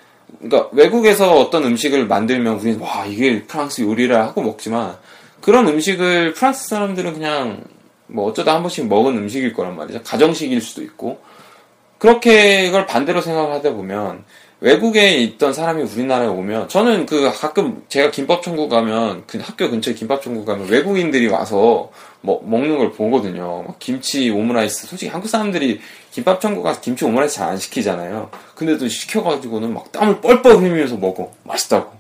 그러니까 0.41 0.71
외국에서 0.73 1.39
어떤 1.39 1.65
음식을 1.65 2.07
만들면 2.07 2.59
우리는 2.59 2.81
와 2.81 3.07
이게 3.07 3.43
프랑스 3.45 3.83
요리라 3.83 4.27
하고 4.27 4.43
먹지만 4.43 4.97
그런 5.41 5.69
음식을 5.69 6.35
프랑스 6.35 6.69
사람들은 6.69 7.15
그냥 7.15 7.65
뭐 8.07 8.27
어쩌다 8.27 8.55
한 8.55 8.63
번씩 8.63 8.89
먹은 8.89 9.17
음식일 9.17 9.53
거란 9.53 9.77
말이죠. 9.77 10.03
가정식일 10.03 10.61
수도 10.61 10.83
있고 10.83 11.19
그렇게 11.99 12.67
그걸 12.67 12.87
반대로 12.87 13.21
생각을 13.21 13.53
하다 13.53 13.73
보면 13.73 14.25
외국에 14.61 15.19
있던 15.19 15.53
사람이 15.53 15.83
우리나라에 15.83 16.27
오면 16.29 16.69
저는 16.69 17.07
그 17.07 17.31
가끔 17.33 17.83
제가 17.89 18.11
김밥 18.11 18.43
천국 18.43 18.69
가면 18.69 19.25
그 19.27 19.39
학교 19.43 19.69
근처에 19.69 19.95
김밥 19.95 20.23
천국 20.23 20.45
가면 20.45 20.69
외국인들이 20.69 21.29
와서 21.29 21.91
뭐 22.25 22.41
먹, 22.43 22.49
먹는 22.49 22.79
걸 22.79 22.93
보거든요. 22.93 23.65
막 23.67 23.79
김치 23.79 24.31
오므라이스 24.31 24.87
솔직히 24.87 25.11
한국 25.11 25.29
사람들이 25.29 25.81
김밥 26.11 26.41
천국 26.41 26.63
가서 26.63 26.81
김치 26.81 27.05
오므라이스 27.05 27.35
잘 27.37 27.45
안 27.51 27.59
시키잖아요. 27.59 28.31
근데도 28.55 28.89
시켜가지고는 28.89 29.75
막 29.75 29.93
땀을 29.93 30.23
뻘뻘 30.23 30.57
흘리면서 30.57 30.97
먹어 30.97 31.31
맛있다고. 31.45 31.93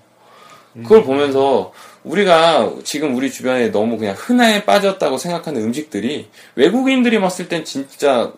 그걸 0.82 1.04
보면서 1.04 1.72
우리가 2.02 2.72
지금 2.82 3.14
우리 3.14 3.30
주변에 3.30 3.70
너무 3.70 3.96
그냥 3.98 4.16
흔해 4.18 4.64
빠졌다고 4.64 5.18
생각하는 5.18 5.62
음식들이 5.62 6.28
외국인들이 6.56 7.20
봤을 7.20 7.48
땐 7.48 7.64
진짜 7.64 8.32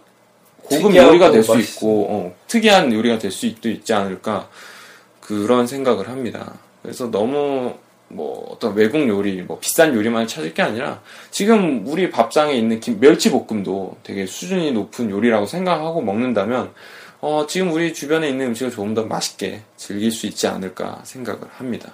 고급 0.64 0.95
요리가 0.95 1.30
될 1.30 1.43
수. 1.43 1.59
있고 1.59 2.07
어, 2.11 2.34
특이한 2.49 2.93
요리가 2.93 3.18
될 3.18 3.30
수도 3.30 3.70
있지 3.70 3.95
않을까 3.95 4.49
그런 5.20 5.66
생각을 5.66 6.09
합니다. 6.09 6.55
그래서 6.82 7.11
너무 7.11 7.74
뭐 8.09 8.46
어떤 8.50 8.74
외국 8.74 9.07
요리, 9.09 9.42
뭐 9.42 9.59
비싼 9.59 9.94
요리만 9.94 10.26
찾을 10.26 10.54
게 10.54 10.62
아니라 10.62 11.00
지금 11.30 11.86
우리 11.86 12.11
밥상에 12.11 12.52
있는 12.54 12.78
김- 12.80 13.00
멸치볶음도 13.00 13.98
되게 14.02 14.26
수준이 14.26 14.72
높은 14.72 15.11
요리라고 15.11 15.46
생각하고 15.46 16.00
먹는다면 16.02 16.72
어, 17.20 17.46
지금 17.48 17.72
우리 17.72 17.92
주변에 17.94 18.28
있는 18.28 18.48
음식을 18.48 18.70
조금 18.70 18.94
더 18.94 19.04
맛있게 19.04 19.62
즐길 19.76 20.12
수 20.12 20.26
있지 20.26 20.46
않을까 20.46 21.00
생각을 21.04 21.40
합니다. 21.57 21.92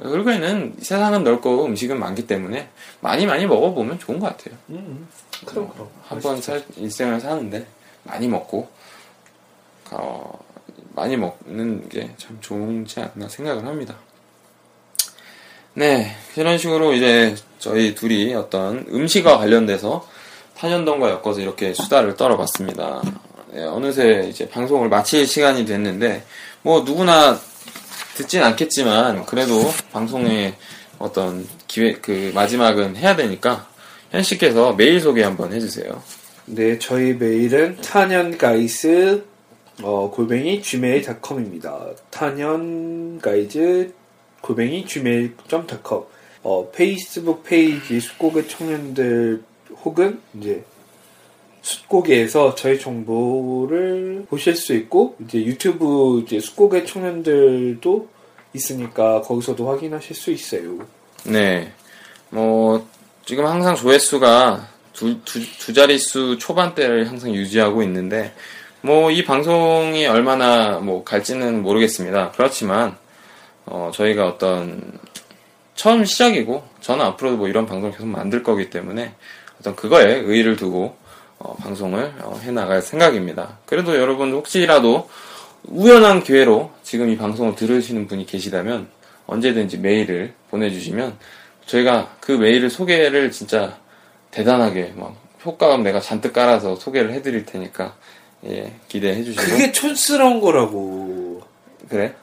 결국에는 0.00 0.74
세상은 0.80 1.22
넓고 1.24 1.66
음식은 1.66 1.98
많기 2.00 2.26
때문에 2.26 2.68
많이 3.00 3.26
많이 3.26 3.46
먹어보면 3.46 3.98
좋은 3.98 4.18
것 4.18 4.26
같아요. 4.36 4.56
음, 4.70 5.06
그럼 5.44 5.68
그럼. 5.72 5.88
한번 6.02 6.40
일생을 6.76 7.20
사는데 7.20 7.66
많이 8.04 8.26
먹고 8.28 8.68
어, 9.90 10.38
많이 10.94 11.16
먹는 11.16 11.88
게 11.88 12.10
참 12.16 12.38
좋지 12.40 13.00
않나 13.00 13.28
생각을 13.28 13.66
합니다. 13.66 13.96
네, 15.76 16.14
이런 16.36 16.56
식으로 16.56 16.92
이제 16.92 17.34
저희 17.58 17.96
둘이 17.96 18.32
어떤 18.34 18.86
음식과 18.88 19.38
관련돼서 19.38 20.06
탄현동과 20.56 21.10
엮어서 21.10 21.40
이렇게 21.40 21.74
수다를 21.74 22.14
떨어봤습니다. 22.14 23.02
네, 23.52 23.64
어느새 23.64 24.28
이제 24.30 24.48
방송을 24.48 24.88
마칠 24.88 25.26
시간이 25.26 25.66
됐는데 25.66 26.24
뭐 26.62 26.82
누구나 26.82 27.38
듣진 28.14 28.42
않겠지만 28.42 29.26
그래도 29.26 29.72
방송의 29.90 30.54
어떤 31.00 31.44
기회 31.66 31.94
그 31.94 32.30
마지막은 32.34 32.96
해야 32.96 33.16
되니까 33.16 33.66
현 34.12 34.22
씨께서 34.22 34.74
메일 34.74 35.00
소개 35.00 35.24
한번 35.24 35.52
해주세요. 35.52 36.02
네, 36.46 36.78
저희 36.78 37.14
메일은 37.14 37.78
탄현가이스 37.80 39.24
어, 39.82 40.08
골뱅이 40.08 40.62
gmail.com입니다. 40.62 41.86
탄현가이즈 42.10 43.92
골뱅이 44.44 44.84
gmail.com 44.84 46.02
어, 46.42 46.70
페이스북 46.70 47.42
페이지 47.42 47.98
숫곡의 47.98 48.46
청년들 48.48 49.42
혹은 49.84 50.20
이제 50.38 50.62
숫곡에서 51.62 52.54
저희 52.54 52.78
정보를 52.78 54.26
보실 54.28 54.54
수 54.54 54.74
있고 54.74 55.16
이제 55.24 55.38
유튜브 55.38 56.22
이제 56.24 56.38
숫곡의 56.38 56.86
청년들도 56.86 58.08
있으니까 58.52 59.22
거기서도 59.22 59.66
확인하실 59.70 60.14
수 60.14 60.30
있어요. 60.30 60.86
네, 61.24 61.72
뭐 62.28 62.86
지금 63.24 63.46
항상 63.46 63.74
조회수가 63.74 64.68
두, 64.92 65.18
두, 65.24 65.40
두 65.58 65.72
자릿수 65.72 66.36
초반대를 66.38 67.08
항상 67.08 67.34
유지하고 67.34 67.82
있는데 67.82 68.34
뭐 68.82 69.10
이 69.10 69.24
방송이 69.24 70.06
얼마나 70.06 70.78
뭐 70.78 71.02
갈지는 71.04 71.62
모르겠습니다. 71.62 72.32
그렇지만 72.32 72.98
어, 73.66 73.90
저희가 73.92 74.26
어떤 74.26 74.98
처음 75.74 76.04
시작이고 76.04 76.62
저는 76.80 77.04
앞으로도 77.04 77.36
뭐 77.36 77.48
이런 77.48 77.66
방송 77.66 77.90
계속 77.90 78.06
만들 78.06 78.42
거기 78.42 78.70
때문에 78.70 79.14
어떤 79.58 79.74
그거에 79.74 80.16
의의를 80.16 80.56
두고 80.56 80.96
어, 81.38 81.54
방송을 81.56 82.14
어, 82.22 82.38
해 82.42 82.50
나갈 82.50 82.82
생각입니다. 82.82 83.58
그래도 83.66 83.96
여러분 83.96 84.32
혹시라도 84.32 85.08
우연한 85.64 86.22
기회로 86.22 86.72
지금 86.82 87.08
이 87.08 87.16
방송을 87.16 87.56
들으시는 87.56 88.06
분이 88.06 88.26
계시다면 88.26 88.88
언제든지 89.26 89.78
메일을 89.78 90.34
보내주시면 90.50 91.16
저희가 91.66 92.16
그 92.20 92.32
메일을 92.32 92.70
소개를 92.70 93.30
진짜 93.30 93.78
대단하게 94.30 94.92
막 94.96 95.16
효과음 95.44 95.82
내가 95.82 96.00
잔뜩 96.00 96.32
깔아서 96.32 96.76
소개를 96.76 97.12
해드릴 97.12 97.46
테니까 97.46 97.94
예 98.46 98.74
기대해 98.88 99.22
주시고 99.24 99.42
그게 99.42 99.72
촌스러운 99.72 100.40
거라고. 100.40 101.42
그래? 101.88 102.14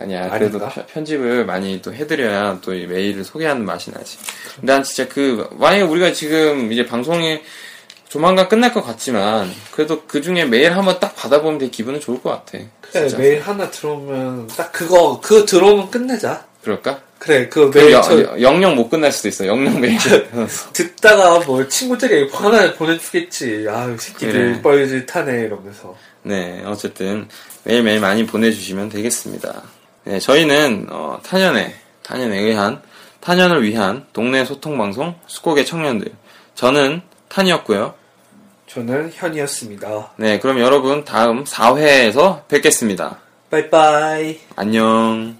아니야 0.00 0.28
그래도 0.30 0.58
아닌가? 0.58 0.68
편- 0.68 0.86
편집을 0.86 1.46
많이 1.46 1.80
또 1.82 1.92
해드려야 1.94 2.58
또 2.62 2.74
이 2.74 2.86
메일을 2.86 3.24
소개하는 3.24 3.64
맛이 3.64 3.90
나지 3.90 4.18
난 4.60 4.82
진짜 4.82 5.08
그 5.08 5.48
만약에 5.52 5.82
우리가 5.82 6.12
지금 6.12 6.70
이제 6.72 6.84
방송이 6.86 7.40
조만간 8.08 8.48
끝날 8.48 8.72
것 8.72 8.82
같지만 8.84 9.50
그래도 9.72 10.02
그 10.06 10.20
중에 10.22 10.44
메일 10.44 10.72
한번 10.76 10.98
딱 11.00 11.14
받아보면 11.16 11.58
되게 11.58 11.70
기분은 11.70 12.00
좋을 12.00 12.22
것 12.22 12.30
같아 12.30 12.58
그래, 12.80 13.00
진짜. 13.08 13.18
메일 13.18 13.40
하나 13.40 13.70
들어오면 13.70 14.48
딱 14.56 14.72
그거 14.72 15.20
그거 15.20 15.44
들어오면 15.44 15.90
끝내자. 15.90 16.46
그럴까? 16.62 17.00
그래, 17.18 17.48
그그 17.48 17.76
메일 17.78 17.92
영- 17.92 18.02
저, 18.02 18.22
영- 18.22 18.40
영영 18.40 18.76
못 18.76 18.88
끝날 18.88 19.10
수도 19.12 19.28
있어 19.28 19.46
영영 19.46 19.80
메일 19.80 19.98
듣다가 20.72 21.40
뭐 21.40 21.66
친구들이 21.68 22.30
하나 22.30 22.72
보내주겠지. 22.74 23.66
아유 23.68 23.96
새끼들 23.98 24.32
그래. 24.32 24.62
뻘짓 24.62 25.06
타네 25.06 25.42
이러면서. 25.42 25.96
네, 26.22 26.62
어쨌든 26.66 27.28
매일매일 27.64 28.00
많이 28.00 28.24
보내주시면 28.26 28.88
되겠습니다. 28.90 29.62
네, 30.08 30.18
저희는 30.18 30.86
어, 30.88 31.20
탄현에 31.22 31.74
탄현에 32.02 32.38
의한 32.38 32.80
탄현을 33.20 33.62
위한 33.62 34.06
동네 34.14 34.42
소통 34.46 34.78
방송 34.78 35.14
수곡의 35.26 35.66
청년들. 35.66 36.10
저는 36.54 37.02
탄이었고요. 37.28 37.92
저는 38.66 39.10
현이었습니다. 39.12 40.12
네, 40.16 40.38
그럼 40.38 40.60
여러분 40.60 41.04
다음 41.04 41.44
4회에서 41.44 42.48
뵙겠습니다. 42.48 43.18
빠이빠이. 43.50 44.40
안녕. 44.56 45.37